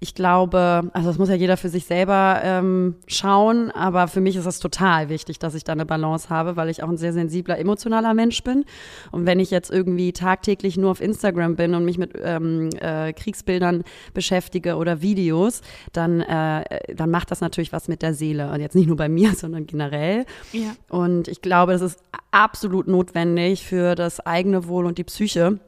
Ich 0.00 0.14
glaube, 0.14 0.90
also 0.92 1.08
das 1.08 1.18
muss 1.18 1.28
ja 1.28 1.34
jeder 1.34 1.56
für 1.56 1.68
sich 1.68 1.84
selber 1.84 2.40
ähm, 2.42 2.96
schauen, 3.06 3.70
aber 3.70 4.08
für 4.08 4.20
mich 4.20 4.36
ist 4.36 4.46
es 4.46 4.58
total 4.58 5.08
wichtig, 5.08 5.38
dass 5.38 5.54
ich 5.54 5.64
da 5.64 5.72
eine 5.72 5.86
Balance 5.86 6.30
habe, 6.30 6.56
weil 6.56 6.68
ich 6.68 6.82
auch 6.82 6.88
ein 6.88 6.96
sehr 6.96 7.12
sensibler, 7.12 7.58
emotionaler 7.58 8.14
Mensch 8.14 8.42
bin. 8.42 8.64
Und 9.10 9.26
wenn 9.26 9.40
ich 9.40 9.50
jetzt 9.50 9.70
irgendwie 9.70 10.12
tagtäglich 10.12 10.76
nur 10.76 10.90
auf 10.90 11.00
Instagram 11.00 11.56
bin 11.56 11.74
und 11.74 11.84
mich 11.84 11.98
mit 11.98 12.12
ähm, 12.22 12.70
äh, 12.80 13.12
Kriegsbildern 13.12 13.84
beschäftige 14.14 14.76
oder 14.76 15.02
Videos, 15.02 15.62
dann, 15.92 16.20
äh, 16.20 16.94
dann 16.94 17.10
macht 17.10 17.30
das 17.30 17.40
natürlich 17.40 17.72
was 17.72 17.88
mit 17.88 18.02
der 18.02 18.14
Seele. 18.14 18.50
Und 18.50 18.60
jetzt 18.60 18.74
nicht 18.74 18.86
nur 18.86 18.96
bei 18.96 19.08
mir, 19.08 19.32
sondern 19.36 19.66
generell. 19.66 20.26
Ja. 20.52 20.74
Und 20.88 21.28
ich 21.28 21.42
glaube, 21.42 21.72
das 21.72 21.82
ist 21.82 22.00
absolut 22.30 22.86
notwendig 22.86 23.64
für 23.64 23.94
das 23.94 24.20
eigene 24.20 24.68
Wohl 24.68 24.86
und 24.86 24.98
die 24.98 25.04
Psyche 25.04 25.58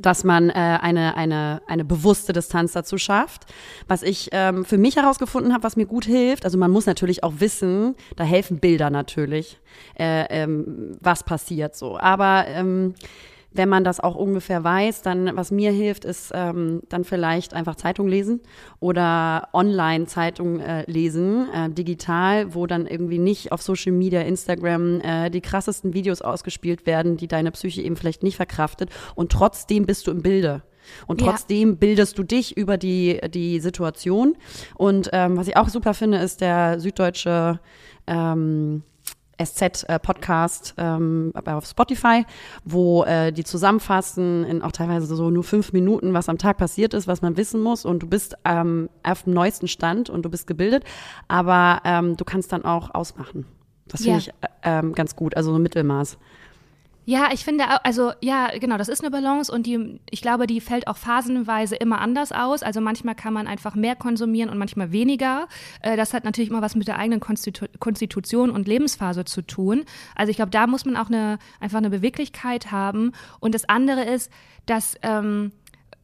dass 0.00 0.24
man 0.24 0.50
äh, 0.50 0.52
eine, 0.52 1.16
eine, 1.16 1.62
eine 1.66 1.84
bewusste 1.84 2.32
Distanz 2.32 2.72
dazu 2.72 2.98
schafft. 2.98 3.46
Was 3.88 4.02
ich 4.02 4.30
ähm, 4.32 4.64
für 4.64 4.78
mich 4.78 4.96
herausgefunden 4.96 5.52
habe, 5.52 5.62
was 5.62 5.76
mir 5.76 5.86
gut 5.86 6.04
hilft, 6.04 6.44
also 6.44 6.58
man 6.58 6.70
muss 6.70 6.86
natürlich 6.86 7.22
auch 7.22 7.34
wissen, 7.38 7.94
da 8.16 8.24
helfen 8.24 8.58
Bilder 8.58 8.90
natürlich, 8.90 9.58
äh, 9.98 10.24
ähm, 10.30 10.96
was 11.00 11.24
passiert 11.24 11.76
so. 11.76 11.98
Aber 11.98 12.46
ähm, 12.48 12.94
wenn 13.52 13.68
man 13.68 13.84
das 13.84 14.00
auch 14.00 14.14
ungefähr 14.14 14.62
weiß, 14.62 15.02
dann, 15.02 15.36
was 15.36 15.50
mir 15.50 15.72
hilft, 15.72 16.04
ist 16.04 16.32
ähm, 16.34 16.82
dann 16.88 17.04
vielleicht 17.04 17.54
einfach 17.54 17.74
Zeitung 17.74 18.08
lesen 18.08 18.40
oder 18.78 19.48
online 19.52 20.06
Zeitung 20.06 20.60
äh, 20.60 20.88
lesen, 20.90 21.48
äh, 21.52 21.68
digital, 21.70 22.54
wo 22.54 22.66
dann 22.66 22.86
irgendwie 22.86 23.18
nicht 23.18 23.52
auf 23.52 23.62
Social 23.62 23.92
Media, 23.92 24.20
Instagram 24.20 25.00
äh, 25.00 25.30
die 25.30 25.40
krassesten 25.40 25.94
Videos 25.94 26.22
ausgespielt 26.22 26.86
werden, 26.86 27.16
die 27.16 27.28
deine 27.28 27.50
Psyche 27.50 27.82
eben 27.82 27.96
vielleicht 27.96 28.22
nicht 28.22 28.36
verkraftet 28.36 28.90
und 29.14 29.32
trotzdem 29.32 29.86
bist 29.86 30.06
du 30.06 30.10
im 30.12 30.22
Bilde. 30.22 30.62
Und 31.06 31.20
trotzdem 31.20 31.70
ja. 31.70 31.74
bildest 31.76 32.18
du 32.18 32.24
dich 32.24 32.56
über 32.56 32.76
die, 32.76 33.20
die 33.32 33.60
Situation. 33.60 34.36
Und 34.74 35.10
ähm, 35.12 35.36
was 35.36 35.46
ich 35.46 35.56
auch 35.56 35.68
super 35.68 35.94
finde, 35.94 36.18
ist 36.18 36.40
der 36.40 36.80
süddeutsche 36.80 37.60
ähm, 38.06 38.82
SZ-Podcast 39.44 40.74
äh, 40.76 40.82
ähm, 40.82 41.32
auf 41.46 41.66
Spotify, 41.66 42.24
wo 42.64 43.04
äh, 43.04 43.32
die 43.32 43.44
zusammenfassen 43.44 44.44
in 44.44 44.62
auch 44.62 44.72
teilweise 44.72 45.14
so 45.14 45.30
nur 45.30 45.44
fünf 45.44 45.72
Minuten, 45.72 46.14
was 46.14 46.28
am 46.28 46.38
Tag 46.38 46.58
passiert 46.58 46.94
ist, 46.94 47.06
was 47.06 47.22
man 47.22 47.36
wissen 47.36 47.62
muss 47.62 47.84
und 47.84 48.02
du 48.02 48.06
bist 48.06 48.36
ähm, 48.44 48.88
auf 49.02 49.24
dem 49.24 49.34
neuesten 49.34 49.68
Stand 49.68 50.10
und 50.10 50.24
du 50.24 50.30
bist 50.30 50.46
gebildet, 50.46 50.84
aber 51.28 51.80
ähm, 51.84 52.16
du 52.16 52.24
kannst 52.24 52.52
dann 52.52 52.64
auch 52.64 52.94
ausmachen. 52.94 53.46
Das 53.88 54.02
finde 54.02 54.12
ja. 54.12 54.18
ich 54.18 54.28
äh, 54.28 54.78
ähm, 54.78 54.92
ganz 54.92 55.16
gut, 55.16 55.36
also 55.36 55.50
so 55.50 55.58
ein 55.58 55.62
Mittelmaß. 55.62 56.18
Ja, 57.10 57.30
ich 57.32 57.42
finde, 57.42 57.64
also 57.84 58.12
ja, 58.20 58.56
genau, 58.56 58.78
das 58.78 58.86
ist 58.86 59.00
eine 59.00 59.10
Balance 59.10 59.50
und 59.50 59.66
die, 59.66 59.98
ich 60.10 60.22
glaube, 60.22 60.46
die 60.46 60.60
fällt 60.60 60.86
auch 60.86 60.96
phasenweise 60.96 61.74
immer 61.74 62.00
anders 62.00 62.30
aus. 62.30 62.62
Also 62.62 62.80
manchmal 62.80 63.16
kann 63.16 63.32
man 63.32 63.48
einfach 63.48 63.74
mehr 63.74 63.96
konsumieren 63.96 64.48
und 64.48 64.58
manchmal 64.58 64.92
weniger. 64.92 65.48
Äh, 65.82 65.96
das 65.96 66.14
hat 66.14 66.22
natürlich 66.22 66.50
immer 66.50 66.62
was 66.62 66.76
mit 66.76 66.86
der 66.86 67.00
eigenen 67.00 67.18
Konstitu 67.18 67.66
Konstitution 67.80 68.50
und 68.50 68.68
Lebensphase 68.68 69.24
zu 69.24 69.42
tun. 69.42 69.86
Also 70.14 70.30
ich 70.30 70.36
glaube, 70.36 70.52
da 70.52 70.68
muss 70.68 70.84
man 70.84 70.96
auch 70.96 71.08
eine, 71.08 71.40
einfach 71.58 71.78
eine 71.78 71.90
Beweglichkeit 71.90 72.70
haben. 72.70 73.10
Und 73.40 73.56
das 73.56 73.68
andere 73.68 74.04
ist, 74.04 74.30
dass 74.66 74.94
ähm, 75.02 75.50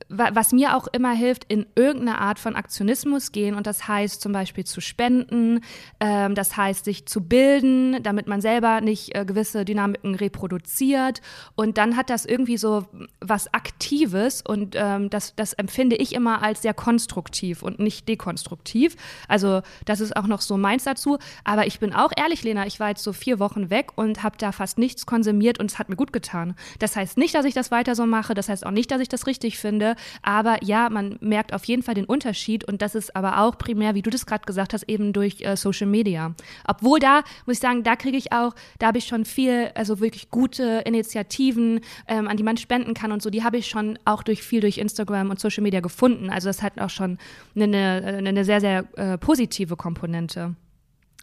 was 0.08 0.52
mir 0.52 0.76
auch 0.76 0.86
immer 0.88 1.12
hilft, 1.12 1.44
in 1.44 1.66
irgendeine 1.74 2.18
Art 2.18 2.38
von 2.38 2.54
Aktionismus 2.54 3.32
gehen. 3.32 3.54
Und 3.54 3.66
das 3.66 3.88
heißt 3.88 4.20
zum 4.20 4.32
Beispiel 4.32 4.64
zu 4.64 4.80
spenden, 4.80 5.60
ähm, 6.00 6.34
das 6.34 6.56
heißt 6.56 6.84
sich 6.84 7.06
zu 7.06 7.22
bilden, 7.22 8.02
damit 8.02 8.26
man 8.28 8.40
selber 8.40 8.80
nicht 8.80 9.16
äh, 9.16 9.24
gewisse 9.24 9.64
Dynamiken 9.64 10.14
reproduziert. 10.14 11.22
Und 11.56 11.78
dann 11.78 11.96
hat 11.96 12.10
das 12.10 12.24
irgendwie 12.24 12.56
so 12.56 12.86
was 13.20 13.52
Aktives 13.52 14.42
und 14.42 14.76
ähm, 14.76 15.10
das, 15.10 15.34
das 15.34 15.52
empfinde 15.54 15.96
ich 15.96 16.14
immer 16.14 16.42
als 16.42 16.62
sehr 16.62 16.74
konstruktiv 16.74 17.62
und 17.62 17.78
nicht 17.78 18.08
dekonstruktiv. 18.08 18.96
Also 19.28 19.62
das 19.84 20.00
ist 20.00 20.16
auch 20.16 20.26
noch 20.26 20.40
so 20.40 20.56
meins 20.56 20.84
dazu. 20.84 21.18
Aber 21.44 21.66
ich 21.66 21.80
bin 21.80 21.92
auch 21.92 22.12
ehrlich, 22.16 22.44
Lena, 22.44 22.66
ich 22.66 22.78
war 22.78 22.90
jetzt 22.90 23.02
so 23.02 23.12
vier 23.12 23.40
Wochen 23.40 23.70
weg 23.70 23.92
und 23.96 24.22
habe 24.22 24.36
da 24.38 24.52
fast 24.52 24.78
nichts 24.78 25.06
konsumiert 25.06 25.58
und 25.58 25.70
es 25.70 25.78
hat 25.78 25.88
mir 25.88 25.96
gut 25.96 26.12
getan. 26.12 26.54
Das 26.78 26.94
heißt 26.94 27.18
nicht, 27.18 27.34
dass 27.34 27.44
ich 27.44 27.54
das 27.54 27.70
weiter 27.70 27.94
so 27.94 28.06
mache, 28.06 28.34
das 28.34 28.48
heißt 28.48 28.64
auch 28.64 28.70
nicht, 28.70 28.90
dass 28.90 29.00
ich 29.00 29.08
das 29.08 29.26
richtig 29.26 29.58
finde. 29.58 29.95
Aber 30.22 30.62
ja, 30.62 30.88
man 30.90 31.18
merkt 31.20 31.52
auf 31.52 31.64
jeden 31.64 31.82
Fall 31.82 31.94
den 31.94 32.04
Unterschied 32.04 32.64
und 32.64 32.82
das 32.82 32.94
ist 32.94 33.14
aber 33.16 33.40
auch 33.40 33.58
primär, 33.58 33.94
wie 33.94 34.02
du 34.02 34.10
das 34.10 34.26
gerade 34.26 34.44
gesagt 34.44 34.72
hast, 34.72 34.84
eben 34.88 35.12
durch 35.12 35.40
äh, 35.42 35.56
Social 35.56 35.86
Media. 35.86 36.34
Obwohl 36.66 36.98
da, 36.98 37.22
muss 37.46 37.56
ich 37.56 37.60
sagen, 37.60 37.82
da 37.82 37.96
kriege 37.96 38.16
ich 38.16 38.32
auch, 38.32 38.54
da 38.78 38.88
habe 38.88 38.98
ich 38.98 39.06
schon 39.06 39.24
viel, 39.24 39.70
also 39.74 40.00
wirklich 40.00 40.30
gute 40.30 40.82
Initiativen, 40.84 41.80
ähm, 42.08 42.28
an 42.28 42.36
die 42.36 42.42
man 42.42 42.56
spenden 42.56 42.94
kann 42.94 43.12
und 43.12 43.22
so, 43.22 43.30
die 43.30 43.44
habe 43.44 43.56
ich 43.56 43.68
schon 43.68 43.98
auch 44.04 44.22
durch 44.22 44.42
viel 44.42 44.60
durch 44.60 44.78
Instagram 44.78 45.30
und 45.30 45.40
Social 45.40 45.62
Media 45.62 45.80
gefunden. 45.80 46.30
Also 46.30 46.48
das 46.48 46.62
hat 46.62 46.78
auch 46.80 46.90
schon 46.90 47.18
eine, 47.54 48.16
eine 48.18 48.44
sehr, 48.44 48.60
sehr 48.60 48.84
äh, 48.96 49.18
positive 49.18 49.76
Komponente. 49.76 50.54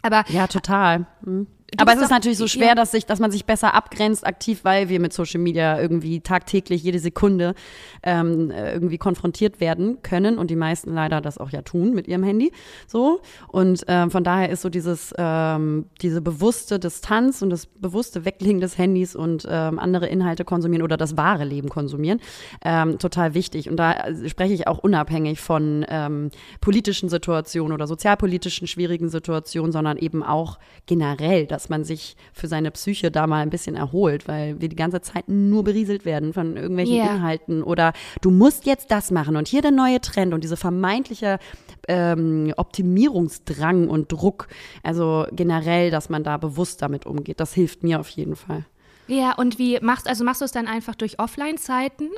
Aber 0.02 0.26
ja, 0.30 0.48
total. 0.48 1.06
Mhm. 1.26 1.48
Aber 1.78 1.94
es 1.94 2.02
ist 2.02 2.10
natürlich 2.10 2.38
so 2.38 2.48
schwer, 2.48 2.70
ja. 2.70 2.76
dass, 2.76 2.92
sich, 2.92 3.06
dass 3.06 3.20
man 3.20 3.32
sich 3.32 3.46
besser 3.46 3.74
abgrenzt 3.74 4.26
aktiv, 4.26 4.62
weil 4.64 4.90
wir 4.90 5.00
mit 5.00 5.14
Social 5.14 5.40
Media 5.40 5.80
irgendwie 5.80 6.22
tagtäglich 6.22 6.84
jede 6.84 7.00
Sekunde 7.00 7.56
ähm, 8.04 8.52
irgendwie 8.52 8.98
konfrontiert 8.98 9.60
werden 9.60 10.02
können 10.02 10.38
und 10.38 10.50
die 10.50 10.56
meisten 10.56 10.94
leider 10.94 11.22
das 11.22 11.38
auch 11.38 11.50
ja 11.50 11.62
tun 11.62 11.94
mit 11.94 12.08
ihrem 12.08 12.24
Handy. 12.24 12.52
So 12.88 13.22
und 13.48 13.84
ähm, 13.88 14.12
von 14.12 14.24
daher 14.24 14.50
ist 14.50 14.62
so 14.62 14.70
dieses 14.70 15.14
ähm, 15.18 15.86
diese 16.02 16.22
bewusste 16.22 16.80
Distanz 16.80 17.42
und 17.42 17.50
das 17.50 17.66
bewusste 17.66 18.26
Weglegen 18.26 18.62
des 18.62 18.78
Handys 18.78 19.16
und 19.16 19.48
ähm, 19.50 19.80
andere 19.80 20.08
Inhalte 20.08 20.46
konsumieren 20.46 20.84
oder 20.84 20.98
das 20.98 21.18
wahre 21.18 21.46
Leben 21.46 21.70
konsumieren 21.70 22.20
ähm, 22.64 22.98
total 23.00 23.34
wichtig. 23.34 23.70
Und 23.70 23.78
da 23.78 24.06
spreche 24.28 24.54
ich 24.54 24.68
auch 24.68 24.80
unabhängig 24.80 25.40
von 25.40 25.86
ähm, 25.90 26.30
politischen 26.62 27.10
Situationen 27.10 27.74
oder 27.74 27.88
sozialpolitischen 27.88 28.68
schwierigen 28.68 29.10
Situationen, 29.10 29.72
sondern 29.72 29.98
eben 29.98 30.24
auch 30.24 30.60
generell 30.86 31.46
das 31.46 31.63
dass 31.64 31.70
man 31.70 31.86
sich 31.86 32.18
für 32.34 32.48
seine 32.48 32.72
Psyche 32.72 33.10
da 33.10 33.26
mal 33.26 33.42
ein 33.42 33.50
bisschen 33.50 33.76
erholt, 33.76 34.28
weil 34.28 34.60
wir 34.60 34.68
die 34.68 34.76
ganze 34.76 35.00
Zeit 35.00 35.30
nur 35.30 35.64
berieselt 35.64 36.04
werden 36.04 36.34
von 36.34 36.58
irgendwelchen 36.58 36.96
yeah. 36.96 37.16
Inhalten 37.16 37.64
oder 37.64 37.94
du 38.22 38.32
musst 38.32 38.66
jetzt 38.66 38.92
das 38.92 39.12
machen 39.12 39.38
und 39.38 39.48
hier 39.48 39.62
der 39.62 39.72
neue 39.72 40.02
Trend 40.02 40.34
und 40.34 40.44
diese 40.44 40.58
vermeintliche 40.58 41.40
ähm, 41.88 42.54
Optimierungsdrang 42.58 43.88
und 43.88 44.12
Druck. 44.12 44.48
Also 44.84 45.26
generell, 45.32 45.90
dass 45.90 46.10
man 46.10 46.26
da 46.26 46.36
bewusst 46.36 46.82
damit 46.82 47.06
umgeht, 47.06 47.40
das 47.40 47.54
hilft 47.54 47.82
mir 47.82 48.02
auf 48.02 48.10
jeden 48.10 48.36
Fall. 48.36 48.66
Ja, 49.08 49.34
und 49.36 49.58
wie 49.58 49.80
machst 49.80 50.10
also 50.10 50.26
machst 50.26 50.42
du 50.42 50.46
es 50.46 50.52
dann 50.52 50.68
einfach 50.68 50.96
durch 50.96 51.18
Offline-Zeiten 51.20 52.10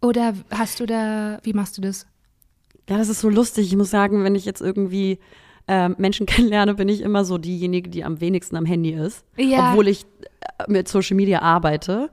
oder 0.00 0.34
hast 0.50 0.78
du 0.78 0.86
da, 0.86 1.38
wie 1.42 1.54
machst 1.54 1.76
du 1.76 1.82
das? 1.82 2.06
Ja, 2.88 2.98
das 2.98 3.08
ist 3.08 3.20
so 3.20 3.28
lustig. 3.28 3.66
Ich 3.66 3.76
muss 3.76 3.90
sagen, 3.90 4.22
wenn 4.22 4.36
ich 4.36 4.44
jetzt 4.44 4.60
irgendwie 4.60 5.18
äh, 5.70 5.88
Menschen 5.90 6.26
kennenlerne, 6.26 6.74
bin 6.74 6.88
ich 6.88 7.00
immer 7.00 7.24
so 7.24 7.38
diejenige, 7.38 7.88
die 7.88 8.04
am 8.04 8.20
wenigsten 8.20 8.56
am 8.56 8.66
Handy 8.66 8.90
ist. 8.90 9.24
Ja. 9.36 9.70
Obwohl 9.70 9.88
ich 9.88 10.04
äh, 10.40 10.64
mit 10.66 10.88
Social 10.88 11.16
Media 11.16 11.40
arbeite. 11.40 12.10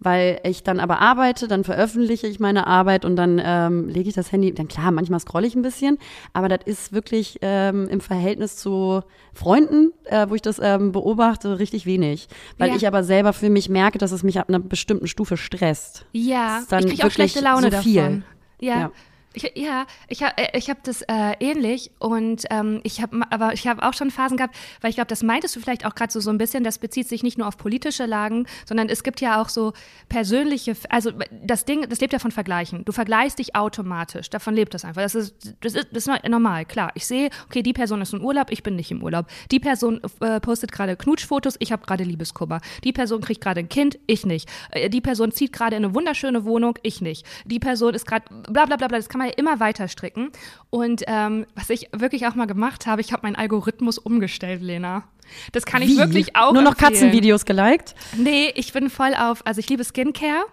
Weil 0.00 0.38
ich 0.44 0.62
dann 0.62 0.78
aber 0.78 1.00
arbeite, 1.00 1.48
dann 1.48 1.64
veröffentliche 1.64 2.28
ich 2.28 2.38
meine 2.38 2.68
Arbeit 2.68 3.04
und 3.04 3.16
dann 3.16 3.42
ähm, 3.44 3.88
lege 3.88 4.08
ich 4.08 4.14
das 4.14 4.30
Handy, 4.30 4.54
dann 4.54 4.68
klar, 4.68 4.92
manchmal 4.92 5.18
scrolle 5.18 5.48
ich 5.48 5.56
ein 5.56 5.62
bisschen, 5.62 5.98
aber 6.32 6.48
das 6.48 6.60
ist 6.66 6.92
wirklich 6.92 7.40
ähm, 7.42 7.88
im 7.88 8.00
Verhältnis 8.00 8.54
zu 8.54 9.00
Freunden, 9.34 9.90
äh, 10.04 10.26
wo 10.28 10.36
ich 10.36 10.42
das 10.42 10.60
ähm, 10.62 10.92
beobachte, 10.92 11.58
richtig 11.58 11.84
wenig. 11.84 12.28
Weil 12.58 12.68
ja. 12.70 12.76
ich 12.76 12.86
aber 12.86 13.02
selber 13.02 13.32
für 13.32 13.50
mich 13.50 13.68
merke, 13.68 13.98
dass 13.98 14.12
es 14.12 14.22
mich 14.22 14.38
ab 14.38 14.48
einer 14.48 14.60
bestimmten 14.60 15.08
Stufe 15.08 15.36
stresst. 15.36 16.06
Ja, 16.12 16.60
ich 16.62 16.86
kriege 16.86 17.04
auch 17.04 17.10
schlechte 17.10 17.40
Laune 17.40 17.62
so 17.62 17.70
davon. 17.70 18.22
Ja. 18.60 18.78
ja. 18.78 18.92
Ich, 19.38 19.52
ja, 19.56 19.86
ich 20.08 20.22
habe 20.22 20.36
äh, 20.36 20.58
ich 20.58 20.68
hab 20.68 20.82
das 20.82 21.02
äh, 21.02 21.34
ähnlich 21.38 21.92
und 22.00 22.44
ähm, 22.50 22.80
ich 22.82 23.00
habe 23.00 23.20
aber 23.30 23.52
ich 23.52 23.66
habe 23.68 23.82
auch 23.86 23.94
schon 23.94 24.10
Phasen 24.10 24.36
gehabt, 24.36 24.56
weil 24.80 24.90
ich 24.90 24.96
glaube, 24.96 25.08
das 25.08 25.22
meintest 25.22 25.54
du 25.54 25.60
vielleicht 25.60 25.86
auch 25.86 25.94
gerade 25.94 26.12
so 26.12 26.18
so 26.18 26.30
ein 26.30 26.38
bisschen. 26.38 26.64
Das 26.64 26.78
bezieht 26.78 27.08
sich 27.08 27.22
nicht 27.22 27.38
nur 27.38 27.46
auf 27.46 27.56
politische 27.56 28.06
Lagen, 28.06 28.46
sondern 28.66 28.88
es 28.88 29.04
gibt 29.04 29.20
ja 29.20 29.40
auch 29.40 29.48
so 29.48 29.74
persönliche. 30.08 30.76
Also 30.88 31.12
das 31.30 31.64
Ding, 31.64 31.88
das 31.88 32.00
lebt 32.00 32.12
ja 32.12 32.18
von 32.18 32.32
Vergleichen. 32.32 32.84
Du 32.84 32.92
vergleichst 32.92 33.38
dich 33.38 33.54
automatisch. 33.54 34.28
Davon 34.30 34.54
lebt 34.54 34.74
das 34.74 34.84
einfach. 34.84 35.02
Das 35.02 35.14
ist 35.14 35.34
das 35.60 35.74
ist, 35.74 35.88
das 35.92 36.06
ist 36.06 36.28
normal. 36.28 36.64
Klar, 36.64 36.90
ich 36.94 37.06
sehe, 37.06 37.30
okay, 37.46 37.62
die 37.62 37.72
Person 37.72 38.02
ist 38.02 38.12
im 38.12 38.24
Urlaub, 38.24 38.50
ich 38.50 38.62
bin 38.62 38.74
nicht 38.74 38.90
im 38.90 39.02
Urlaub. 39.02 39.26
Die 39.52 39.60
Person 39.60 40.00
äh, 40.20 40.40
postet 40.40 40.72
gerade 40.72 40.96
Knutschfotos, 40.96 41.56
ich 41.60 41.70
habe 41.70 41.86
gerade 41.86 42.04
Liebeskummer. 42.04 42.60
Die 42.84 42.92
Person 42.92 43.20
kriegt 43.20 43.40
gerade 43.40 43.60
ein 43.60 43.68
Kind, 43.68 43.98
ich 44.06 44.26
nicht. 44.26 44.48
Äh, 44.70 44.90
die 44.90 45.00
Person 45.00 45.30
zieht 45.30 45.52
gerade 45.52 45.76
in 45.76 45.84
eine 45.84 45.94
wunderschöne 45.94 46.44
Wohnung, 46.44 46.78
ich 46.82 47.00
nicht. 47.00 47.26
Die 47.44 47.58
Person 47.58 47.94
ist 47.94 48.06
gerade 48.06 48.24
bla 48.50 48.66
bla 48.66 48.76
bla 48.76 48.88
bla. 48.88 48.98
Das 48.98 49.08
kann 49.08 49.20
man 49.20 49.27
ja 49.28 49.34
immer 49.36 49.60
weiter 49.60 49.88
stricken. 49.88 50.30
Und 50.70 51.04
ähm, 51.06 51.46
was 51.54 51.70
ich 51.70 51.88
wirklich 51.92 52.26
auch 52.26 52.34
mal 52.34 52.46
gemacht 52.46 52.86
habe, 52.86 53.00
ich 53.00 53.12
habe 53.12 53.22
meinen 53.26 53.36
Algorithmus 53.36 53.98
umgestellt, 53.98 54.62
Lena. 54.62 55.04
Das 55.52 55.66
kann 55.66 55.82
ich 55.82 55.96
wirklich 55.96 56.36
auch. 56.36 56.52
Nur 56.52 56.62
noch 56.62 56.72
empfehlen. 56.72 56.92
Katzenvideos 56.92 57.44
geliked? 57.44 57.94
Nee, 58.16 58.52
ich 58.54 58.72
bin 58.72 58.90
voll 58.90 59.14
auf, 59.14 59.46
also 59.46 59.60
ich 59.60 59.68
liebe 59.68 59.84
Skincare 59.84 60.44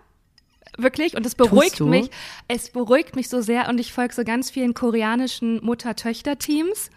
wirklich 0.78 1.16
und 1.16 1.26
es 1.26 1.36
beruhigt 1.36 1.80
mich. 1.80 2.10
Es 2.48 2.70
beruhigt 2.70 3.16
mich 3.16 3.30
so 3.30 3.42
sehr 3.42 3.70
und 3.70 3.80
ich 3.80 3.94
folge 3.94 4.14
so 4.14 4.24
ganz 4.24 4.52
vielen 4.52 4.74
koreanischen 4.74 5.64
Mutter-Töchter-Teams 5.64 6.90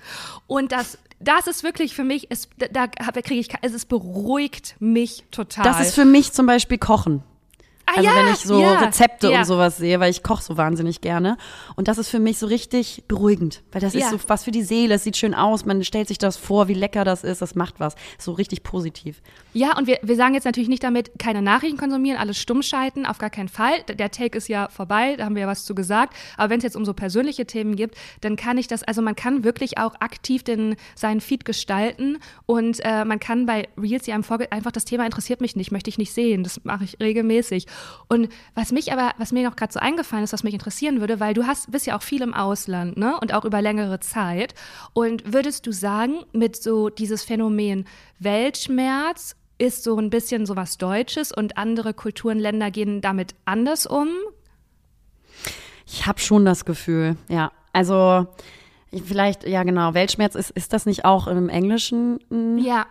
und 0.46 0.72
das 0.72 0.98
das 1.20 1.48
ist 1.48 1.64
wirklich 1.64 1.94
für 1.94 2.04
mich, 2.04 2.28
es, 2.30 2.48
da, 2.58 2.86
da 2.86 3.22
kriege 3.22 3.40
ich, 3.40 3.48
es 3.60 3.84
beruhigt 3.86 4.76
mich 4.78 5.24
total. 5.32 5.64
Das 5.64 5.80
ist 5.80 5.94
für 5.96 6.04
mich 6.04 6.32
zum 6.32 6.46
Beispiel 6.46 6.78
Kochen. 6.78 7.24
Ah 7.88 7.96
Also 7.96 8.08
ja, 8.08 8.16
wenn 8.16 8.32
ich 8.32 8.40
so 8.40 8.60
ja, 8.60 8.80
Rezepte 8.80 9.30
ja. 9.30 9.38
und 9.40 9.44
sowas 9.46 9.78
sehe, 9.78 9.98
weil 9.98 10.10
ich 10.10 10.22
koche 10.22 10.42
so 10.42 10.56
wahnsinnig 10.56 11.00
gerne. 11.00 11.38
Und 11.74 11.88
das 11.88 11.96
ist 11.96 12.10
für 12.10 12.20
mich 12.20 12.38
so 12.38 12.46
richtig 12.46 13.04
beruhigend, 13.08 13.62
weil 13.72 13.80
das 13.80 13.94
ist 13.94 14.10
so 14.10 14.18
was 14.26 14.44
für 14.44 14.50
die 14.50 14.62
Seele. 14.62 14.94
Es 14.94 15.04
sieht 15.04 15.16
schön 15.16 15.34
aus, 15.34 15.64
man 15.64 15.82
stellt 15.84 16.08
sich 16.08 16.18
das 16.18 16.36
vor, 16.36 16.68
wie 16.68 16.74
lecker 16.74 17.04
das 17.04 17.24
ist, 17.24 17.40
das 17.40 17.54
macht 17.54 17.80
was. 17.80 17.94
So 18.18 18.32
richtig 18.32 18.62
positiv. 18.62 19.22
Ja, 19.54 19.76
und 19.76 19.86
wir, 19.86 19.98
wir 20.02 20.16
sagen 20.16 20.34
jetzt 20.34 20.44
natürlich 20.44 20.68
nicht 20.68 20.84
damit, 20.84 21.18
keine 21.18 21.40
Nachrichten 21.40 21.78
konsumieren, 21.78 22.18
alles 22.18 22.38
stumm 22.38 22.62
schalten, 22.62 23.06
auf 23.06 23.18
gar 23.18 23.30
keinen 23.30 23.48
Fall. 23.48 23.82
Der 23.88 24.10
Take 24.10 24.36
ist 24.36 24.48
ja 24.48 24.68
vorbei, 24.68 25.16
da 25.16 25.24
haben 25.24 25.34
wir 25.34 25.42
ja 25.42 25.48
was 25.48 25.64
zu 25.64 25.74
gesagt. 25.74 26.14
Aber 26.36 26.50
wenn 26.50 26.58
es 26.58 26.64
jetzt 26.64 26.76
um 26.76 26.84
so 26.84 26.92
persönliche 26.92 27.46
Themen 27.46 27.76
gibt, 27.76 27.96
dann 28.20 28.36
kann 28.36 28.58
ich 28.58 28.68
das, 28.68 28.82
also 28.82 29.00
man 29.02 29.16
kann 29.16 29.44
wirklich 29.44 29.78
auch 29.78 29.94
aktiv 30.00 30.42
den, 30.42 30.76
seinen 30.94 31.20
Feed 31.20 31.44
gestalten 31.44 32.18
und 32.46 32.80
äh, 32.84 33.04
man 33.04 33.18
kann 33.18 33.46
bei 33.46 33.68
Reels 33.80 34.06
ja 34.06 34.14
im 34.14 34.24
Vorge 34.24 34.50
einfach 34.52 34.72
das 34.72 34.84
Thema 34.84 35.06
interessiert 35.06 35.40
mich 35.40 35.56
nicht, 35.56 35.72
möchte 35.72 35.90
ich 35.90 35.98
nicht 35.98 36.12
sehen. 36.12 36.42
Das 36.42 36.64
mache 36.64 36.84
ich 36.84 36.98
regelmäßig. 37.00 37.66
Und 38.08 38.28
was 38.54 38.72
mich 38.72 38.92
aber, 38.92 39.12
was 39.18 39.32
mir 39.32 39.42
noch 39.48 39.56
gerade 39.56 39.72
so 39.72 39.80
eingefallen 39.80 40.24
ist, 40.24 40.32
was 40.32 40.42
mich 40.44 40.54
interessieren 40.54 41.00
würde, 41.00 41.20
weil 41.20 41.34
du 41.34 41.46
hast, 41.46 41.70
bist 41.70 41.86
ja 41.86 41.96
auch 41.96 42.02
viel 42.02 42.22
im 42.22 42.32
Ausland, 42.34 42.96
ne? 42.96 43.18
Und 43.20 43.34
auch 43.34 43.44
über 43.44 43.60
längere 43.62 44.00
Zeit. 44.00 44.54
Und 44.94 45.32
würdest 45.32 45.66
du 45.66 45.72
sagen, 45.72 46.24
mit 46.32 46.56
so 46.56 46.88
dieses 46.88 47.22
Phänomen 47.24 47.86
Weltschmerz 48.18 49.36
ist 49.58 49.82
so 49.84 49.98
ein 49.98 50.08
bisschen 50.10 50.46
so 50.46 50.56
was 50.56 50.78
Deutsches 50.78 51.32
und 51.32 51.58
andere 51.58 51.92
Kulturen, 51.92 52.38
Länder 52.38 52.70
gehen 52.70 53.00
damit 53.00 53.34
anders 53.44 53.86
um? 53.86 54.08
Ich 55.86 56.06
habe 56.06 56.20
schon 56.20 56.44
das 56.44 56.64
Gefühl, 56.64 57.16
ja. 57.28 57.50
Also 57.72 58.26
ich- 58.90 59.02
vielleicht, 59.02 59.46
ja 59.46 59.62
genau, 59.62 59.94
Weltschmerz 59.94 60.34
ist, 60.34 60.50
ist 60.50 60.72
das 60.72 60.86
nicht 60.86 61.04
auch 61.04 61.26
im 61.26 61.48
Englischen 61.48 62.18
mh, 62.30 62.60
Ja. 62.62 62.86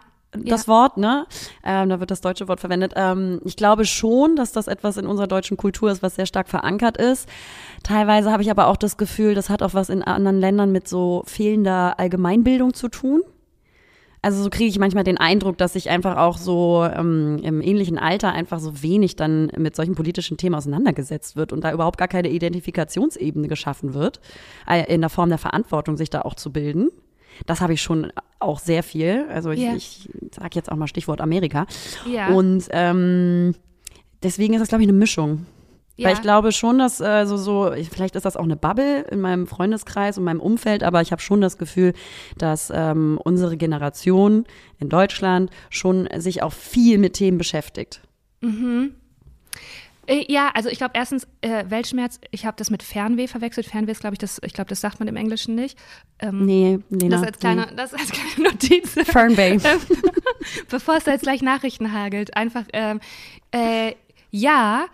Das 0.46 0.66
ja. 0.66 0.74
Wort, 0.74 0.98
ne? 0.98 1.26
Ähm, 1.64 1.90
da 1.90 2.00
wird 2.00 2.12
das 2.12 2.22
deutsche 2.22 2.48
Wort 2.48 2.60
verwendet. 2.60 2.94
Ähm, 2.96 3.40
ich 3.44 3.56
glaube 3.56 3.86
schon, 3.86 4.36
dass 4.36 4.52
das 4.52 4.68
etwas 4.68 4.98
in 4.98 5.06
unserer 5.06 5.28
deutschen 5.28 5.58
Kultur 5.58 5.92
ist, 5.92 6.02
was 6.02 6.16
sehr 6.16 6.26
stark 6.26 6.50
verankert 6.50 6.98
ist. 6.98 7.28
Teilweise 7.84 8.32
habe 8.32 8.44
ich 8.44 8.52
aber 8.52 8.68
auch 8.68 8.78
das 8.78 8.98
Gefühl, 8.98 9.36
das 9.36 9.50
hat 9.50 9.64
auch 9.64 9.74
was 9.74 9.90
in 9.90 10.04
anderen 10.04 10.40
Ländern 10.40 10.72
mit 10.72 10.88
so 10.88 11.24
fehlender 11.26 12.00
Allgemeinbildung 12.00 12.74
zu 12.74 12.88
tun. 12.88 13.22
Also 14.22 14.44
so 14.44 14.50
kriege 14.50 14.70
ich 14.70 14.80
manchmal 14.80 15.04
den 15.04 15.18
Eindruck, 15.18 15.58
dass 15.58 15.74
sich 15.74 15.90
einfach 15.90 16.18
auch 16.18 16.38
so 16.38 16.86
ähm, 16.92 17.40
im 17.44 17.62
ähnlichen 17.62 17.98
Alter 17.98 18.34
einfach 18.34 18.60
so 18.60 18.82
wenig 18.82 19.16
dann 19.16 19.52
mit 19.58 19.76
solchen 19.76 19.96
politischen 19.96 20.38
Themen 20.38 20.56
auseinandergesetzt 20.56 21.36
wird 21.36 21.54
und 21.54 21.64
da 21.64 21.72
überhaupt 21.72 21.98
gar 21.98 22.08
keine 22.08 22.30
Identifikationsebene 22.30 23.48
geschaffen 23.48 23.94
wird, 23.94 24.20
äh, 24.68 24.92
in 24.94 25.02
der 25.02 25.10
Form 25.10 25.30
der 25.30 25.38
Verantwortung, 25.38 25.98
sich 25.98 26.10
da 26.10 26.22
auch 26.22 26.34
zu 26.34 26.52
bilden. 26.52 26.90
Das 27.46 27.62
habe 27.62 27.74
ich 27.74 27.82
schon 27.82 28.12
auch 28.40 28.60
sehr 28.60 28.84
viel. 28.84 29.26
Also 29.30 29.52
ich, 29.52 29.62
Ja. 29.62 29.76
ich 29.76 30.10
sage 30.32 30.50
jetzt 30.54 30.72
auch 30.72 30.76
mal 30.76 30.88
Stichwort 30.88 31.22
Amerika. 31.22 31.66
Ja. 32.12 32.30
Und 32.30 32.66
ähm, 32.72 33.56
deswegen 34.24 34.54
ist 34.54 34.62
das, 34.62 34.70
glaube 34.70 34.84
ich, 34.84 34.90
eine 34.90 34.98
Mischung. 34.98 35.46
Ja. 36.00 36.10
Weil 36.10 36.14
ich 36.16 36.22
glaube 36.22 36.52
schon, 36.52 36.78
dass 36.78 37.02
äh, 37.02 37.26
so, 37.26 37.38
so, 37.38 37.74
ich- 37.74 37.90
vielleicht 37.90 38.16
ist 38.16 38.24
das 38.26 38.38
auch 38.38 38.44
eine 38.44 38.56
Bubble 38.56 39.02
in 39.10 39.20
meinem 39.20 39.48
Freundeskreis 39.48 40.20
und 40.20 40.26
meinem 40.26 40.40
Umfeld, 40.42 40.84
aber 40.84 41.02
ich 41.02 41.12
habe 41.12 41.24
schon 41.24 41.42
das 41.42 41.58
Gefühl, 41.58 41.94
dass 42.38 42.72
ähm, 42.72 43.20
unsere 43.24 43.58
Generation 43.58 44.46
in 44.80 44.90
Deutschland 44.90 45.50
schon 45.72 46.08
sich 46.18 46.44
auch 46.44 46.54
viel 46.54 47.00
mit 47.00 47.14
Themen 47.14 47.40
beschäftigt. 47.40 48.02
Äh, 48.44 48.48
Ja, 50.10 50.52
also 50.54 50.70
ich 50.70 50.78
glaube 50.78 50.92
erstens 50.96 51.28
äh, 51.42 51.66
Weltschmerz. 51.70 52.20
Ich 52.32 52.46
habe 52.46 52.56
das 52.58 52.70
mit 52.70 52.82
Fernweh 52.84 53.28
verwechselt. 53.28 53.66
Fernweh 53.68 53.92
ist, 53.92 54.00
glaube 54.02 54.14
ich, 54.16 54.20
das. 54.20 54.40
Ich 54.44 54.54
glaube, 54.54 54.70
das 54.70 54.80
sagt 54.82 55.00
man 55.00 55.08
im 55.08 55.16
Englischen 55.18 55.56
nicht. 55.56 55.78
Ähm, 56.20 56.46
Nee, 56.46 56.80
Lena. 56.90 57.18
das 57.18 57.28
als 57.28 57.40
kleine, 57.40 57.68
das 57.76 57.94
als 57.94 58.10
kleine 58.12 58.50
Notiz. 58.52 58.96
Nee. 58.96 59.04
Fernweh. 59.04 59.58
Bevor 60.70 60.96
es 60.96 61.04
da 61.04 61.12
jetzt 61.12 61.24
gleich 61.24 61.42
Nachrichten 61.42 61.92
hagelt, 61.92 62.36
einfach, 62.38 62.64
ähm, 62.74 63.00
äh, 63.52 63.94
ja, 64.32 64.86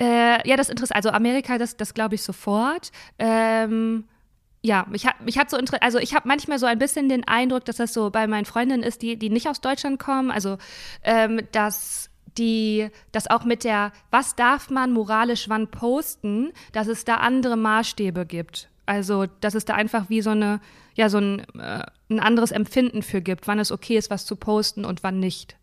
äh, 0.00 0.48
ja, 0.48 0.56
das 0.56 0.68
interessant. 0.70 0.96
Also 0.96 1.10
Amerika, 1.10 1.58
das, 1.58 1.76
das 1.76 1.92
glaube 1.94 2.14
ich 2.14 2.22
sofort. 2.22 2.90
Ähm, 3.18 4.04
ja, 4.62 4.86
mich 4.88 5.06
hat, 5.06 5.20
mich 5.20 5.38
hat 5.38 5.50
so, 5.50 5.56
inter- 5.58 5.82
also 5.82 5.98
ich 5.98 6.14
habe 6.14 6.28
manchmal 6.28 6.58
so 6.58 6.66
ein 6.66 6.78
bisschen 6.78 7.08
den 7.08 7.26
Eindruck, 7.26 7.64
dass 7.64 7.76
das 7.76 7.92
so 7.92 8.10
bei 8.10 8.26
meinen 8.26 8.44
Freundinnen 8.46 8.82
ist, 8.84 9.02
die, 9.02 9.16
die 9.18 9.28
nicht 9.28 9.48
aus 9.48 9.60
Deutschland 9.60 9.98
kommen, 9.98 10.30
also, 10.30 10.56
ähm, 11.02 11.40
dass 11.50 12.08
die, 12.38 12.88
dass 13.12 13.30
auch 13.30 13.44
mit 13.44 13.64
der, 13.64 13.92
was 14.10 14.34
darf 14.34 14.70
man 14.70 14.92
moralisch 14.92 15.48
wann 15.48 15.68
posten, 15.68 16.52
dass 16.72 16.86
es 16.86 17.04
da 17.04 17.16
andere 17.16 17.56
Maßstäbe 17.56 18.26
gibt. 18.26 18.68
Also, 18.86 19.26
dass 19.40 19.54
es 19.54 19.64
da 19.64 19.74
einfach 19.74 20.10
wie 20.10 20.22
so 20.22 20.30
eine, 20.30 20.60
ja, 20.94 21.08
so 21.08 21.18
ein, 21.18 21.40
äh, 21.58 21.84
ein 22.10 22.20
anderes 22.20 22.50
Empfinden 22.50 23.02
für 23.02 23.20
gibt, 23.20 23.46
wann 23.46 23.58
es 23.58 23.70
okay 23.70 23.96
ist, 23.96 24.10
was 24.10 24.26
zu 24.26 24.36
posten 24.36 24.84
und 24.84 25.02
wann 25.02 25.20
nicht. 25.20 25.56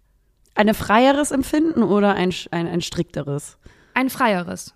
Ein 0.56 0.74
freieres 0.74 1.32
Empfinden 1.32 1.84
oder 1.84 2.16
ein, 2.16 2.34
ein, 2.52 2.68
ein 2.68 2.82
strikteres? 2.82 3.58
Ein 3.94 4.10
freieres. 4.10 4.74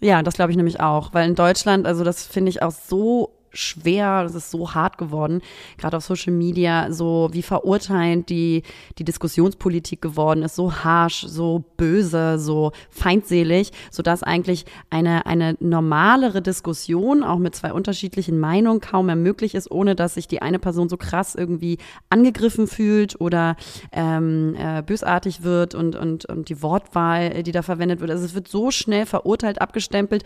Ja, 0.00 0.22
das 0.22 0.34
glaube 0.34 0.52
ich 0.52 0.56
nämlich 0.56 0.80
auch, 0.80 1.12
weil 1.12 1.28
in 1.28 1.34
Deutschland, 1.34 1.86
also 1.86 2.04
das 2.04 2.26
finde 2.26 2.50
ich 2.50 2.62
auch 2.62 2.70
so 2.70 3.37
schwer, 3.52 4.22
das 4.24 4.34
ist 4.34 4.50
so 4.50 4.74
hart 4.74 4.98
geworden, 4.98 5.40
gerade 5.78 5.96
auf 5.96 6.04
Social 6.04 6.32
Media, 6.32 6.92
so 6.92 7.28
wie 7.32 7.42
verurteilend 7.42 8.28
die, 8.28 8.62
die 8.98 9.04
Diskussionspolitik 9.04 10.02
geworden 10.02 10.42
ist, 10.42 10.54
so 10.54 10.72
harsh, 10.72 11.24
so 11.26 11.64
böse, 11.76 12.38
so 12.38 12.72
feindselig, 12.90 13.72
sodass 13.90 14.22
eigentlich 14.22 14.66
eine, 14.90 15.26
eine 15.26 15.56
normalere 15.60 16.42
Diskussion, 16.42 17.22
auch 17.22 17.38
mit 17.38 17.54
zwei 17.54 17.72
unterschiedlichen 17.72 18.38
Meinungen, 18.38 18.80
kaum 18.80 19.06
mehr 19.06 19.16
möglich 19.16 19.54
ist, 19.54 19.70
ohne 19.70 19.94
dass 19.94 20.14
sich 20.14 20.28
die 20.28 20.42
eine 20.42 20.58
Person 20.58 20.88
so 20.88 20.96
krass 20.96 21.34
irgendwie 21.34 21.78
angegriffen 22.10 22.66
fühlt 22.66 23.20
oder 23.20 23.56
ähm, 23.92 24.54
äh, 24.58 24.82
bösartig 24.82 25.42
wird 25.42 25.74
und, 25.74 25.96
und, 25.96 26.26
und 26.26 26.48
die 26.48 26.62
Wortwahl, 26.62 27.32
äh, 27.36 27.42
die 27.42 27.52
da 27.52 27.62
verwendet 27.62 28.00
wird. 28.00 28.10
Also 28.10 28.24
es 28.24 28.34
wird 28.34 28.48
so 28.48 28.70
schnell 28.70 29.06
verurteilt, 29.06 29.60
abgestempelt, 29.60 30.24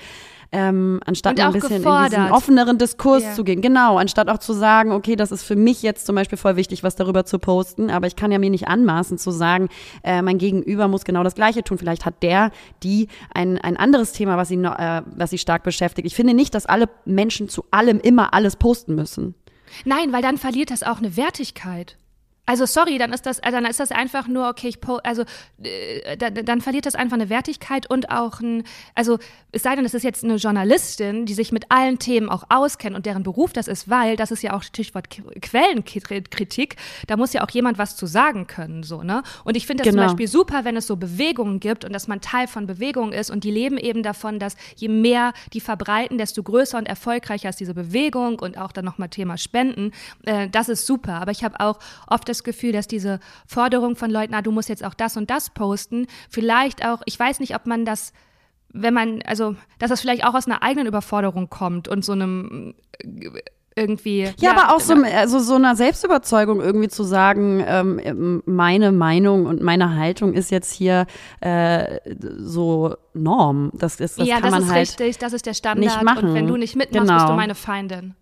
ähm, 0.53 1.01
anstatt 1.07 1.41
ein 1.41 1.53
bisschen 1.53 1.77
in 1.77 1.77
gefordert. 1.79 2.13
diesen 2.13 2.31
offeneren 2.31 2.79
Diskurs 2.79 3.12
Ja. 3.21 3.35
zu 3.35 3.45
gehen. 3.45 3.61
Genau, 3.61 3.99
anstatt 3.99 4.29
auch 4.29 4.39
zu 4.39 4.53
sagen, 4.53 4.93
okay, 4.93 5.17
das 5.17 5.33
ist 5.33 5.43
für 5.43 5.57
mich 5.57 5.83
jetzt 5.83 6.07
zum 6.07 6.15
Beispiel 6.15 6.39
voll 6.39 6.57
wichtig, 6.57 6.83
was 6.83 6.97
darüber 6.97 7.25
zu 7.25 7.39
posten, 7.39 7.91
aber 7.91 8.07
ich 8.07 8.17
kann 8.17 8.33
ja 8.33 8.39
mir 8.39 8.51
nicht 8.51 8.69
anmaßen 8.69 9.19
zu 9.19 9.31
sagen, 9.31 9.69
äh, 10.03 10.23
mein 10.23 10.39
Gegenüber 10.39 10.89
muss 10.89 11.05
genau 11.05 11.23
das 11.23 11.35
Gleiche 11.35 11.63
tun. 11.63 11.79
Vielleicht 11.79 12.05
hat 12.07 12.23
der, 12.23 12.51
die 12.83 13.09
ein, 13.35 13.59
ein 13.59 13.77
anderes 13.77 14.13
Thema, 14.13 14.37
was 14.37 14.49
sie, 14.49 14.57
äh, 14.57 15.03
was 15.15 15.31
sie 15.31 15.39
stark 15.39 15.63
beschäftigt. 15.63 16.07
Ich 16.07 16.15
finde 16.15 16.35
nicht, 16.35 16.55
dass 16.55 16.67
alle 16.67 16.89
Menschen 17.05 17.49
zu 17.49 17.65
allem 17.71 18.01
immer 18.01 18.33
alles 18.35 18.57
posten 18.57 18.95
müssen. 18.95 19.35
Nein, 19.85 20.13
weil 20.13 20.23
dann 20.23 20.39
verliert 20.39 20.71
das 20.71 20.83
auch 20.83 20.99
eine 20.99 21.17
Wertigkeit. 21.17 21.97
Also 22.53 22.67
sorry, 22.67 22.99
dann 22.99 23.15
ist 23.15 23.25
das, 23.25 23.39
äh, 23.39 23.51
dann 23.51 23.65
ist 23.65 23.81
das 23.81 23.93
einfach 23.93 24.29
nur 24.29 24.47
okay. 24.47 24.69
Ich 24.69 24.83
po 24.83 24.97
also 24.97 25.23
äh, 25.63 26.19
dann, 26.19 26.35
dann 26.35 26.61
verliert 26.61 26.85
das 26.85 26.95
einfach 26.95 27.15
eine 27.15 27.31
Wertigkeit 27.31 27.89
und 27.89 28.11
auch 28.11 28.41
ein, 28.41 28.65
also 28.95 29.19
es 29.53 29.63
sei 29.63 29.75
denn, 29.75 29.87
es 29.87 29.95
ist 29.95 30.03
jetzt 30.03 30.23
eine 30.23 30.37
Journalistin, 30.37 31.25
die 31.25 31.33
sich 31.33 31.51
mit 31.51 31.71
allen 31.71 31.99
Themen 31.99 32.29
auch 32.29 32.45
auskennt 32.51 32.95
und 32.95 33.07
deren 33.07 33.23
Beruf 33.23 33.55
das 33.55 33.69
ist, 33.69 33.89
weil 33.89 34.17
das 34.17 34.31
ist 34.31 34.43
ja 34.43 34.53
auch 34.53 34.63
Stichwort 34.63 35.09
Quellenkritik. 35.09 36.77
Da 37.07 37.17
muss 37.17 37.33
ja 37.33 37.43
auch 37.43 37.49
jemand 37.51 37.79
was 37.79 37.97
zu 37.97 38.05
sagen 38.05 38.47
können, 38.47 38.83
so 38.83 39.03
ne. 39.03 39.23
Und 39.45 39.57
ich 39.57 39.67
finde 39.67 39.85
das 39.85 39.91
Genau. 39.91 40.03
zum 40.03 40.11
Beispiel 40.11 40.29
super, 40.29 40.67
wenn 40.67 40.77
es 40.77 40.87
so 40.87 40.97
Bewegungen 40.97 41.59
gibt 41.59 41.87
und 41.87 41.95
dass 41.95 42.07
man 42.07 42.21
Teil 42.21 42.49
von 42.49 42.67
Bewegungen 42.67 43.15
ist 43.15 43.31
und 43.31 43.45
die 43.45 43.51
leben 43.51 43.79
eben 43.79 44.03
davon, 44.03 44.39
dass 44.39 44.57
je 44.77 44.89
mehr 44.89 45.33
die 45.55 45.61
verbreiten, 45.61 46.19
desto 46.19 46.43
größer 46.43 46.77
und 46.77 46.85
erfolgreicher 46.87 47.49
ist 47.49 47.61
diese 47.61 47.73
Bewegung 47.73 48.39
und 48.41 48.59
auch 48.59 48.73
dann 48.73 48.85
nochmal 48.85 49.09
Thema 49.09 49.39
Spenden. 49.39 49.93
Äh, 50.25 50.51
das 50.51 50.69
ist 50.69 50.85
super. 50.87 51.15
Aber 51.15 51.31
ich 51.31 51.45
habe 51.45 51.59
auch 51.61 51.79
oft 52.07 52.29
das 52.29 52.42
Gefühl, 52.45 52.73
dass 52.73 52.87
diese 52.87 53.21
Forderung 53.47 53.97
von 53.97 54.11
Leuten, 54.11 54.35
ah, 54.35 54.43
du 54.43 54.53
musst 54.53 54.69
jetzt 54.69 54.85
auch 54.85 54.95
das 54.95 55.17
und 55.17 55.31
das 55.31 55.51
posten, 55.51 56.07
vielleicht 56.31 56.85
auch, 56.85 57.03
ich 57.07 57.19
weiß 57.19 57.41
nicht, 57.41 57.55
ob 57.55 57.67
man 57.67 57.85
das 57.85 58.13
wenn 58.75 58.95
man, 58.95 59.21
also, 59.27 59.55
dass 59.79 59.91
das 59.91 60.01
vielleicht 60.01 60.25
auch 60.25 60.35
aus 60.35 60.47
einer 60.47 60.63
eigenen 60.63 60.87
Überforderung 60.87 61.51
kommt 61.51 61.89
und 61.89 62.05
so 62.05 62.13
einem 62.13 62.75
äh, 63.03 63.43
irgendwie. 63.75 64.29
Ja, 64.39 64.51
aber 64.53 64.75
auch 64.75 64.81
so, 64.81 64.95
also 64.95 65.39
so 65.39 65.55
einer 65.55 65.77
Selbstüberzeugung 65.77 66.61
irgendwie 66.61 66.89
zu 66.89 67.05
sagen, 67.05 67.65
ähm, 67.67 68.43
meine 68.47 68.93
Meinung 68.93 69.47
und 69.47 69.63
meine 69.63 69.97
Haltung 69.97 70.35
ist 70.35 70.51
jetzt 70.51 70.73
hier 70.73 71.07
äh, 71.41 71.99
so 72.39 72.97
Norm. 73.15 73.71
Das, 73.75 74.01
ist, 74.01 74.19
das 74.19 74.27
ja, 74.27 74.37
kann 74.37 74.45
das 74.45 74.51
man 74.53 74.63
ist 74.63 74.69
halt 74.71 74.81
richtig, 74.81 75.19
das 75.19 75.33
ist 75.33 75.47
der 75.47 75.55
Standard. 75.55 75.85
nicht 75.85 76.03
machen. 76.03 76.29
Und 76.29 76.35
wenn 76.35 76.47
du 76.47 76.57
nicht 76.57 76.77
mitmachst, 76.77 77.09
bist 77.09 77.19
Genau. 77.19 77.31
du 77.31 77.37
meine 77.37 77.55
Feindin. 77.55 78.15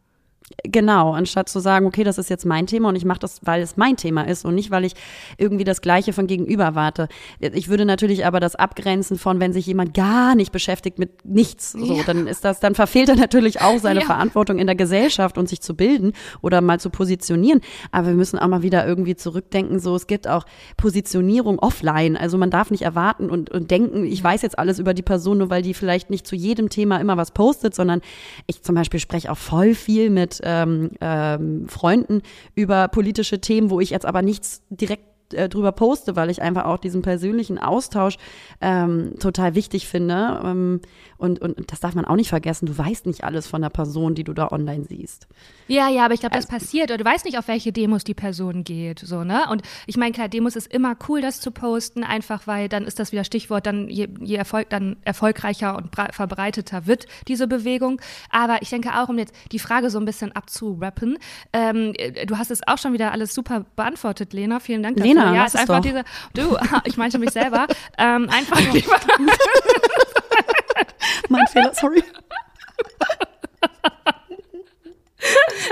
Genau, 0.65 1.13
anstatt 1.13 1.49
zu 1.49 1.61
sagen, 1.61 1.87
okay, 1.87 2.03
das 2.05 2.19
ist 2.19 2.29
jetzt 2.29 2.45
mein 2.45 2.67
Thema 2.67 2.89
und 2.89 2.97
ich 2.97 3.05
mache 3.05 3.21
das, 3.21 3.39
weil 3.45 3.63
es 3.63 3.77
mein 3.77 3.97
Thema 3.97 4.23
ist 4.27 4.45
und 4.45 4.57
nicht, 4.57 4.71
weil 4.71 4.85
ich 4.85 4.95
irgendwie 5.39 5.63
das 5.65 5.81
Gleiche 5.81 6.13
von 6.13 6.27
gegenüber 6.27 6.65
erwarte. 6.65 7.09
Ich 7.39 7.69
würde 7.69 7.85
natürlich 7.85 8.27
aber 8.27 8.41
das 8.41 8.57
abgrenzen 8.57 9.17
von, 9.17 9.39
wenn 9.41 9.53
sich 9.53 9.65
jemand 9.67 9.95
gar 9.95 10.35
nicht 10.35 10.51
beschäftigt 10.53 10.99
mit 10.99 11.25
nichts, 11.25 11.73
so, 11.73 11.95
Ja. 11.95 12.03
dann 12.05 12.27
ist 12.27 12.45
das, 12.45 12.59
dann 12.61 12.75
verfehlt 12.75 13.09
er 13.09 13.17
natürlich 13.17 13.61
auch 13.61 13.79
seine 13.79 14.01
Ja. 14.01 14.07
Verantwortung 14.07 14.59
in 14.59 14.67
der 14.67 14.75
Gesellschaft 14.77 15.39
und 15.39 15.49
sich 15.49 15.61
zu 15.61 15.75
bilden 15.77 16.13
oder 16.43 16.61
mal 16.61 16.81
zu 16.81 16.91
positionieren. 16.91 17.61
Aber 17.93 18.09
wir 18.09 18.15
müssen 18.15 18.39
auch 18.39 18.49
mal 18.49 18.63
wieder 18.63 18.85
irgendwie 18.87 19.15
zurückdenken, 19.15 19.79
so, 19.79 19.95
es 19.95 20.09
gibt 20.09 20.27
auch 20.27 20.45
Positionierung 20.77 21.59
offline. 21.61 22.17
Also 22.17 22.37
man 22.39 22.51
darf 22.51 22.71
nicht 22.73 22.83
erwarten 22.83 23.31
und, 23.31 23.51
und 23.51 23.71
denken, 23.71 24.05
ich 24.05 24.23
weiß 24.23 24.43
jetzt 24.43 24.59
alles 24.59 24.79
über 24.81 24.95
die 24.95 25.03
Person, 25.03 25.39
nur 25.39 25.49
weil 25.51 25.63
die 25.63 25.75
vielleicht 25.75 26.11
nicht 26.11 26.27
zu 26.27 26.35
jedem 26.35 26.69
Thema 26.71 26.99
immer 27.01 27.17
was 27.17 27.31
postet, 27.31 27.75
sondern 27.75 28.01
ich 28.49 28.63
zum 28.63 28.75
Beispiel 28.75 28.99
spreche 28.99 29.31
auch 29.31 29.39
voll 29.39 29.75
viel 29.75 30.11
mit 30.11 30.40
ähm, 30.43 30.91
ähm, 31.01 31.69
Freunden 31.69 32.23
über 32.55 32.89
politische 32.89 33.41
Themen, 33.41 33.71
wo 33.71 33.81
ich 33.81 33.91
jetzt 33.91 34.07
aber 34.07 34.23
nichts 34.23 34.63
direkt 34.71 35.10
äh, 35.33 35.49
drüber 35.49 35.73
poste, 35.73 36.17
weil 36.17 36.31
ich 36.31 36.43
einfach 36.43 36.65
auch 36.65 36.79
diesen 36.79 37.03
persönlichen 37.03 37.59
Austausch 37.59 38.17
ähm, 38.61 39.15
total 39.19 39.55
wichtig 39.55 39.87
finde. 39.87 40.41
Ähm, 40.45 40.81
und, 41.19 41.41
und, 41.43 41.59
und 41.59 41.71
das 41.71 41.81
darf 41.81 41.95
man 41.95 42.07
auch 42.07 42.17
nicht 42.17 42.31
vergessen. 42.31 42.67
Du 42.67 42.77
weißt 42.77 43.07
nicht 43.07 43.25
alles 43.25 43.47
von 43.47 43.61
der 43.61 43.69
Person, 43.69 44.15
die 44.15 44.25
du 44.25 44.33
da 44.33 44.51
online 44.51 44.85
siehst. 44.89 45.29
Ja, 45.69 45.89
ja, 45.89 46.07
aber 46.07 46.15
ich 46.15 46.21
glaube, 46.21 46.35
das 46.35 46.47
also, 46.47 46.59
passiert. 46.59 46.91
Oder 46.91 46.99
du 46.99 47.05
weißt 47.05 47.27
nicht, 47.27 47.39
auf 47.39 47.47
welche 47.47 47.73
Demos 47.73 48.05
die 48.05 48.15
Person 48.15 48.65
geht. 48.65 49.01
So, 49.01 49.23
ne? 49.23 49.43
Und 49.51 49.63
ich 49.87 49.97
meine, 49.97 50.13
klar, 50.13 50.29
Demos 50.29 50.57
ist 50.57 50.73
immer 50.73 50.97
cool, 51.09 51.21
das 51.21 51.41
zu 51.41 51.51
posten, 51.51 52.05
einfach 52.05 52.47
weil 52.47 52.69
dann 52.69 52.85
ist 52.85 52.99
das 52.99 53.13
wieder 53.13 53.25
Stichwort, 53.25 53.67
dann 53.67 53.89
je, 53.89 54.09
je 54.21 54.37
Erfolg, 54.37 54.71
dann 54.71 54.97
erfolgreicher 55.05 55.77
und 55.77 55.95
verbreiteter 55.95 56.87
wird 56.87 57.07
diese 57.29 57.47
Bewegung. 57.47 58.01
Aber 58.31 58.63
ich 58.63 58.71
denke 58.71 58.91
auch, 58.95 59.09
um 59.09 59.19
jetzt 59.19 59.35
die 59.53 59.59
Frage 59.59 59.91
so 59.91 59.99
ein 59.99 60.07
bisschen 60.07 60.33
abzurappen, 60.33 61.19
ähm, 61.53 61.93
du 62.27 62.39
hast 62.39 62.51
es 62.51 62.67
auch 62.67 62.79
schon 62.79 62.93
wieder 62.95 63.13
alles 63.13 63.35
super 63.35 63.67
beantwortet, 63.77 64.33
Lena. 64.33 64.59
Vielen 64.59 64.83
Dank 64.83 64.97
dafür. 64.97 65.15
Lena, 65.15 65.20
ja, 65.35 65.45
ist 65.45 65.57
einfach 65.57 65.77
doch. 65.77 65.83
diese, 65.83 66.05
du, 66.35 66.57
ich 66.85 66.97
meinte 66.97 67.19
mich 67.19 67.31
selber, 67.31 67.67
ähm, 67.99 68.29
einfach 68.31 68.61
mein 71.29 71.47
Fehler, 71.47 71.75
sorry. 71.75 72.03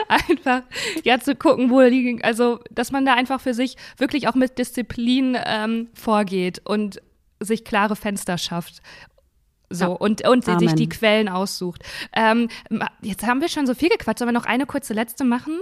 einfach 0.08 0.62
ja 1.04 1.18
zu 1.18 1.34
gucken, 1.34 1.70
wo 1.70 1.80
liegen, 1.80 2.22
also 2.22 2.60
dass 2.70 2.92
man 2.92 3.06
da 3.06 3.14
einfach 3.14 3.40
für 3.40 3.54
sich 3.54 3.76
wirklich 3.96 4.28
auch 4.28 4.34
mit 4.34 4.58
Disziplin 4.58 5.36
ähm, 5.44 5.88
vorgeht 5.94 6.60
und 6.64 7.00
sich 7.40 7.64
klare 7.64 7.96
Fenster 7.96 8.38
schafft. 8.38 8.82
So, 9.70 9.84
ja. 9.84 9.90
und, 9.90 10.26
und 10.26 10.44
sich 10.44 10.72
die 10.74 10.88
Quellen 10.88 11.28
aussucht. 11.28 11.82
Ähm, 12.14 12.48
jetzt 13.02 13.26
haben 13.26 13.42
wir 13.42 13.50
schon 13.50 13.66
so 13.66 13.74
viel 13.74 13.90
gequatscht. 13.90 14.20
Sollen 14.20 14.30
wir 14.30 14.38
noch 14.38 14.46
eine 14.46 14.64
kurze 14.64 14.94
letzte 14.94 15.24
machen? 15.24 15.60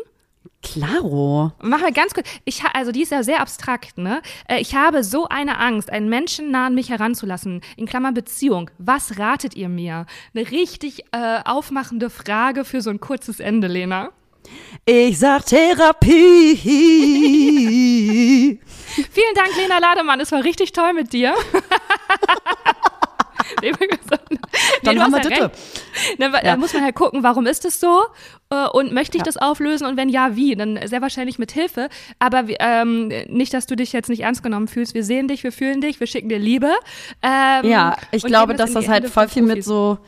Klaro. 0.63 1.53
Machen 1.63 1.85
wir 1.85 1.93
ganz 1.93 2.15
kurz. 2.15 2.27
Ich, 2.45 2.63
also 2.73 2.93
die 2.93 3.03
ist 3.03 3.13
ja 3.13 3.23
sehr 3.23 3.41
abstrakt, 3.41 3.99
ne? 3.99 4.23
Äh, 4.49 4.61
ich 4.61 4.75
habe 4.75 5.05
so 5.05 5.29
eine 5.29 5.59
Angst, 5.59 5.91
einen 5.91 6.09
Menschen 6.09 6.51
nah 6.51 6.67
an 6.67 6.75
mich 6.75 6.91
heranzulassen. 6.91 7.61
In 7.77 7.87
Klammer 7.87 8.13
Beziehung. 8.13 8.71
Was 8.79 9.19
ratet 9.19 9.55
ihr 9.55 9.69
mir? 9.69 10.07
Eine 10.35 10.51
richtig 10.51 11.05
äh, 11.13 11.41
aufmachende 11.45 12.11
Frage 12.11 12.65
für 12.65 12.81
so 12.81 12.91
ein 12.91 13.01
kurzes 13.01 13.41
Ende, 13.41 13.69
Lena. 13.69 14.11
Ich 14.85 15.19
sag 15.19 15.47
Therapie. 15.47 16.57
Vielen 19.11 19.35
Dank, 19.35 19.57
Lena 19.57 19.79
Lademann. 19.79 20.21
Es 20.21 20.31
war 20.33 20.45
richtig 20.45 20.73
toll 20.73 20.93
mit 20.93 21.13
dir. 21.13 21.35
Dann 24.83 25.01
haben 25.01 25.13
wir 25.13 25.21
Ditte. 25.21 25.51
Dann 26.19 26.35
ja. 26.45 26.57
muss 26.57 26.73
man 26.73 26.85
halt 26.85 26.95
gucken, 26.95 27.23
warum 27.23 27.47
ist 27.47 27.65
es 27.65 27.81
so 27.81 28.03
äh, 28.51 28.67
und 28.69 28.93
möchte 28.93 29.17
ich 29.17 29.23
ja. 29.23 29.25
das 29.25 29.37
auflösen 29.37 29.87
und 29.87 29.97
wenn 29.97 30.09
ja, 30.09 30.37
wie? 30.37 30.55
Dann 30.55 30.79
sehr 30.87 31.03
wahrscheinlich 31.03 31.39
mit 31.39 31.53
Hilfe. 31.53 31.89
Aber 32.19 32.45
ähm, 32.61 33.09
nicht, 33.29 33.55
dass 33.55 33.67
du 33.67 33.77
dich 33.77 33.93
jetzt 33.93 34.09
nicht 34.09 34.21
ernst 34.21 34.43
genommen 34.43 34.69
fühlst. 34.69 34.95
Wir 34.95 35.05
sehen 35.05 35.29
dich, 35.29 35.45
wir 35.45 35.53
fühlen 35.53 35.81
dich, 35.81 36.01
wir 36.01 36.07
schicken 36.07 36.29
dir 36.29 36.39
Liebe. 36.39 36.71
Ähm, 37.23 37.71
ja, 37.71 37.97
ich 38.11 38.23
glaube, 38.23 38.55
dass 38.55 38.73
das 38.73 38.89
halt 38.89 39.09
voll 39.09 39.29
viel 39.29 39.43
mit 39.43 39.65
so, 39.65 39.99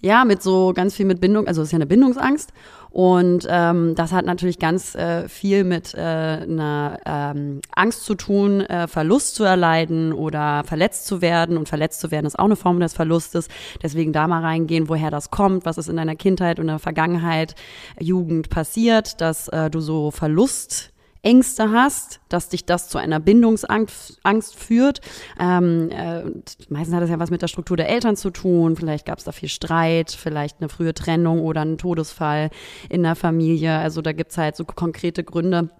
ja, 0.00 0.24
mit 0.24 0.42
so 0.42 0.72
ganz 0.74 0.94
viel 0.94 1.06
mit 1.06 1.20
Bindung, 1.20 1.46
also 1.46 1.62
es 1.62 1.68
ist 1.68 1.72
ja 1.72 1.76
eine 1.76 1.86
Bindungsangst 1.86 2.52
und 2.90 3.46
ähm, 3.48 3.94
das 3.94 4.12
hat 4.12 4.26
natürlich 4.26 4.58
ganz 4.58 4.96
äh, 4.96 5.28
viel 5.28 5.62
mit 5.62 5.94
äh, 5.94 6.00
einer 6.00 6.98
ähm, 7.06 7.60
Angst 7.72 8.04
zu 8.04 8.16
tun, 8.16 8.62
äh, 8.62 8.88
Verlust 8.88 9.36
zu 9.36 9.44
erleiden 9.44 10.12
oder 10.12 10.64
verletzt 10.64 11.06
zu 11.06 11.22
werden. 11.22 11.56
Und 11.56 11.68
verletzt 11.68 12.00
zu 12.00 12.10
werden 12.10 12.26
ist 12.26 12.38
auch 12.38 12.46
eine 12.46 12.56
Form 12.56 12.80
des 12.80 12.92
Verlustes. 12.92 13.48
Deswegen 13.80 14.12
da 14.12 14.26
mal 14.26 14.42
reingehen, 14.42 14.88
woher 14.88 15.10
das 15.10 15.30
kommt, 15.30 15.64
was 15.66 15.78
ist 15.78 15.88
in 15.88 15.96
deiner 15.96 16.16
Kindheit 16.16 16.58
und 16.58 16.66
der 16.66 16.80
Vergangenheit, 16.80 17.54
Jugend 18.00 18.50
passiert, 18.50 19.20
dass 19.20 19.46
äh, 19.48 19.70
du 19.70 19.80
so 19.80 20.10
Verlust 20.10 20.92
Ängste 21.22 21.70
hast, 21.70 22.20
dass 22.28 22.48
dich 22.48 22.64
das 22.64 22.88
zu 22.88 22.98
einer 22.98 23.20
Bindungsangst 23.20 24.20
Angst 24.22 24.56
führt. 24.56 25.00
Ähm, 25.38 25.90
äh, 25.90 26.22
meistens 26.68 26.94
hat 26.94 27.02
das 27.02 27.10
ja 27.10 27.18
was 27.18 27.30
mit 27.30 27.42
der 27.42 27.48
Struktur 27.48 27.76
der 27.76 27.88
Eltern 27.88 28.16
zu 28.16 28.30
tun. 28.30 28.76
Vielleicht 28.76 29.06
gab 29.06 29.18
es 29.18 29.24
da 29.24 29.32
viel 29.32 29.48
Streit, 29.48 30.10
vielleicht 30.10 30.60
eine 30.60 30.68
frühe 30.68 30.94
Trennung 30.94 31.40
oder 31.40 31.60
einen 31.60 31.78
Todesfall 31.78 32.50
in 32.88 33.02
der 33.02 33.16
Familie. 33.16 33.78
Also 33.78 34.02
da 34.02 34.12
gibt's 34.12 34.38
halt 34.38 34.56
so 34.56 34.64
konkrete 34.64 35.24
Gründe 35.24 35.70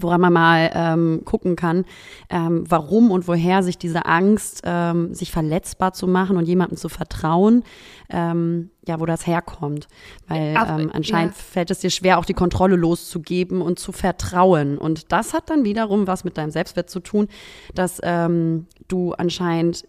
woran 0.00 0.20
man 0.20 0.32
mal 0.32 0.70
ähm, 0.74 1.22
gucken 1.24 1.56
kann, 1.56 1.84
ähm, 2.28 2.64
warum 2.68 3.10
und 3.10 3.26
woher 3.28 3.62
sich 3.62 3.78
diese 3.78 4.06
Angst, 4.06 4.62
ähm, 4.64 5.14
sich 5.14 5.32
verletzbar 5.32 5.92
zu 5.92 6.06
machen 6.06 6.36
und 6.36 6.46
jemandem 6.46 6.76
zu 6.76 6.88
vertrauen, 6.88 7.64
ähm, 8.10 8.70
ja, 8.86 9.00
wo 9.00 9.06
das 9.06 9.26
herkommt. 9.26 9.88
Weil 10.28 10.54
ähm, 10.54 10.90
anscheinend 10.92 11.34
ja. 11.34 11.42
fällt 11.42 11.70
es 11.70 11.80
dir 11.80 11.90
schwer, 11.90 12.18
auch 12.18 12.24
die 12.24 12.34
Kontrolle 12.34 12.76
loszugeben 12.76 13.62
und 13.62 13.78
zu 13.78 13.92
vertrauen. 13.92 14.78
Und 14.78 15.12
das 15.12 15.32
hat 15.32 15.50
dann 15.50 15.64
wiederum 15.64 16.06
was 16.06 16.24
mit 16.24 16.36
deinem 16.36 16.50
Selbstwert 16.50 16.90
zu 16.90 17.00
tun, 17.00 17.28
dass 17.74 18.00
ähm, 18.02 18.66
du 18.88 19.14
anscheinend 19.14 19.86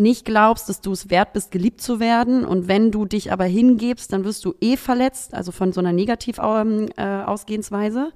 nicht 0.00 0.24
glaubst, 0.24 0.68
dass 0.68 0.80
du 0.80 0.92
es 0.92 1.10
wert 1.10 1.32
bist, 1.32 1.50
geliebt 1.50 1.80
zu 1.80 1.98
werden. 1.98 2.44
Und 2.44 2.68
wenn 2.68 2.92
du 2.92 3.04
dich 3.04 3.32
aber 3.32 3.44
hingibst, 3.44 4.12
dann 4.12 4.24
wirst 4.24 4.44
du 4.44 4.54
eh 4.60 4.76
verletzt, 4.76 5.34
also 5.34 5.50
von 5.50 5.72
so 5.72 5.80
einer 5.80 5.92
Negativ-Ausgehensweise. 5.92 7.98
Äh, 7.98 8.12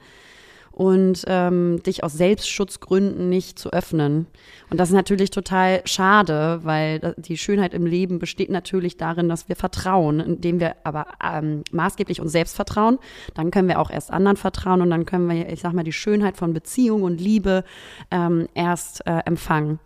und 0.83 1.23
ähm, 1.29 1.81
dich 1.85 2.03
aus 2.03 2.15
Selbstschutzgründen 2.15 3.29
nicht 3.29 3.57
zu 3.57 3.73
öffnen. 3.73 4.27
Und 4.69 4.81
das 4.81 4.89
ist 4.89 4.97
natürlich 4.97 5.31
total 5.31 5.81
schade, 5.85 6.59
weil 6.65 7.15
die 7.19 7.37
Schönheit 7.37 7.73
im 7.73 7.87
Leben 7.87 8.19
besteht 8.19 8.51
natürlich 8.51 8.97
darin, 8.97 9.29
dass 9.29 9.49
wir 9.49 9.55
vertrauen, 9.55 10.19
indem 10.19 10.59
wir 10.59 10.75
aber 10.83 11.07
ähm, 11.23 11.63
maßgeblich 11.71 12.21
uns 12.21 12.33
selbst 12.33 12.57
vertrauen. 12.57 12.99
Dann 13.35 13.53
können 13.53 13.69
wir 13.69 13.79
auch 13.79 13.91
erst 13.91 14.11
anderen 14.11 14.37
vertrauen 14.37 14.81
und 14.81 14.91
dann 14.91 15.07
können 15.07 15.31
wir, 15.31 15.49
ich 15.51 15.61
sag 15.61 15.73
mal, 15.73 15.85
die 15.85 15.93
Schönheit 15.93 16.37
von 16.37 16.53
Beziehung 16.53 17.05
und 17.05 17.21
Liebe 17.21 17.63
ähm, 18.11 18.49
erst 18.55 19.07
äh, 19.07 19.21
empfangen. 19.25 19.79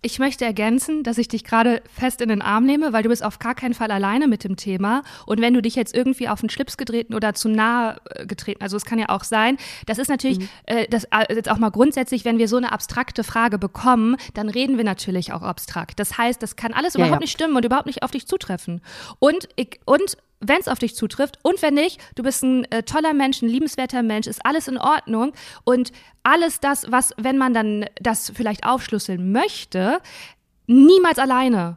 Ich 0.00 0.20
möchte 0.20 0.44
ergänzen, 0.44 1.02
dass 1.02 1.18
ich 1.18 1.26
dich 1.26 1.42
gerade 1.42 1.82
fest 1.92 2.20
in 2.20 2.28
den 2.28 2.40
Arm 2.40 2.64
nehme, 2.64 2.92
weil 2.92 3.02
du 3.02 3.08
bist 3.08 3.24
auf 3.24 3.40
gar 3.40 3.56
keinen 3.56 3.74
Fall 3.74 3.90
alleine 3.90 4.28
mit 4.28 4.44
dem 4.44 4.54
Thema. 4.54 5.02
Und 5.26 5.40
wenn 5.40 5.54
du 5.54 5.60
dich 5.60 5.74
jetzt 5.74 5.92
irgendwie 5.92 6.28
auf 6.28 6.40
den 6.40 6.50
Schlips 6.50 6.76
getreten 6.76 7.14
oder 7.14 7.34
zu 7.34 7.48
nah 7.48 7.96
äh, 8.10 8.24
getreten, 8.24 8.62
also 8.62 8.76
es 8.76 8.84
kann 8.84 9.00
ja 9.00 9.08
auch 9.08 9.24
sein, 9.24 9.56
das 9.86 9.98
ist 9.98 10.08
natürlich, 10.08 10.38
mhm. 10.38 10.48
äh, 10.66 10.86
das 10.88 11.04
äh, 11.04 11.34
jetzt 11.34 11.50
auch 11.50 11.58
mal 11.58 11.70
grundsätzlich, 11.70 12.24
wenn 12.24 12.38
wir 12.38 12.46
so 12.46 12.56
eine 12.56 12.70
abstrakte 12.70 13.24
Frage 13.24 13.58
bekommen, 13.58 14.16
dann 14.34 14.48
reden 14.48 14.76
wir 14.76 14.84
natürlich 14.84 15.32
auch 15.32 15.42
abstrakt. 15.42 15.98
Das 15.98 16.16
heißt, 16.16 16.40
das 16.40 16.54
kann 16.54 16.72
alles 16.72 16.94
ja, 16.94 17.00
überhaupt 17.00 17.20
ja. 17.20 17.24
nicht 17.24 17.32
stimmen 17.32 17.56
und 17.56 17.64
überhaupt 17.64 17.86
nicht 17.86 18.04
auf 18.04 18.12
dich 18.12 18.28
zutreffen. 18.28 18.80
Und 19.18 19.48
ich, 19.56 19.80
und 19.84 20.16
wenn 20.40 20.60
es 20.60 20.68
auf 20.68 20.78
dich 20.78 20.94
zutrifft 20.94 21.38
und 21.42 21.60
wenn 21.62 21.74
nicht, 21.74 22.00
du 22.14 22.22
bist 22.22 22.42
ein 22.42 22.64
äh, 22.70 22.82
toller 22.82 23.14
Mensch, 23.14 23.42
ein 23.42 23.48
liebenswerter 23.48 24.02
Mensch, 24.02 24.26
ist 24.26 24.44
alles 24.44 24.68
in 24.68 24.78
Ordnung 24.78 25.32
und 25.64 25.92
alles 26.22 26.60
das, 26.60 26.90
was, 26.90 27.12
wenn 27.16 27.38
man 27.38 27.54
dann 27.54 27.86
das 28.00 28.32
vielleicht 28.34 28.64
aufschlüsseln 28.64 29.32
möchte, 29.32 30.00
niemals 30.66 31.18
alleine. 31.18 31.76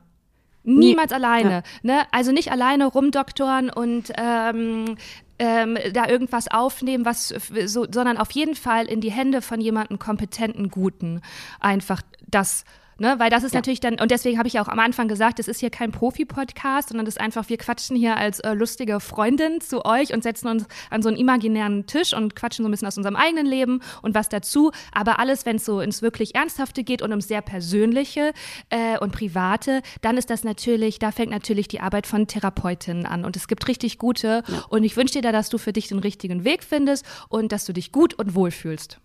Niemals 0.63 1.09
nee. 1.09 1.15
alleine. 1.15 1.51
Ja. 1.51 1.63
Ne? 1.81 2.01
Also 2.11 2.31
nicht 2.31 2.51
alleine 2.51 2.85
rumdoktoren 2.85 3.71
und 3.71 4.11
ähm, 4.15 4.95
ähm, 5.39 5.77
da 5.93 6.07
irgendwas 6.07 6.51
aufnehmen, 6.51 7.03
was 7.03 7.29
so, 7.65 7.87
sondern 7.89 8.17
auf 8.17 8.29
jeden 8.31 8.53
Fall 8.53 8.85
in 8.85 9.01
die 9.01 9.11
Hände 9.11 9.41
von 9.41 9.59
jemandem 9.59 9.97
kompetenten, 9.97 10.69
guten. 10.69 11.21
Einfach 11.59 12.03
das 12.27 12.63
Ne? 13.01 13.15
Weil 13.17 13.31
das 13.31 13.41
ist 13.41 13.53
ja. 13.53 13.57
natürlich 13.57 13.79
dann, 13.79 13.99
und 13.99 14.11
deswegen 14.11 14.37
habe 14.37 14.47
ich 14.47 14.53
ja 14.53 14.61
auch 14.61 14.67
am 14.67 14.77
Anfang 14.77 15.07
gesagt, 15.07 15.39
es 15.39 15.47
ist 15.47 15.59
hier 15.59 15.71
kein 15.71 15.91
Profi-Podcast, 15.91 16.89
sondern 16.89 17.05
das 17.05 17.15
ist 17.15 17.19
einfach, 17.19 17.49
wir 17.49 17.57
quatschen 17.57 17.95
hier 17.95 18.15
als 18.15 18.39
äh, 18.41 18.53
lustige 18.53 18.99
Freundin 18.99 19.59
zu 19.59 19.83
euch 19.85 20.13
und 20.13 20.21
setzen 20.21 20.47
uns 20.47 20.67
an 20.91 21.01
so 21.01 21.09
einen 21.09 21.17
imaginären 21.17 21.87
Tisch 21.87 22.13
und 22.13 22.35
quatschen 22.35 22.63
so 22.63 22.69
ein 22.69 22.71
bisschen 22.71 22.87
aus 22.87 22.97
unserem 22.97 23.15
eigenen 23.15 23.47
Leben 23.47 23.81
und 24.03 24.13
was 24.13 24.29
dazu. 24.29 24.71
Aber 24.91 25.17
alles, 25.17 25.47
wenn 25.47 25.55
es 25.55 25.65
so 25.65 25.81
ins 25.81 26.03
wirklich 26.03 26.35
Ernsthafte 26.35 26.83
geht 26.83 27.01
und 27.01 27.09
ums 27.09 27.27
sehr 27.27 27.41
Persönliche 27.41 28.33
äh, 28.69 28.99
und 28.99 29.11
Private, 29.13 29.81
dann 30.01 30.15
ist 30.15 30.29
das 30.29 30.43
natürlich, 30.43 30.99
da 30.99 31.11
fängt 31.11 31.31
natürlich 31.31 31.67
die 31.67 31.79
Arbeit 31.79 32.05
von 32.05 32.27
Therapeutinnen 32.27 33.07
an. 33.07 33.25
Und 33.25 33.35
es 33.35 33.47
gibt 33.47 33.67
richtig 33.67 33.97
gute. 33.97 34.43
Ja. 34.47 34.63
Und 34.69 34.83
ich 34.83 34.95
wünsche 34.95 35.13
dir 35.13 35.23
da, 35.23 35.31
dass 35.31 35.49
du 35.49 35.57
für 35.57 35.73
dich 35.73 35.87
den 35.87 35.97
richtigen 35.97 36.43
Weg 36.43 36.63
findest 36.63 37.03
und 37.29 37.51
dass 37.51 37.65
du 37.65 37.73
dich 37.73 37.91
gut 37.91 38.13
und 38.13 38.35
wohl 38.35 38.51
fühlst. 38.51 38.99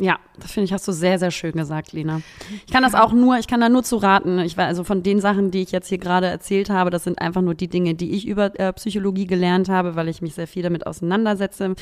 Ja, 0.00 0.18
das 0.40 0.52
finde 0.52 0.64
ich, 0.64 0.72
hast 0.72 0.88
du 0.88 0.92
sehr, 0.92 1.18
sehr 1.18 1.30
schön 1.30 1.52
gesagt, 1.52 1.92
Lena. 1.92 2.22
Ich 2.66 2.72
kann 2.72 2.82
das 2.82 2.94
auch 2.94 3.12
nur, 3.12 3.38
ich 3.38 3.46
kann 3.46 3.60
da 3.60 3.68
nur 3.68 3.84
zu 3.84 3.96
raten. 3.96 4.38
Ich 4.40 4.56
war 4.56 4.66
also 4.66 4.84
von 4.84 5.02
den 5.02 5.20
Sachen, 5.20 5.50
die 5.50 5.62
ich 5.62 5.70
jetzt 5.70 5.88
hier 5.88 5.98
gerade 5.98 6.26
erzählt 6.26 6.70
habe, 6.70 6.90
das 6.90 7.04
sind 7.04 7.20
einfach 7.20 7.42
nur 7.42 7.54
die 7.54 7.68
Dinge, 7.68 7.94
die 7.94 8.12
ich 8.12 8.26
über 8.26 8.58
äh, 8.58 8.72
Psychologie 8.72 9.26
gelernt 9.26 9.68
habe, 9.68 9.94
weil 9.94 10.08
ich 10.08 10.22
mich 10.22 10.34
sehr 10.34 10.48
viel 10.48 10.62
damit 10.62 10.86
auseinandersetze, 10.86 11.74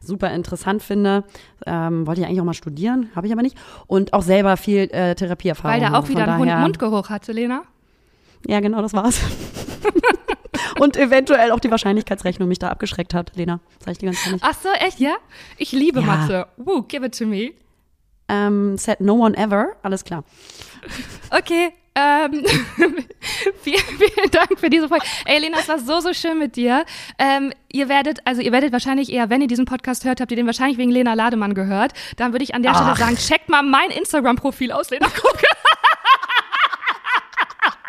super 0.00 0.32
interessant 0.32 0.82
finde. 0.82 1.24
Ähm, 1.66 2.06
wollte 2.06 2.20
ich 2.20 2.26
eigentlich 2.26 2.40
auch 2.40 2.44
mal 2.44 2.54
studieren, 2.54 3.10
habe 3.16 3.26
ich 3.26 3.32
aber 3.32 3.42
nicht. 3.42 3.58
Und 3.86 4.12
auch 4.12 4.22
selber 4.22 4.56
viel 4.56 4.88
äh, 4.92 5.14
Therapieerfahrung. 5.14 5.74
Weil 5.74 5.80
der 5.80 5.98
auch 5.98 6.08
wieder 6.08 6.28
einen 6.28 6.38
Hund 6.38 6.60
Mundgeruch 6.60 7.10
hatte, 7.10 7.32
Lena. 7.32 7.62
Ja, 8.46 8.60
genau, 8.60 8.80
das 8.80 8.92
war's. 8.92 9.20
und 10.80 10.96
eventuell 10.96 11.50
auch 11.50 11.60
die 11.60 11.70
Wahrscheinlichkeitsrechnung 11.70 12.48
mich 12.48 12.58
da 12.58 12.68
abgeschreckt 12.68 13.14
hat, 13.14 13.32
Lena. 13.34 13.60
Sag 13.84 13.92
ich 13.92 13.98
dir 13.98 14.06
ganz 14.06 14.26
ehrlich. 14.26 14.42
Ach 14.44 14.54
so, 14.54 14.68
echt, 14.70 15.00
ja? 15.00 15.16
Ich 15.56 15.72
liebe 15.72 16.00
ja. 16.00 16.06
Mathe. 16.06 16.46
Woo, 16.56 16.82
give 16.82 17.04
it 17.04 17.16
to 17.16 17.26
me. 17.26 17.52
Um, 18.28 18.36
ähm, 18.36 18.78
said 18.78 19.00
no 19.00 19.14
one 19.14 19.36
ever. 19.36 19.76
Alles 19.82 20.04
klar. 20.04 20.24
Okay. 21.30 21.72
Ähm, 21.98 22.44
vielen, 23.62 23.80
vielen 23.80 24.30
Dank 24.30 24.58
für 24.58 24.68
diese 24.68 24.86
Folge. 24.86 25.06
Ey, 25.24 25.38
Lena, 25.38 25.58
es 25.60 25.68
war 25.68 25.78
so, 25.78 26.00
so 26.00 26.12
schön 26.12 26.38
mit 26.38 26.56
dir. 26.56 26.84
Ähm, 27.18 27.54
ihr 27.72 27.88
werdet, 27.88 28.18
also 28.26 28.42
ihr 28.42 28.52
werdet 28.52 28.70
wahrscheinlich 28.72 29.10
eher, 29.10 29.30
wenn 29.30 29.40
ihr 29.40 29.46
diesen 29.46 29.64
Podcast 29.64 30.04
hört, 30.04 30.20
habt 30.20 30.30
ihr 30.30 30.36
den 30.36 30.44
wahrscheinlich 30.44 30.76
wegen 30.76 30.90
Lena 30.90 31.14
Lademann 31.14 31.54
gehört. 31.54 31.94
Dann 32.16 32.32
würde 32.32 32.44
ich 32.44 32.54
an 32.54 32.62
der 32.62 32.72
Ach. 32.72 32.82
Stelle 32.82 32.96
sagen, 32.96 33.16
checkt 33.16 33.48
mal 33.48 33.62
mein 33.62 33.90
Instagram-Profil 33.90 34.72
aus, 34.72 34.90
Lena 34.90 35.08
Kucke. 35.08 35.46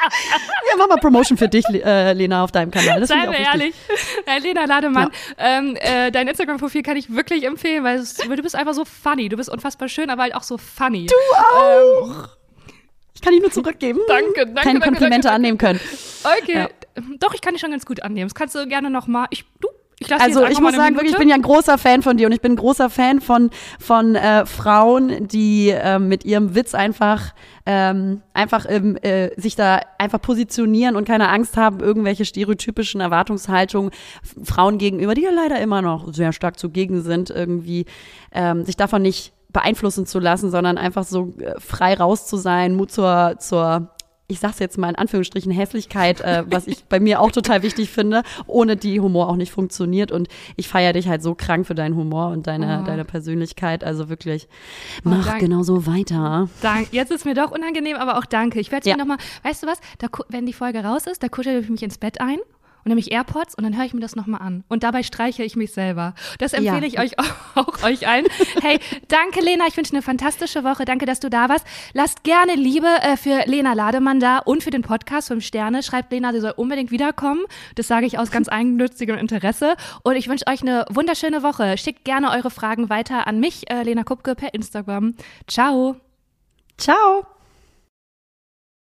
Ja, 0.10 0.76
mach 0.78 0.88
mal 0.88 0.98
Promotion 0.98 1.38
für 1.38 1.48
dich, 1.48 1.66
äh, 1.70 2.14
Lena, 2.14 2.44
auf 2.44 2.52
deinem 2.52 2.72
Kanal. 2.72 3.00
Das 3.00 3.10
Seien 3.10 3.32
wir 3.32 3.40
ehrlich. 3.40 3.76
Äh, 4.26 4.40
Lena 4.40 4.66
Lademann, 4.66 5.10
ja. 5.38 5.58
ähm, 5.58 5.78
äh, 5.80 6.12
dein 6.12 6.28
Instagram-Profil 6.28 6.82
kann 6.84 6.98
ich 6.98 7.14
wirklich 7.14 7.46
empfehlen, 7.46 7.84
weil 7.84 7.98
es, 7.98 8.16
du 8.16 8.28
bist 8.30 8.56
einfach 8.56 8.74
so 8.74 8.84
funny. 8.84 9.30
Du 9.30 9.38
bist 9.38 9.50
unfassbar 9.50 9.88
schön, 9.88 10.10
aber 10.10 10.24
halt 10.24 10.36
auch 10.36 10.44
so 10.44 10.58
funny. 10.58 11.06
Du 11.06 11.16
auch! 11.56 12.10
Ähm, 12.10 12.26
ich 13.18 13.22
kann 13.22 13.34
dich 13.34 13.42
nur 13.42 13.52
zurückgeben. 13.52 14.00
Danke, 14.08 14.46
danke. 14.46 14.54
Keine 14.54 14.80
danke, 14.80 14.86
Komplimente 14.90 15.28
danke, 15.28 15.36
annehmen 15.36 15.58
können. 15.58 15.80
Okay. 16.42 16.58
Ja. 16.58 16.70
Doch, 17.20 17.34
ich 17.34 17.42
kann 17.42 17.54
dich 17.54 17.62
schon 17.62 17.72
ganz 17.72 17.86
gut 17.86 18.04
annehmen. 18.04 18.28
Das 18.28 18.36
kannst 18.36 18.54
du 18.56 18.68
gerne 18.68 18.90
nochmal. 18.90 19.28
Ich, 19.32 19.46
du, 19.60 19.70
ich 20.16 20.22
also 20.22 20.46
ich 20.46 20.60
muss 20.60 20.76
sagen, 20.76 20.96
wirklich, 20.96 21.14
ich 21.14 21.18
bin 21.18 21.30
ja 21.30 21.36
ein 21.36 21.42
großer 21.42 21.78
Fan 21.78 22.02
von 22.02 22.18
dir 22.18 22.28
und 22.28 22.34
ich 22.34 22.42
bin 22.42 22.54
ein 22.54 22.58
großer 22.58 22.90
Fan 22.90 23.22
von 23.22 23.50
von 23.80 24.16
äh, 24.16 24.46
Frauen, 24.46 25.28
die 25.28 25.70
äh, 25.70 26.00
mit 26.00 26.26
ihrem 26.26 26.56
Witz 26.56 26.74
einfach 26.74 27.34
ähm, 27.66 28.22
einfach 28.34 28.66
ähm, 28.70 28.98
äh, 29.02 29.30
sich 29.40 29.56
da 29.56 29.82
einfach 29.98 30.22
positionieren 30.22 30.96
und 30.96 31.06
keine 31.06 31.30
Angst 31.30 31.58
haben, 31.58 31.80
irgendwelche 31.80 32.26
stereotypischen 32.26 33.02
Erwartungshaltungen 33.02 33.92
Frauen 34.44 34.78
gegenüber, 34.78 35.14
die 35.14 35.24
ja 35.24 35.32
leider 35.32 35.60
immer 35.60 35.82
noch 35.82 36.14
sehr 36.14 36.34
stark 36.34 36.58
zugegen 36.58 37.02
sind, 37.02 37.30
irgendwie 37.30 37.86
ähm, 38.32 38.64
sich 38.64 38.78
davon 38.78 39.02
nicht 39.02 39.34
beeinflussen 39.52 40.06
zu 40.06 40.20
lassen, 40.20 40.52
sondern 40.52 40.78
einfach 40.78 41.04
so 41.04 41.34
äh, 41.40 41.60
frei 41.60 41.96
raus 41.96 42.28
zu 42.28 42.38
sein, 42.38 42.76
Mut 42.76 42.92
zur 42.92 43.36
zur 43.40 43.90
ich 44.30 44.40
sag's 44.42 44.60
jetzt 44.60 44.78
mal 44.78 44.90
in 44.90 44.96
Anführungsstrichen, 44.96 45.54
Hässlichkeit, 45.54 46.20
äh, 46.20 46.44
was 46.48 46.68
ich 46.68 46.84
bei 46.84 47.00
mir 47.00 47.22
auch 47.22 47.32
total 47.32 47.64
wichtig 47.64 47.90
finde, 47.90 48.24
ohne 48.46 48.76
die 48.76 49.00
Humor 49.00 49.30
auch 49.30 49.38
nicht 49.38 49.54
funktioniert. 49.54 50.12
Und 50.12 50.28
ich 50.58 50.68
feiere 50.68 50.92
dich 50.92 51.08
halt 51.08 51.24
so 51.24 51.34
krank 51.34 51.66
für 51.66 51.76
deinen 51.76 51.96
Humor 51.96 52.28
und 52.28 52.46
deine, 52.46 52.82
oh. 52.82 52.86
deine 52.86 53.06
Persönlichkeit. 53.06 53.86
Also 53.86 54.10
wirklich, 54.10 54.50
oh, 55.06 55.10
mach 55.10 55.28
danke. 55.28 55.46
genau 55.46 55.64
so 55.64 55.88
weiter. 55.88 56.50
Danke. 56.62 56.90
Jetzt 56.92 57.12
ist 57.12 57.24
mir 57.24 57.36
doch 57.36 57.52
unangenehm, 57.52 57.96
aber 57.96 58.18
auch 58.18 58.26
danke. 58.26 58.60
Ich 58.60 58.70
werde 58.70 58.90
ja. 58.90 58.98
nochmal, 58.98 59.18
weißt 59.44 59.64
du 59.64 59.68
was, 59.68 59.80
da, 60.00 60.08
wenn 60.28 60.46
die 60.46 60.54
Folge 60.54 60.84
raus 60.84 61.08
ist, 61.08 61.24
da 61.24 61.30
kuschel 61.30 61.62
ich 61.62 61.70
mich 61.70 61.84
ins 61.84 61.98
Bett 61.98 62.20
ein 62.20 62.40
und 62.88 62.92
nehme 62.92 63.02
ich 63.02 63.12
AirPods 63.12 63.54
und 63.56 63.66
dann 63.66 63.76
höre 63.76 63.84
ich 63.84 63.94
mir 63.94 64.00
das 64.00 64.16
nochmal 64.16 64.42
an. 64.42 64.64
Und 64.70 64.84
dabei 64.84 65.04
streiche 65.04 65.44
ich 65.44 65.58
mich 65.58 65.74
selber. 65.74 66.16
Das 66.40 66.54
empfehle 66.54 66.88
ja. 66.88 66.88
ich 66.88 67.00
euch 67.00 67.20
auch, 67.20 67.26
auch 67.56 67.84
euch 67.84 68.08
allen. 68.08 68.26
Hey, 68.62 68.80
danke 69.10 69.42
Lena, 69.42 69.66
ich 69.68 69.76
wünsche 69.76 69.92
eine 69.92 70.02
fantastische 70.02 70.64
Woche. 70.64 70.86
Danke, 70.86 71.06
dass 71.06 71.20
du 71.20 71.30
da 71.30 71.50
warst. 71.50 71.68
Lasst 71.92 72.24
gerne 72.24 72.56
Liebe 72.56 72.88
äh, 72.88 73.18
für 73.18 73.44
Lena 73.46 73.74
Lademann 73.74 74.22
da 74.22 74.38
und 74.38 74.64
für 74.64 74.70
den 74.70 74.84
Podcast 74.84 75.28
fünf 75.28 75.44
Sterne. 75.44 75.84
Schreibt 75.84 76.14
Lena, 76.14 76.32
sie 76.32 76.40
soll 76.40 76.54
unbedingt 76.56 76.90
wiederkommen. 76.92 77.42
Das 77.76 77.90
sage 77.90 78.06
ich 78.06 78.18
aus 78.18 78.32
ganz 78.32 78.48
eigennützigem 78.48 79.18
Interesse. 79.18 79.76
Und 80.04 80.16
ich 80.16 80.30
wünsche 80.30 80.48
euch 80.48 80.62
eine 80.62 80.86
wunderschöne 80.90 81.44
Woche. 81.44 81.78
Schickt 81.78 82.06
gerne 82.06 82.32
eure 82.32 82.52
Fragen 82.52 82.90
weiter 82.90 83.28
an 83.28 83.42
mich, 83.42 83.70
äh, 83.70 83.84
Lena 83.84 84.06
Kupke, 84.06 84.34
per 84.34 84.54
Instagram. 84.54 85.16
Ciao. 85.46 85.98
Ciao. 86.78 87.37